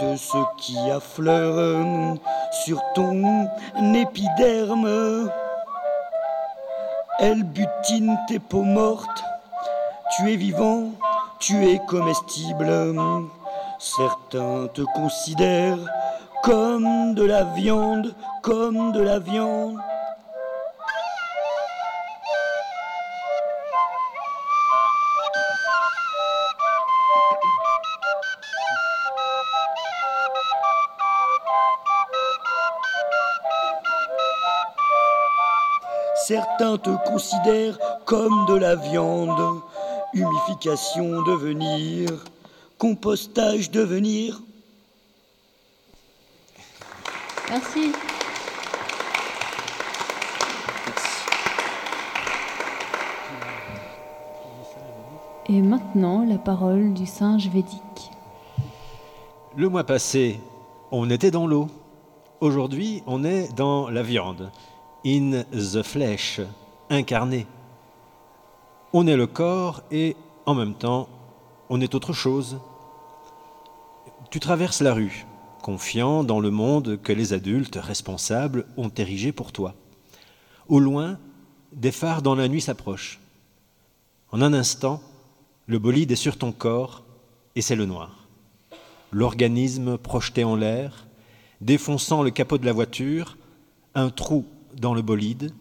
[0.00, 2.16] de ce qui affleure
[2.50, 3.48] sur ton
[3.94, 5.30] épiderme.
[7.20, 9.22] Elles butinent tes peaux mortes
[10.16, 10.90] tu es vivant,
[11.42, 12.70] tu es comestible.
[13.80, 15.84] Certains te considèrent
[16.44, 19.76] comme de la viande, comme de la viande.
[36.24, 39.62] Certains te considèrent comme de la viande.
[40.14, 42.24] Humification devenir,
[42.76, 44.42] compostage devenir.
[47.48, 47.92] Merci.
[55.48, 58.10] Et maintenant, la parole du singe védique.
[59.56, 60.40] Le mois passé,
[60.90, 61.68] on était dans l'eau.
[62.40, 64.50] Aujourd'hui, on est dans la viande.
[65.06, 66.40] In the flesh,
[66.90, 67.46] incarné.
[68.94, 71.08] On est le corps et en même temps,
[71.70, 72.58] on est autre chose.
[74.30, 75.24] Tu traverses la rue,
[75.62, 79.74] confiant dans le monde que les adultes responsables ont érigé pour toi.
[80.68, 81.18] Au loin,
[81.72, 83.18] des phares dans la nuit s'approchent.
[84.30, 85.00] En un instant,
[85.66, 87.02] le bolide est sur ton corps
[87.56, 88.26] et c'est le noir.
[89.10, 91.06] L'organisme projeté en l'air,
[91.62, 93.38] défonçant le capot de la voiture,
[93.94, 94.44] un trou
[94.76, 95.54] dans le bolide.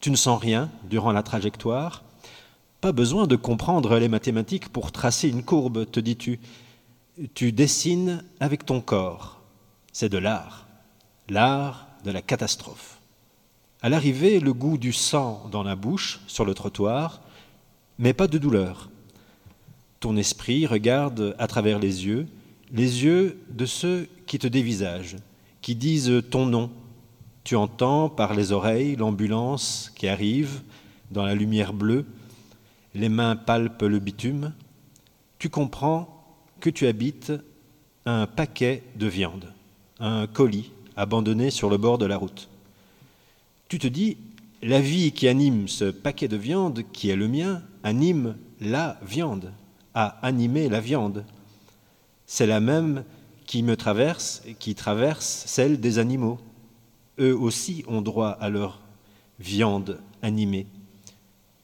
[0.00, 2.02] Tu ne sens rien durant la trajectoire.
[2.82, 6.40] Pas besoin de comprendre les mathématiques pour tracer une courbe, te dis-tu.
[7.32, 9.40] Tu dessines avec ton corps.
[9.92, 10.66] C'est de l'art.
[11.28, 12.98] L'art de la catastrophe.
[13.82, 17.20] À l'arrivée, le goût du sang dans la bouche, sur le trottoir,
[18.00, 18.90] mais pas de douleur.
[20.00, 22.26] Ton esprit regarde à travers les yeux,
[22.72, 25.18] les yeux de ceux qui te dévisagent,
[25.60, 26.68] qui disent ton nom.
[27.44, 30.62] Tu entends par les oreilles l'ambulance qui arrive
[31.12, 32.06] dans la lumière bleue,
[32.94, 34.52] les mains palpent le bitume.
[35.38, 36.24] Tu comprends
[36.60, 37.32] que tu habites
[38.06, 39.52] un paquet de viande,
[40.00, 42.48] un colis abandonné sur le bord de la route.
[43.68, 44.16] Tu te dis,
[44.62, 49.52] la vie qui anime ce paquet de viande, qui est le mien, anime la viande
[49.94, 51.24] à animer la viande.
[52.26, 53.04] C'est la même
[53.46, 56.38] qui me traverse qui traverse celle des animaux.
[57.18, 58.80] Eux aussi ont droit à leur
[59.38, 60.66] viande animée.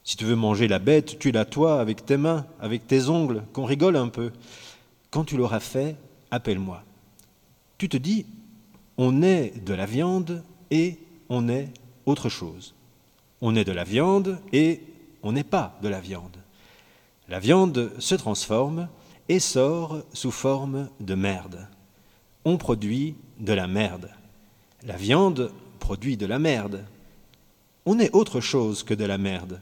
[0.09, 3.43] Si tu veux manger la bête, tu la toi avec tes mains, avec tes ongles,
[3.53, 4.33] qu'on rigole un peu.
[5.11, 5.97] Quand tu l'auras fait,
[6.31, 6.83] appelle-moi.
[7.77, 8.25] Tu te dis,
[8.97, 10.97] on est de la viande et
[11.29, 11.69] on est
[12.07, 12.75] autre chose.
[13.43, 14.81] On est de la viande et
[15.23, 16.39] on n'est pas de la viande.
[17.29, 18.89] La viande se transforme
[19.29, 21.69] et sort sous forme de merde.
[22.47, 24.09] On produit de la merde.
[24.87, 26.83] La viande produit de la merde.
[27.85, 29.61] On est autre chose que de la merde.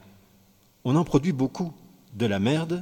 [0.89, 1.73] On en produit beaucoup
[2.15, 2.81] de la merde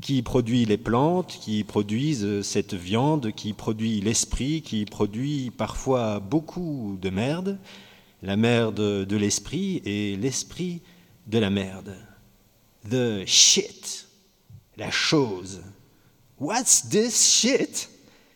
[0.00, 6.96] qui produit les plantes, qui produisent cette viande, qui produit l'esprit, qui produit parfois beaucoup
[7.02, 7.58] de merde,
[8.22, 10.80] la merde de l'esprit et l'esprit
[11.26, 11.96] de la merde.
[12.88, 14.06] The shit
[14.76, 15.60] la chose.
[16.38, 17.89] What's this shit?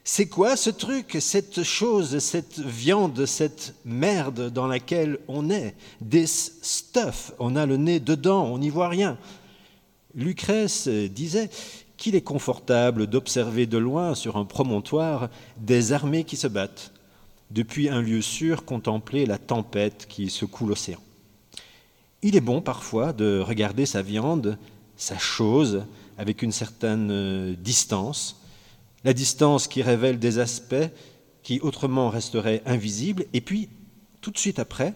[0.07, 5.75] C'est quoi ce truc, cette chose, cette viande, cette merde dans laquelle on est?
[6.07, 9.17] This stuff, on a le nez dedans, on n'y voit rien.
[10.15, 11.49] Lucrèce disait
[11.97, 16.93] qu'il est confortable d'observer de loin sur un promontoire des armées qui se battent,
[17.51, 21.01] depuis un lieu sûr contempler la tempête qui secoue l'océan.
[22.21, 24.59] Il est bon parfois de regarder sa viande,
[24.99, 25.87] sa chose,
[26.19, 28.44] avec une certaine euh, distance,
[29.05, 30.91] la distance qui révèle des aspects
[31.43, 33.69] qui autrement resteraient invisibles, et puis,
[34.23, 34.95] tout de suite après,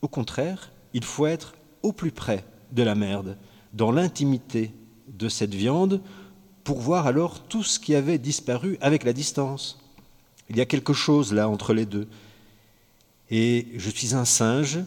[0.00, 3.36] au contraire, il faut être au plus près de la merde,
[3.74, 4.72] dans l'intimité
[5.06, 6.00] de cette viande,
[6.64, 9.78] pour voir alors tout ce qui avait disparu avec la distance.
[10.48, 12.08] Il y a quelque chose là entre les deux.
[13.30, 14.80] Et je suis un singe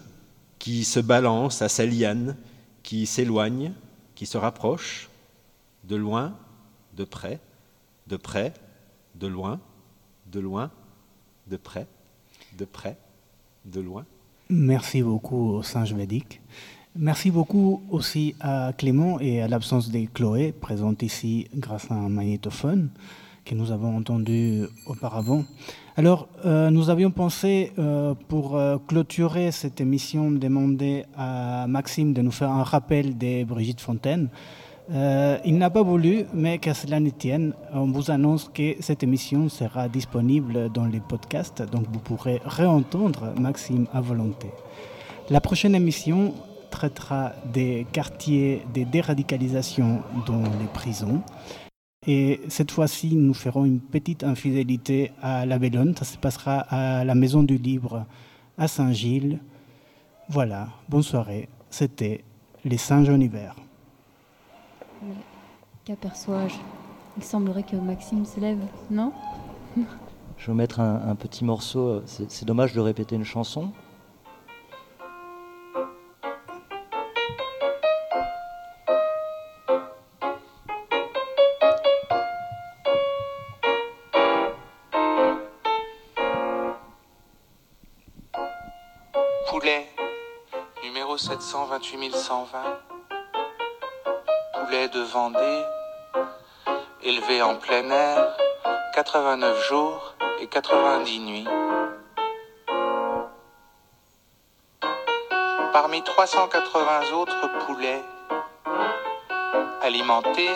[0.59, 2.35] qui se balance à sa liane,
[2.81, 3.73] qui s'éloigne,
[4.15, 5.09] qui se rapproche,
[5.83, 6.35] de loin,
[6.95, 7.39] de près,
[8.07, 8.53] de près,
[9.15, 9.59] de loin,
[10.31, 10.71] de loin,
[11.47, 11.87] de près,
[12.57, 12.97] de près,
[13.65, 14.05] de loin.
[14.49, 16.41] Merci beaucoup au singe védique.
[16.95, 22.09] Merci beaucoup aussi à Clément et à l'absence de Chloé, présente ici grâce à un
[22.09, 22.89] magnétophone
[23.45, 25.43] que nous avons entendu auparavant.
[25.95, 32.21] Alors, euh, nous avions pensé, euh, pour euh, clôturer cette émission, demander à Maxime de
[32.21, 34.29] nous faire un rappel de Brigitte Fontaine.
[34.91, 39.01] Euh, il n'a pas voulu, mais qu'à cela ne tienne, on vous annonce que cette
[39.03, 44.47] émission sera disponible dans les podcasts, donc vous pourrez réentendre Maxime à volonté.
[45.29, 46.33] La prochaine émission
[46.69, 51.21] traitera des quartiers de déradicalisation dans les prisons.
[52.05, 55.95] Et cette fois-ci, nous ferons une petite infidélité à la Bellone.
[55.95, 58.05] Ça se passera à la Maison du Libre
[58.57, 59.39] à Saint-Gilles.
[60.27, 61.47] Voilà, bonne soirée.
[61.69, 62.25] C'était
[62.65, 63.19] les Saints en
[65.85, 66.55] Qu'aperçois-je?
[67.17, 68.59] Il semblerait que Maxime se lève,
[68.89, 69.11] non?
[70.37, 71.87] Je vais mettre un, un petit morceau.
[71.87, 73.71] Euh, c'est dommage de répéter une chanson.
[89.49, 89.87] Poulet,
[90.83, 92.92] numéro 728 120.
[95.13, 95.63] Vendée,
[97.03, 98.35] élevé en plein air,
[98.95, 101.47] 89 jours et 90 nuits.
[105.71, 108.01] Parmi 380 autres poulets,
[109.83, 110.49] alimentés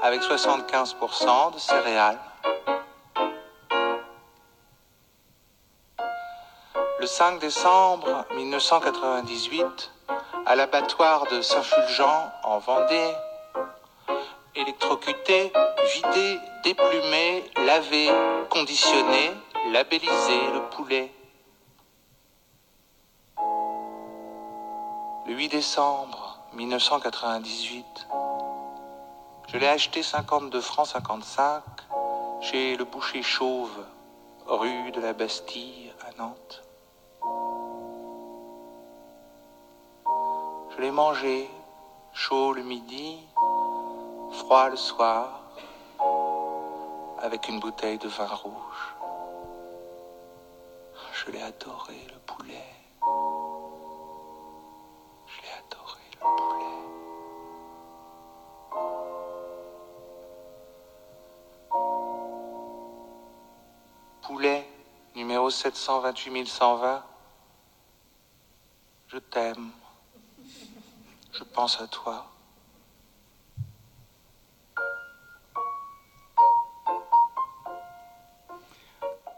[0.00, 2.18] avec 75% de céréales.
[6.98, 9.92] Le 5 décembre 1998,
[10.46, 13.12] à l'abattoir de Saint-Fulgent en Vendée,
[14.58, 15.52] électrocuté,
[15.94, 18.10] vidé, déplumé, lavé,
[18.50, 19.30] conditionné,
[19.70, 21.12] labellisé le poulet.
[25.26, 28.08] Le 8 décembre 1998,
[29.48, 31.62] je l'ai acheté 52 francs 55
[32.40, 33.84] chez le boucher chauve,
[34.46, 36.64] rue de la Bastille à Nantes.
[40.74, 41.48] Je l'ai mangé,
[42.12, 43.18] chaud le midi,
[44.30, 45.42] froid le soir,
[47.20, 48.94] avec une bouteille de vin rouge.
[51.12, 52.64] Je l'ai adoré, le poulet.
[55.26, 56.78] Je l'ai adoré, le poulet.
[64.22, 64.68] Poulet,
[65.14, 67.02] numéro 728 120.
[69.08, 69.70] Je t'aime.
[71.32, 72.26] Je pense à toi.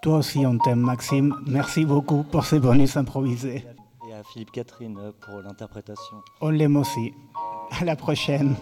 [0.02, 1.34] Toi aussi, on t'aime, Maxime.
[1.46, 3.66] Merci beaucoup pour ces bonus improvisés.
[4.08, 6.16] Et à Philippe Catherine pour l'interprétation.
[6.40, 7.12] On l'aime aussi.
[7.78, 8.56] À la prochaine.